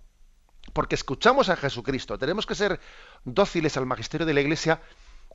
Porque 0.72 0.94
escuchamos 0.94 1.48
a 1.48 1.56
Jesucristo. 1.56 2.18
Tenemos 2.18 2.46
que 2.46 2.54
ser 2.54 2.80
dóciles 3.24 3.76
al 3.76 3.86
magisterio 3.86 4.26
de 4.26 4.34
la 4.34 4.40
Iglesia 4.40 4.80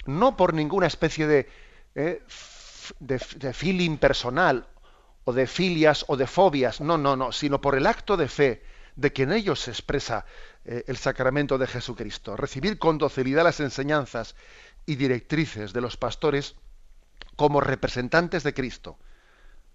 no 0.06 0.36
por 0.36 0.54
ninguna 0.54 0.88
especie 0.88 1.28
de, 1.28 1.50
eh, 1.96 2.24
de, 3.00 3.54
feeling 3.54 3.98
personal 3.98 4.68
o 5.24 5.34
de 5.34 5.48
filias 5.48 6.06
o 6.08 6.18
de 6.18 6.28
fobias, 6.28 6.82
no, 6.82 6.98
no, 6.98 7.16
no, 7.16 7.32
sino 7.32 7.62
por 7.62 7.76
el 7.76 7.88
acto 7.88 8.18
de 8.18 8.28
fe 8.28 8.64
de 8.96 9.14
que 9.14 9.24
en 9.24 9.32
ellos 9.32 9.62
se 9.62 9.72
expresa 9.72 10.26
eh, 10.66 10.84
el 10.88 10.98
sacramento 10.98 11.58
de 11.58 11.68
Jesucristo. 11.68 12.36
Recibir 12.36 12.78
con 12.78 12.98
docilidad 12.98 13.44
las 13.44 13.60
enseñanzas 13.60 14.36
y 14.86 14.96
directrices 14.96 15.74
de 15.74 15.82
los 15.82 15.98
pastores 15.98 16.56
como 17.36 17.62
representantes 17.62 18.44
de 18.44 18.54
Cristo. 18.54 18.98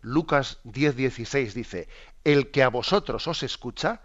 Lucas 0.00 0.58
10:16 0.64 1.52
dice, 1.52 1.88
el 2.24 2.50
que 2.50 2.62
a 2.62 2.68
vosotros 2.68 3.26
os 3.26 3.42
escucha, 3.42 4.02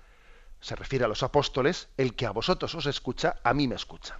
se 0.59 0.75
refiere 0.75 1.05
a 1.05 1.07
los 1.07 1.23
apóstoles, 1.23 1.89
el 1.97 2.15
que 2.15 2.25
a 2.25 2.31
vosotros 2.31 2.73
os 2.75 2.85
escucha, 2.85 3.35
a 3.43 3.53
mí 3.53 3.67
me 3.67 3.75
escucha. 3.75 4.19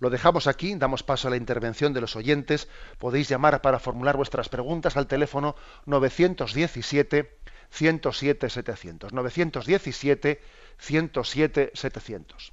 Lo 0.00 0.10
dejamos 0.10 0.48
aquí, 0.48 0.74
damos 0.74 1.04
paso 1.04 1.28
a 1.28 1.30
la 1.30 1.36
intervención 1.36 1.92
de 1.92 2.00
los 2.00 2.16
oyentes. 2.16 2.68
Podéis 2.98 3.28
llamar 3.28 3.62
para 3.62 3.78
formular 3.78 4.16
vuestras 4.16 4.48
preguntas 4.48 4.96
al 4.96 5.06
teléfono 5.06 5.54
917 5.86 7.38
107 7.70 8.50
700. 8.50 9.12
917 9.12 10.42
107 10.78 11.70
700. 11.72 12.52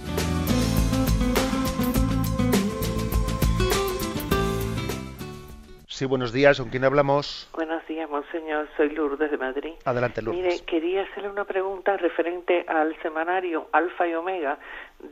Sí, 6.01 6.07
buenos 6.07 6.33
días. 6.33 6.59
¿Con 6.59 6.69
quién 6.69 6.83
hablamos? 6.83 7.47
Buenos 7.53 7.85
días, 7.85 8.09
monseñor. 8.09 8.67
Soy 8.75 8.89
Lourdes 8.89 9.29
de 9.29 9.37
Madrid. 9.37 9.73
Adelante, 9.85 10.23
Lourdes. 10.23 10.43
Mire, 10.43 10.59
quería 10.65 11.03
hacerle 11.03 11.29
una 11.29 11.45
pregunta 11.45 11.95
referente 11.95 12.65
al 12.67 12.99
semanario 13.03 13.67
Alfa 13.71 14.07
y 14.07 14.15
Omega 14.15 14.57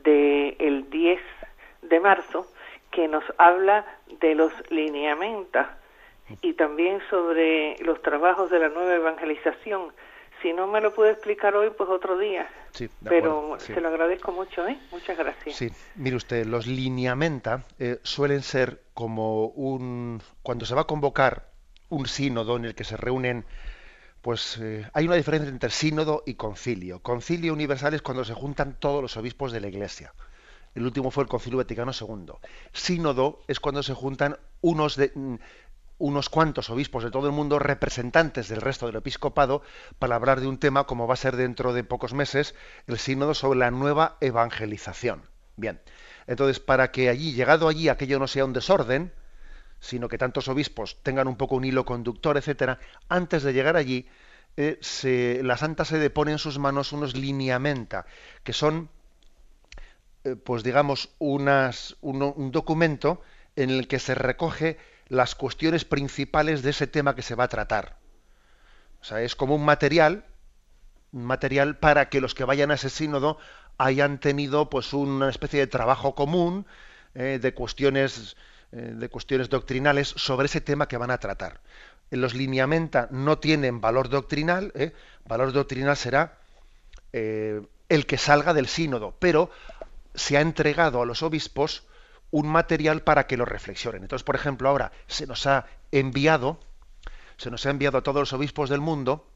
del 0.02 0.56
el 0.58 0.90
10 0.90 1.20
de 1.82 2.00
marzo, 2.00 2.44
que 2.90 3.06
nos 3.06 3.22
habla 3.38 3.86
de 4.20 4.34
los 4.34 4.52
lineamentos 4.72 5.64
y 6.42 6.54
también 6.54 7.00
sobre 7.08 7.76
los 7.84 8.02
trabajos 8.02 8.50
de 8.50 8.58
la 8.58 8.68
nueva 8.68 8.96
evangelización. 8.96 9.92
Si 10.42 10.52
no 10.52 10.66
me 10.66 10.80
lo 10.80 10.94
puede 10.94 11.12
explicar 11.12 11.54
hoy, 11.54 11.70
pues 11.76 11.88
otro 11.90 12.18
día. 12.18 12.48
Sí, 12.72 12.86
de 13.00 13.10
Pero 13.10 13.38
acuerdo, 13.38 13.64
sí. 13.64 13.74
se 13.74 13.80
lo 13.80 13.88
agradezco 13.88 14.32
mucho, 14.32 14.66
¿eh? 14.66 14.78
Muchas 14.90 15.18
gracias. 15.18 15.56
Sí, 15.56 15.70
mire 15.96 16.16
usted, 16.16 16.46
los 16.46 16.66
lineamenta 16.66 17.64
eh, 17.78 17.98
suelen 18.02 18.42
ser 18.42 18.80
como 18.94 19.46
un... 19.46 20.22
Cuando 20.42 20.64
se 20.64 20.74
va 20.74 20.82
a 20.82 20.86
convocar 20.86 21.50
un 21.90 22.06
sínodo 22.06 22.56
en 22.56 22.64
el 22.64 22.74
que 22.74 22.84
se 22.84 22.96
reúnen, 22.96 23.44
pues 24.22 24.58
eh, 24.60 24.88
hay 24.92 25.06
una 25.06 25.16
diferencia 25.16 25.48
entre 25.50 25.70
sínodo 25.70 26.22
y 26.26 26.34
concilio. 26.34 27.00
Concilio 27.00 27.52
universal 27.52 27.94
es 27.94 28.02
cuando 28.02 28.24
se 28.24 28.34
juntan 28.34 28.76
todos 28.78 29.02
los 29.02 29.16
obispos 29.16 29.52
de 29.52 29.60
la 29.60 29.68
Iglesia. 29.68 30.14
El 30.74 30.84
último 30.84 31.10
fue 31.10 31.24
el 31.24 31.28
Concilio 31.28 31.58
Vaticano 31.58 31.92
II. 31.98 32.34
Sínodo 32.72 33.40
es 33.48 33.58
cuando 33.58 33.82
se 33.82 33.94
juntan 33.94 34.36
unos 34.60 34.96
de, 34.96 35.10
mm, 35.14 35.34
unos 36.00 36.28
cuantos 36.28 36.70
obispos 36.70 37.04
de 37.04 37.10
todo 37.12 37.26
el 37.26 37.32
mundo, 37.32 37.60
representantes 37.60 38.48
del 38.48 38.60
resto 38.60 38.86
del 38.86 38.96
episcopado, 38.96 39.62
para 40.00 40.16
hablar 40.16 40.40
de 40.40 40.48
un 40.48 40.58
tema 40.58 40.84
como 40.84 41.06
va 41.06 41.14
a 41.14 41.16
ser 41.16 41.36
dentro 41.36 41.72
de 41.72 41.84
pocos 41.84 42.14
meses 42.14 42.54
el 42.88 42.98
sínodo 42.98 43.34
sobre 43.34 43.60
la 43.60 43.70
nueva 43.70 44.16
evangelización. 44.20 45.22
Bien, 45.56 45.80
entonces 46.26 46.58
para 46.58 46.90
que 46.90 47.08
allí, 47.10 47.32
llegado 47.32 47.68
allí, 47.68 47.88
aquello 47.88 48.18
no 48.18 48.26
sea 48.26 48.46
un 48.46 48.54
desorden, 48.54 49.12
sino 49.78 50.08
que 50.08 50.18
tantos 50.18 50.48
obispos 50.48 51.02
tengan 51.02 51.28
un 51.28 51.36
poco 51.36 51.56
un 51.56 51.64
hilo 51.64 51.84
conductor, 51.84 52.36
etcétera, 52.36 52.78
antes 53.08 53.42
de 53.42 53.52
llegar 53.52 53.76
allí, 53.76 54.08
eh, 54.56 54.78
se- 54.80 55.42
la 55.42 55.56
Santa 55.56 55.84
Sede 55.84 56.10
pone 56.10 56.32
en 56.32 56.38
sus 56.38 56.58
manos 56.58 56.92
unos 56.92 57.14
lineamenta, 57.14 58.06
que 58.42 58.52
son, 58.52 58.88
eh, 60.24 60.36
pues 60.36 60.62
digamos, 60.62 61.10
unas, 61.18 61.96
un 62.00 62.50
documento 62.52 63.20
en 63.56 63.70
el 63.70 63.88
que 63.88 63.98
se 63.98 64.14
recoge 64.14 64.78
las 65.10 65.34
cuestiones 65.34 65.84
principales 65.84 66.62
de 66.62 66.70
ese 66.70 66.86
tema 66.86 67.14
que 67.14 67.22
se 67.22 67.34
va 67.34 67.44
a 67.44 67.48
tratar. 67.48 67.96
O 69.02 69.04
sea, 69.04 69.20
es 69.20 69.36
como 69.36 69.54
un 69.54 69.64
material, 69.64 70.24
un 71.12 71.24
material 71.24 71.76
para 71.76 72.08
que 72.08 72.22
los 72.22 72.34
que 72.34 72.44
vayan 72.44 72.70
a 72.70 72.74
ese 72.74 72.88
sínodo 72.88 73.36
hayan 73.76 74.18
tenido 74.18 74.70
pues 74.70 74.94
una 74.94 75.28
especie 75.28 75.60
de 75.60 75.66
trabajo 75.66 76.14
común 76.14 76.64
eh, 77.14 77.38
de 77.42 77.52
cuestiones 77.52 78.36
eh, 78.72 78.94
de 78.94 79.08
cuestiones 79.08 79.48
doctrinales 79.48 80.14
sobre 80.16 80.46
ese 80.46 80.60
tema 80.60 80.86
que 80.86 80.96
van 80.96 81.10
a 81.10 81.18
tratar. 81.18 81.60
Los 82.10 82.34
lineamenta 82.34 83.08
no 83.10 83.38
tienen 83.38 83.80
valor 83.80 84.08
doctrinal, 84.08 84.70
¿eh? 84.76 84.92
valor 85.26 85.52
doctrinal 85.52 85.96
será 85.96 86.38
eh, 87.12 87.62
el 87.88 88.06
que 88.06 88.16
salga 88.16 88.54
del 88.54 88.68
sínodo, 88.68 89.16
pero 89.18 89.50
se 90.14 90.36
ha 90.36 90.40
entregado 90.40 91.02
a 91.02 91.06
los 91.06 91.24
obispos 91.24 91.82
un 92.30 92.48
material 92.48 93.02
para 93.02 93.26
que 93.26 93.36
lo 93.36 93.44
reflexionen. 93.44 94.02
Entonces, 94.02 94.24
por 94.24 94.34
ejemplo, 94.36 94.68
ahora 94.68 94.92
se 95.06 95.26
nos 95.26 95.46
ha 95.46 95.66
enviado, 95.90 96.60
se 97.36 97.50
nos 97.50 97.66
ha 97.66 97.70
enviado 97.70 97.98
a 97.98 98.02
todos 98.02 98.20
los 98.20 98.32
obispos 98.32 98.70
del 98.70 98.80
mundo, 98.80 99.26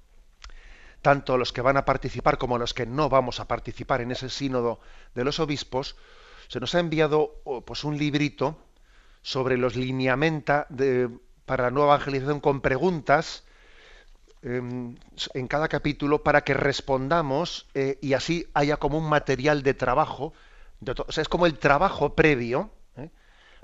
tanto 1.02 1.36
los 1.36 1.52
que 1.52 1.60
van 1.60 1.76
a 1.76 1.84
participar 1.84 2.38
como 2.38 2.56
los 2.56 2.72
que 2.72 2.86
no 2.86 3.08
vamos 3.08 3.38
a 3.38 3.46
participar 3.46 4.00
en 4.00 4.10
ese 4.10 4.30
sínodo 4.30 4.80
de 5.14 5.24
los 5.24 5.38
obispos, 5.38 5.96
se 6.48 6.60
nos 6.60 6.74
ha 6.74 6.80
enviado 6.80 7.42
pues 7.66 7.84
un 7.84 7.98
librito 7.98 8.56
sobre 9.22 9.56
los 9.56 9.76
lineamenta 9.76 10.66
para 11.46 11.64
la 11.64 11.70
nueva 11.70 11.94
evangelización 11.94 12.40
con 12.40 12.60
preguntas 12.60 13.44
em, 14.42 14.96
en 15.34 15.48
cada 15.48 15.68
capítulo 15.68 16.22
para 16.22 16.42
que 16.42 16.54
respondamos 16.54 17.66
eh, 17.74 17.98
y 18.00 18.12
así 18.14 18.46
haya 18.54 18.76
como 18.76 18.98
un 18.98 19.08
material 19.08 19.62
de 19.62 19.74
trabajo. 19.74 20.32
es 21.16 21.28
como 21.28 21.46
el 21.46 21.58
trabajo 21.58 22.14
previo. 22.14 22.70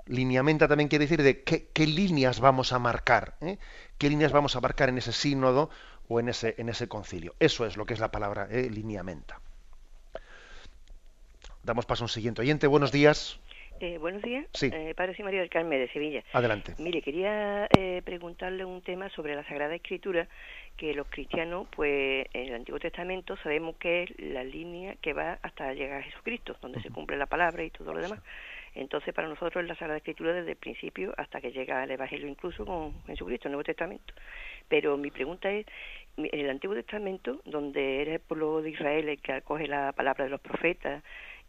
Lineamenta 0.07 0.67
también 0.69 0.89
quiere 0.89 1.05
decir 1.05 1.23
de 1.23 1.43
qué, 1.43 1.69
qué 1.73 1.87
líneas 1.87 2.41
vamos 2.41 2.73
a 2.73 2.79
marcar, 2.79 3.35
¿eh? 3.41 3.59
qué 3.99 4.09
líneas 4.09 4.33
vamos 4.33 4.57
a 4.57 4.61
marcar 4.61 4.89
en 4.89 4.99
ese 4.99 5.13
sínodo 5.13 5.71
o 6.09 6.19
en 6.21 6.29
ese, 6.29 6.55
en 6.59 6.69
ese 6.69 6.89
concilio. 6.89 7.35
Eso 7.39 7.67
es 7.67 7.77
lo 7.77 7.87
que 7.87 7.95
es 7.95 8.01
la 8.01 8.11
palabra 8.11 8.49
¿eh? 8.51 8.69
lineamenta. 8.71 9.41
Damos 11.63 11.87
paso 11.87 12.05
a 12.05 12.07
un 12.07 12.09
siguiente 12.09 12.41
oyente. 12.41 12.67
Buenos 12.67 12.91
días. 12.91 13.39
Eh, 13.81 13.97
buenos 13.97 14.21
días, 14.21 14.45
Sí. 14.53 14.71
eh, 14.75 14.93
Padre 14.95 15.15
y 15.19 15.23
María 15.23 15.41
del 15.41 15.49
Carmen 15.49 15.79
de 15.79 15.91
Sevilla. 15.91 16.23
Adelante. 16.35 16.75
Mire, 16.79 17.01
quería 17.01 17.67
eh, 17.75 18.03
preguntarle 18.05 18.63
un 18.67 18.83
tema 18.83 19.09
sobre 19.09 19.35
la 19.35 19.43
Sagrada 19.45 19.75
Escritura, 19.75 20.29
que 20.77 20.93
los 20.93 21.07
cristianos, 21.09 21.67
pues 21.75 22.27
en 22.35 22.49
el 22.49 22.55
Antiguo 22.57 22.79
Testamento 22.79 23.39
sabemos 23.43 23.77
que 23.77 24.03
es 24.03 24.11
la 24.19 24.45
línea 24.45 24.97
que 24.97 25.15
va 25.15 25.39
hasta 25.43 25.73
llegar 25.73 26.01
a 26.01 26.03
Jesucristo, 26.03 26.57
donde 26.61 26.83
se 26.83 26.91
cumple 26.91 27.17
la 27.17 27.25
palabra 27.25 27.65
y 27.65 27.71
todo 27.71 27.95
lo 27.95 28.01
demás. 28.03 28.21
Entonces, 28.75 29.12
para 29.12 29.29
nosotros 29.29 29.62
es 29.62 29.68
la 29.68 29.75
Sagrada 29.75 29.99
Escritura 29.99 30.33
desde 30.33 30.53
el 30.53 30.57
principio 30.57 31.12
hasta 31.16 31.41
que 31.41 31.53
llega 31.53 31.83
el 31.83 31.91
Evangelio, 31.91 32.29
incluso 32.29 32.64
con 32.64 33.03
Jesucristo, 33.05 33.49
el 33.49 33.53
Nuevo 33.53 33.64
Testamento. 33.64 34.14
Pero 34.68 34.97
mi 34.97 35.11
pregunta 35.11 35.51
es, 35.51 35.66
en 36.16 36.29
el 36.33 36.51
Antiguo 36.51 36.77
Testamento, 36.77 37.41
donde 37.45 38.03
era 38.03 38.14
el 38.14 38.21
pueblo 38.21 38.62
de 38.62 38.71
Israel 38.71 39.09
el 39.09 39.21
que 39.21 39.33
acoge 39.33 39.66
la 39.66 39.93
palabra 39.93 40.25
de 40.25 40.31
los 40.31 40.41
profetas 40.41 41.03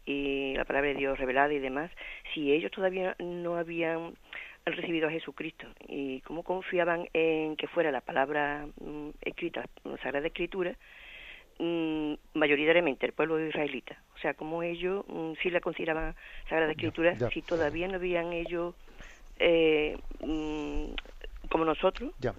y 0.04 0.54
la 0.56 0.64
palabra 0.64 0.88
de 0.88 0.96
Dios 0.96 1.18
revelada 1.18 1.52
y 1.52 1.60
demás, 1.60 1.90
si 2.34 2.52
ellos 2.52 2.70
todavía 2.72 3.14
no 3.20 3.56
habían 3.56 4.14
recibido 4.64 5.08
a 5.08 5.10
Jesucristo 5.10 5.66
y 5.88 6.20
cómo 6.22 6.42
confiaban 6.42 7.08
en 7.12 7.56
que 7.56 7.68
fuera 7.68 7.90
la 7.90 8.00
palabra 8.00 8.66
mm, 8.80 9.10
escrita, 9.22 9.64
la 9.84 9.96
Sagrada 9.98 10.26
Escritura, 10.26 10.76
mm, 11.58 12.14
mayoritariamente 12.34 13.06
el 13.06 13.12
pueblo 13.12 13.44
israelita. 13.44 13.96
O 14.22 14.24
sea, 14.24 14.34
como 14.34 14.62
ellos 14.62 15.04
mm, 15.08 15.32
sí 15.42 15.50
la 15.50 15.58
consideraban 15.60 16.14
Sagrada 16.48 16.70
Escritura, 16.70 17.12
ya. 17.18 17.28
si 17.30 17.42
todavía 17.42 17.88
no 17.88 17.96
habían 17.96 18.32
ellos, 18.32 18.72
eh, 19.40 19.98
mm, 20.20 20.84
como 21.50 21.64
nosotros, 21.64 22.12
Ya, 22.20 22.32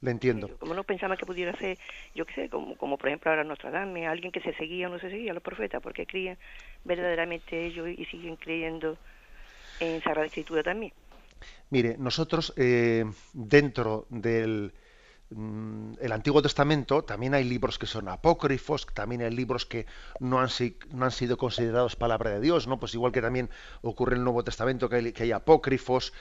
le 0.00 0.10
entiendo. 0.10 0.56
como 0.56 0.72
no 0.72 0.84
pensaban 0.84 1.18
que 1.18 1.26
pudiera 1.26 1.54
ser, 1.58 1.76
yo 2.14 2.24
qué 2.24 2.32
sé, 2.32 2.48
como, 2.48 2.78
como 2.78 2.96
por 2.96 3.08
ejemplo 3.08 3.30
ahora 3.30 3.44
Nostradamus, 3.44 4.06
alguien 4.06 4.32
que 4.32 4.40
se 4.40 4.54
seguía 4.54 4.88
o 4.88 4.90
no 4.90 4.98
se 4.98 5.10
seguía 5.10 5.32
a 5.32 5.34
los 5.34 5.42
profetas, 5.42 5.82
porque 5.82 6.06
creían 6.06 6.38
verdaderamente 6.84 7.66
ellos 7.66 7.86
y 7.90 8.02
siguen 8.06 8.36
creyendo 8.36 8.96
en 9.80 10.02
Sagrada 10.02 10.28
Escritura 10.28 10.62
también. 10.62 10.94
Mire, 11.68 11.96
nosotros 11.98 12.54
eh, 12.56 13.04
dentro 13.34 14.06
del 14.08 14.72
el 15.30 16.12
Antiguo 16.12 16.40
Testamento 16.40 17.02
también 17.02 17.34
hay 17.34 17.42
libros 17.42 17.78
que 17.78 17.86
son 17.86 18.08
apócrifos, 18.08 18.86
también 18.94 19.22
hay 19.22 19.30
libros 19.30 19.66
que 19.66 19.86
no 20.20 20.38
han, 20.40 20.48
sido 20.48 21.36
considerados 21.36 21.96
palabra 21.96 22.30
de 22.30 22.40
Dios, 22.40 22.68
¿no? 22.68 22.78
Pues 22.78 22.94
igual 22.94 23.10
que 23.10 23.22
también 23.22 23.50
ocurre 23.82 24.12
en 24.12 24.18
el 24.18 24.24
Nuevo 24.24 24.44
Testamento 24.44 24.88
que 24.88 25.14
hay, 25.18 25.32
apócrifos, 25.32 26.12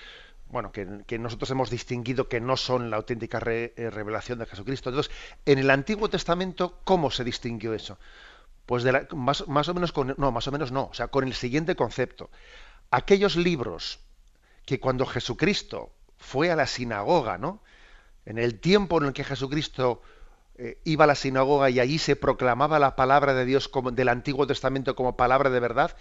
bueno, 0.50 0.72
que, 0.72 1.20
nosotros 1.20 1.52
hemos 1.52 1.70
distinguido 1.70 2.28
que 2.28 2.42
no 2.42 2.58
son 2.58 2.90
la 2.90 2.98
auténtica 2.98 3.40
eh, 3.46 3.90
revelación 3.92 4.40
de 4.40 4.48
Jesucristo. 4.48 4.90
Entonces, 4.90 5.14
en 5.46 5.60
el 5.60 5.70
Antiguo 5.70 6.10
Testamento, 6.10 6.80
¿cómo 6.84 7.12
se 7.12 7.24
distinguió 7.24 7.74
eso? 7.76 8.00
Pues 8.66 8.84
de 8.84 8.92
la- 8.92 9.08
más, 9.16 9.48
más 9.48 9.70
o 9.70 9.76
menos 9.76 9.92
con, 9.92 10.16
no, 10.18 10.32
más 10.32 10.48
o 10.48 10.52
menos 10.52 10.72
no, 10.72 10.86
o 10.86 10.94
sea, 10.96 11.10
con 11.10 11.26
el 11.28 11.36
siguiente 11.36 11.76
concepto. 11.76 12.32
Aquellos 12.90 13.36
libros 13.36 14.00
que 14.66 14.80
cuando 14.80 15.06
Jesucristo 15.06 15.92
fue 16.18 16.50
a 16.50 16.56
la 16.56 16.66
sinagoga, 16.66 17.38
¿no? 17.38 17.62
En 18.26 18.38
el 18.38 18.60
tiempo 18.60 19.00
en 19.00 19.08
el 19.08 19.14
que 19.14 19.24
Jesucristo 19.24 20.02
eh, 20.58 20.80
iba 20.84 21.04
a 21.04 21.08
la 21.08 21.16
sinagoga 21.16 21.70
y 21.70 21.80
allí 21.80 21.98
se 21.98 22.16
proclamaba 22.16 22.80
la 22.80 22.96
palabra 22.96 23.34
de 23.34 23.46
Dios 23.46 23.70
del 23.94 24.10
Antiguo 24.10 24.48
Testamento 24.48 24.96
como 24.96 25.18
palabra 25.18 25.50
de 25.50 25.60
verdad, 25.60 25.96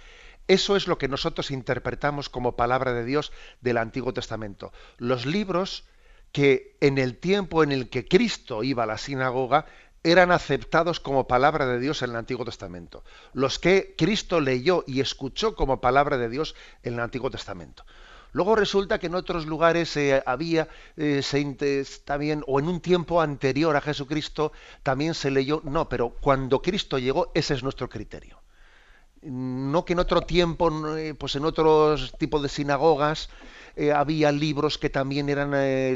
eso 0.47 0.77
es 0.77 0.87
lo 0.87 0.99
que 0.99 1.09
nosotros 1.09 1.51
interpretamos 1.51 2.29
como 2.29 2.57
palabra 2.57 2.93
de 2.93 3.05
Dios 3.05 3.33
del 3.63 3.79
Antiguo 3.79 4.13
Testamento. 4.13 4.73
Los 4.99 5.27
libros 5.27 5.85
que 6.33 6.77
en 6.81 6.99
el 6.99 7.17
tiempo 7.17 7.63
en 7.63 7.73
el 7.73 7.89
que 7.89 8.07
Cristo 8.07 8.63
iba 8.63 8.83
a 8.83 8.87
la 8.87 8.99
sinagoga 8.99 9.67
eran 10.03 10.33
aceptados 10.33 11.01
como 11.01 11.27
palabra 11.27 11.67
de 11.67 11.81
Dios 11.81 12.03
en 12.03 12.11
el 12.11 12.17
Antiguo 12.17 12.45
Testamento. 12.45 13.05
Los 13.33 13.59
que 13.59 13.95
Cristo 13.97 14.41
leyó 14.41 14.85
y 14.87 15.01
escuchó 15.01 15.57
como 15.57 15.81
palabra 15.81 16.19
de 16.19 16.29
Dios 16.29 16.55
en 16.83 16.95
el 16.95 17.01
Antiguo 17.01 17.31
Testamento. 17.31 17.85
Luego 18.35 18.57
resulta 18.57 18.99
que 18.99 19.07
en 19.07 19.15
otros 19.15 19.47
lugares 19.47 19.97
eh, 19.97 20.21
había, 20.27 20.67
eh, 20.97 21.23
se 21.23 21.85
también, 22.05 22.43
o 22.49 22.59
en 22.59 22.67
un 22.67 22.81
tiempo 22.81 23.21
anterior 23.21 23.77
a 23.77 23.81
Jesucristo, 23.81 24.51
también 24.83 25.15
se 25.15 25.31
leyó, 25.31 25.61
no, 25.63 25.89
pero 25.89 26.11
cuando 26.21 26.61
Cristo 26.61 26.99
llegó, 26.99 27.31
ese 27.35 27.55
es 27.55 27.63
nuestro 27.63 27.89
criterio. 27.89 28.43
No 29.23 29.85
que 29.85 29.93
en 29.93 30.01
otro 30.01 30.23
tiempo, 30.23 30.97
eh, 30.97 31.15
pues 31.15 31.37
en 31.37 31.45
otros 31.45 32.13
tipos 32.19 32.43
de 32.43 32.49
sinagogas, 32.49 33.31
eh, 33.77 33.93
había 33.93 34.33
libros 34.33 34.79
que 34.79 34.91
también 34.91 35.29
eran 35.29 35.53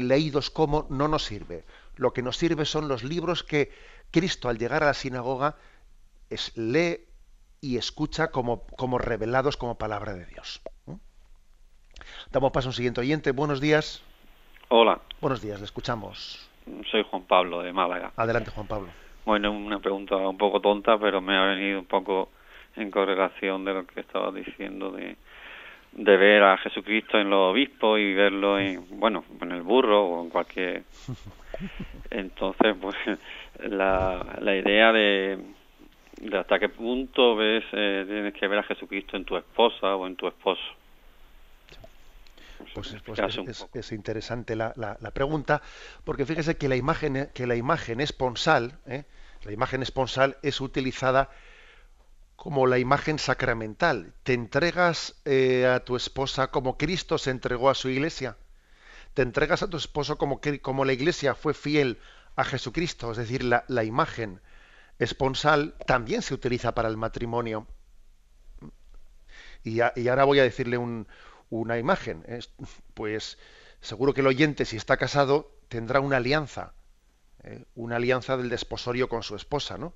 leídos 0.07 0.49
como, 0.49 0.87
no 0.89 1.09
nos 1.09 1.25
sirve. 1.25 1.65
Lo 1.97 2.13
que 2.13 2.21
nos 2.21 2.37
sirve 2.37 2.63
son 2.63 2.87
los 2.87 3.03
libros 3.03 3.43
que 3.43 3.69
Cristo 4.11 4.47
al 4.47 4.57
llegar 4.57 4.81
a 4.83 4.87
la 4.87 4.93
sinagoga 4.93 5.57
lee 6.55 7.05
y 7.59 7.75
escucha 7.75 8.31
como, 8.31 8.65
como 8.77 8.97
revelados 8.97 9.57
como 9.57 9.77
palabra 9.77 10.13
de 10.13 10.25
Dios. 10.25 10.61
Damos 12.31 12.51
paso 12.51 12.67
a 12.67 12.71
un 12.71 12.73
siguiente 12.73 13.01
oyente. 13.01 13.31
Buenos 13.31 13.59
días. 13.61 14.03
Hola, 14.69 14.99
Buenos 15.19 15.41
días, 15.41 15.59
le 15.59 15.65
escuchamos. 15.65 16.47
soy 16.91 17.03
Juan 17.09 17.23
Pablo 17.23 17.61
de 17.61 17.73
Málaga. 17.73 18.11
Adelante, 18.15 18.51
Juan 18.51 18.67
Pablo. 18.67 18.89
Bueno, 19.25 19.51
una 19.51 19.79
pregunta 19.79 20.15
un 20.15 20.37
poco 20.37 20.59
tonta, 20.61 20.97
pero 20.97 21.21
me 21.21 21.35
ha 21.35 21.43
venido 21.45 21.79
un 21.79 21.85
poco 21.85 22.29
en 22.75 22.91
correlación 22.91 23.65
de 23.65 23.73
lo 23.73 23.85
que 23.87 23.99
estaba 24.01 24.31
diciendo 24.31 24.91
de, 24.91 25.15
de 25.93 26.17
ver 26.17 26.43
a 26.43 26.57
Jesucristo 26.57 27.17
en 27.19 27.29
los 27.29 27.51
obispos 27.51 27.99
y 27.99 28.13
verlo 28.13 28.59
en, 28.59 28.85
bueno, 28.99 29.23
en 29.41 29.51
el 29.51 29.61
burro 29.63 30.03
o 30.05 30.23
en 30.23 30.29
cualquier... 30.29 30.83
Entonces, 32.11 32.75
pues 32.79 32.95
la, 33.59 34.37
la 34.39 34.55
idea 34.55 34.91
de, 34.93 35.37
de 36.21 36.37
hasta 36.37 36.57
qué 36.59 36.69
punto 36.69 37.35
ves 37.35 37.63
eh, 37.73 38.05
tienes 38.07 38.33
que 38.33 38.47
ver 38.47 38.59
a 38.59 38.63
Jesucristo 38.63 39.17
en 39.17 39.25
tu 39.25 39.35
esposa 39.35 39.95
o 39.95 40.07
en 40.07 40.15
tu 40.15 40.27
esposo. 40.27 40.61
Pues, 42.59 42.71
pues 42.73 42.93
explicarse 42.93 43.41
es, 43.73 43.91
interesante 43.91 44.55
la, 44.55 44.73
la- 44.75 44.97
la 44.99 45.11
pregunta, 45.11 45.61
porque 46.03 46.25
fíjese 46.25 46.57
que 46.57 46.69
la 46.69 46.75
imagen, 46.75 47.29
que 47.33 47.47
la 47.47 47.55
imagen 47.55 47.99
esponsal, 48.01 48.79
¿eh? 48.85 49.05
la 49.43 49.51
imagen 49.51 49.81
esponsal 49.81 50.37
es 50.43 50.61
utilizada 50.61 51.29
como 52.35 52.67
la 52.67 52.77
imagen 52.79 53.19
sacramental. 53.19 54.13
¿Te 54.23 54.33
entregas 54.33 55.15
eh, 55.25 55.67
a 55.67 55.83
tu 55.83 55.95
esposa 55.95 56.47
como 56.51 56.77
Cristo 56.77 57.17
se 57.17 57.31
entregó 57.31 57.69
a 57.69 57.75
su 57.75 57.89
iglesia? 57.89 58.37
¿Te 59.13 59.21
entregas 59.23 59.63
a 59.63 59.69
tu 59.69 59.77
esposo 59.77 60.17
como, 60.17 60.41
que- 60.41 60.61
como 60.61 60.85
la 60.85 60.93
iglesia 60.93 61.35
fue 61.35 61.53
fiel 61.53 61.99
a 62.35 62.45
Jesucristo? 62.45 63.11
Es 63.11 63.17
decir, 63.17 63.43
la, 63.43 63.65
la 63.67 63.83
imagen 63.83 64.41
esponsal 64.99 65.75
también 65.87 66.21
se 66.21 66.33
utiliza 66.33 66.73
para 66.75 66.89
el 66.89 66.97
matrimonio. 66.97 67.67
Y, 69.63 69.81
a- 69.81 69.93
y 69.95 70.07
ahora 70.07 70.23
voy 70.23 70.39
a 70.39 70.43
decirle 70.43 70.77
un- 70.77 71.07
una 71.49 71.77
imagen. 71.77 72.23
Es- 72.27 72.51
pues 72.93 73.37
seguro 73.81 74.13
que 74.13 74.21
el 74.21 74.27
oyente, 74.27 74.65
si 74.65 74.77
está 74.77 74.97
casado, 74.97 75.51
tendrá 75.69 75.99
una 75.99 76.17
alianza, 76.17 76.73
¿eh? 77.43 77.65
una 77.75 77.97
alianza 77.97 78.37
del 78.37 78.49
desposorio 78.49 79.09
con 79.09 79.23
su 79.23 79.35
esposa, 79.35 79.77
¿no? 79.77 79.93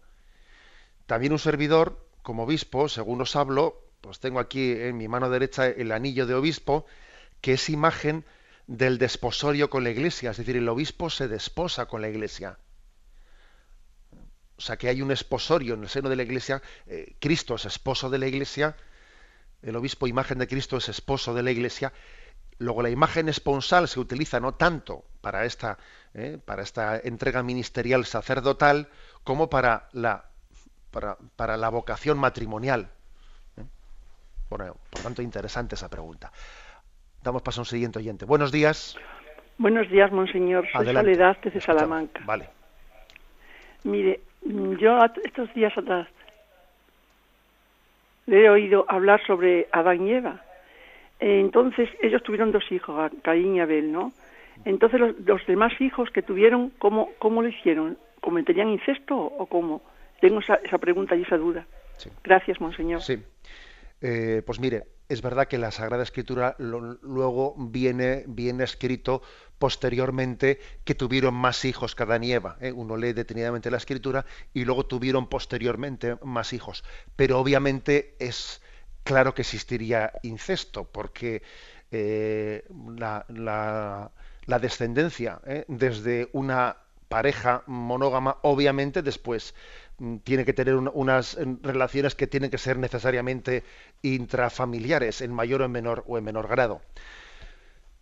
También 1.05 1.31
un 1.33 1.39
servidor, 1.39 2.05
como 2.23 2.43
obispo, 2.43 2.89
según 2.89 3.21
os 3.21 3.35
hablo, 3.37 3.63
pues 4.01 4.19
tengo 4.19 4.39
aquí 4.39 4.71
en 4.73 4.97
mi 4.97 5.07
mano 5.07 5.29
derecha 5.29 5.67
el 5.67 5.91
anillo 5.93 6.25
de 6.25 6.33
obispo, 6.33 6.85
que 7.41 7.53
es 7.53 7.69
imagen 7.69 8.25
del 8.67 8.97
desposorio 8.97 9.69
con 9.69 9.83
la 9.83 9.91
iglesia, 9.91 10.31
es 10.31 10.37
decir, 10.37 10.57
el 10.57 10.69
obispo 10.69 11.09
se 11.09 11.27
desposa 11.27 11.85
con 11.87 12.01
la 12.01 12.09
iglesia. 12.09 12.57
O 14.57 14.61
sea 14.61 14.77
que 14.77 14.87
hay 14.89 15.01
un 15.01 15.11
esposorio 15.11 15.73
en 15.73 15.83
el 15.83 15.89
seno 15.89 16.09
de 16.09 16.15
la 16.15 16.23
iglesia, 16.23 16.61
eh, 16.87 17.15
Cristo 17.19 17.55
es 17.55 17.65
esposo 17.65 18.09
de 18.09 18.17
la 18.19 18.27
iglesia, 18.27 18.75
el 19.63 19.75
obispo 19.75 20.07
imagen 20.07 20.37
de 20.37 20.47
Cristo 20.47 20.77
es 20.77 20.89
esposo 20.89 21.33
de 21.33 21.43
la 21.43 21.51
iglesia, 21.51 21.93
luego 22.59 22.81
la 22.81 22.89
imagen 22.89 23.29
esponsal 23.29 23.87
se 23.87 23.99
utiliza 23.99 24.39
no 24.39 24.53
tanto 24.53 25.03
para 25.21 25.45
esta, 25.45 25.77
eh, 26.13 26.37
para 26.43 26.61
esta 26.61 26.99
entrega 26.99 27.43
ministerial 27.43 28.05
sacerdotal 28.05 28.89
como 29.23 29.49
para 29.49 29.87
la, 29.93 30.25
para, 30.91 31.17
para 31.35 31.57
la 31.57 31.69
vocación 31.69 32.19
matrimonial. 32.19 32.89
¿eh? 33.57 33.63
Bueno, 34.49 34.75
por 34.89 35.01
tanto, 35.01 35.21
interesante 35.21 35.75
esa 35.75 35.89
pregunta. 35.89 36.31
Damos 37.23 37.41
paso 37.41 37.61
a 37.61 37.63
un 37.63 37.65
siguiente 37.65 37.99
oyente. 37.99 38.25
Buenos 38.25 38.51
días. 38.51 38.97
Buenos 39.57 39.89
días, 39.89 40.11
monseñor. 40.11 40.65
Soy 40.71 40.81
Adelante. 40.81 41.13
Soledad 41.13 41.37
desde. 41.41 41.61
Salamanca. 41.61 42.21
Vale. 42.25 42.49
Mire, 43.85 44.21
yo 44.43 44.97
estos 45.23 45.53
días 45.53 45.77
atrás 45.77 46.07
le 48.25 48.45
he 48.45 48.49
oído 48.49 48.85
hablar 48.87 49.21
sobre 49.25 49.67
Adán 49.71 50.07
y 50.07 50.13
Eva. 50.13 50.41
Entonces, 51.19 51.89
ellos 52.01 52.21
tuvieron 52.23 52.51
dos 52.51 52.69
hijos, 52.71 53.11
Caín 53.21 53.55
y 53.55 53.61
Abel, 53.61 53.91
¿no? 53.91 54.11
Entonces, 54.65 54.99
los, 54.99 55.19
los 55.21 55.45
demás 55.45 55.73
hijos 55.79 56.09
que 56.09 56.21
tuvieron, 56.21 56.71
¿cómo, 56.79 57.11
cómo 57.19 57.41
lo 57.41 57.47
hicieron? 57.47 57.97
¿Cometerían 58.21 58.69
incesto 58.69 59.15
o 59.15 59.45
cómo? 59.45 59.81
Tengo 60.19 60.39
esa, 60.39 60.55
esa 60.55 60.77
pregunta 60.77 61.15
y 61.15 61.21
esa 61.21 61.37
duda. 61.37 61.65
Sí. 61.97 62.09
Gracias, 62.23 62.59
monseñor. 62.59 63.01
Sí. 63.01 63.17
Eh, 64.05 64.43
pues 64.45 64.59
mire, 64.59 64.85
es 65.07 65.21
verdad 65.21 65.47
que 65.47 65.57
la 65.57 65.71
Sagrada 65.71 66.03
Escritura 66.03 66.57
luego 66.59 67.55
viene, 67.57 68.25
viene 68.27 68.65
escrito 68.65 69.21
posteriormente 69.57 70.59
que 70.83 70.93
tuvieron 70.93 71.33
más 71.33 71.63
hijos 71.63 71.95
que 71.95 72.03
Adán 72.03 72.25
y 72.25 72.33
Eva. 72.33 72.57
¿eh? 72.59 72.73
Uno 72.73 72.97
lee 72.97 73.13
detenidamente 73.13 73.71
la 73.71 73.77
Escritura 73.77 74.25
y 74.53 74.65
luego 74.65 74.85
tuvieron 74.85 75.29
posteriormente 75.29 76.17
más 76.21 76.51
hijos. 76.51 76.83
Pero 77.15 77.39
obviamente 77.39 78.17
es 78.19 78.61
claro 79.05 79.33
que 79.33 79.43
existiría 79.43 80.11
incesto, 80.21 80.83
porque 80.83 81.41
eh, 81.89 82.65
la, 82.97 84.11
descendencia 84.59 85.39
desde 85.69 86.27
una 86.33 86.82
pareja 87.13 87.61
monógama, 87.67 88.37
obviamente 88.41 89.03
después 89.03 89.53
mm, 89.99 90.17
tiene 90.23 90.45
que 90.45 90.53
tener 90.53 90.73
unas 90.73 91.37
relaciones 91.61 92.15
que 92.15 92.25
tienen 92.25 92.49
que 92.49 92.57
ser 92.57 92.79
necesariamente 92.79 93.63
intrafamiliares 94.01 95.21
en 95.21 95.31
mayor 95.31 95.61
o 95.61 95.65
en 95.65 95.71
menor 95.71 96.03
o 96.07 96.17
en 96.17 96.23
menor 96.23 96.47
grado. 96.47 96.81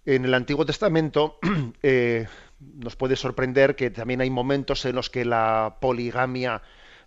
En 0.06 0.24
el 0.24 0.34
Antiguo 0.34 0.66
Testamento 0.66 1.40
eh, 1.84 2.26
nos 2.62 2.96
puede 2.96 3.18
sorprender 3.18 3.76
que 3.76 3.90
también 3.90 4.22
hay 4.22 4.30
momentos 4.30 4.86
en 4.86 4.96
los 4.96 5.10
que 5.10 5.26
la 5.26 5.76
poligamia 5.82 6.62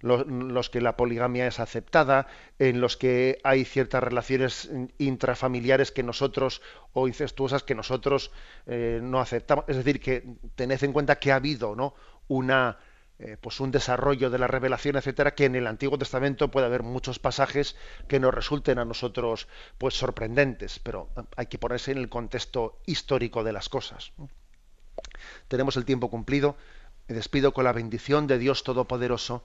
los, 0.05 0.71
que 0.71 0.81
la 0.81 0.97
poligamia 0.97 1.47
es 1.47 1.61
aceptada, 1.61 2.27
en 2.59 2.81
los 2.81 2.97
que 2.97 3.39
hay 3.43 3.65
ciertas 3.65 4.03
relaciones 4.03 4.71
intrafamiliares 4.99 5.93
que 5.93 6.03
nosotros 6.03 6.61
o 6.93 7.09
incestuosas 7.09 7.63
que 7.63 7.75
nosotros 7.75 8.31
eh, 8.67 9.01
no 9.03 9.21
aceptamos. 9.21 9.65
Es 9.69 9.77
decir, 9.77 10.01
que 10.01 10.25
tened 10.55 10.83
en 10.83 10.93
cuenta 10.93 11.19
que 11.19 11.33
ha 11.33 11.37
habido 11.37 11.75
¿no? 11.75 11.95
una 12.29 12.79
eh, 13.19 13.37
pues 13.41 13.61
un 13.61 13.71
desarrollo 13.71 14.29
de 14.29 14.39
la 14.39 14.49
revelación, 14.49 14.97
etcétera, 14.97 15.35
que 15.35 15.45
en 15.45 15.55
el 15.55 15.69
Antiguo 15.69 15.97
Testamento 15.97 16.51
puede 16.51 16.67
haber 16.67 16.83
muchos 16.83 17.19
pasajes 17.19 17.77
que 18.09 18.19
nos 18.19 18.35
resulten 18.35 18.79
a 18.79 18.85
nosotros 18.85 19.49
pues 19.79 19.95
sorprendentes, 19.95 20.81
pero 20.81 21.09
hay 21.37 21.47
que 21.47 21.59
ponerse 21.59 21.93
en 21.93 21.99
el 21.99 22.09
contexto 22.09 22.81
histórico 22.87 23.45
de 23.45 23.53
las 23.53 23.69
cosas. 23.69 24.13
Tenemos 25.49 25.77
el 25.77 25.85
tiempo 25.85 26.11
cumplido. 26.11 26.57
Me 27.07 27.15
despido 27.15 27.53
con 27.53 27.65
la 27.65 27.73
bendición 27.73 28.27
de 28.27 28.39
Dios 28.39 28.65
Todopoderoso, 28.65 29.45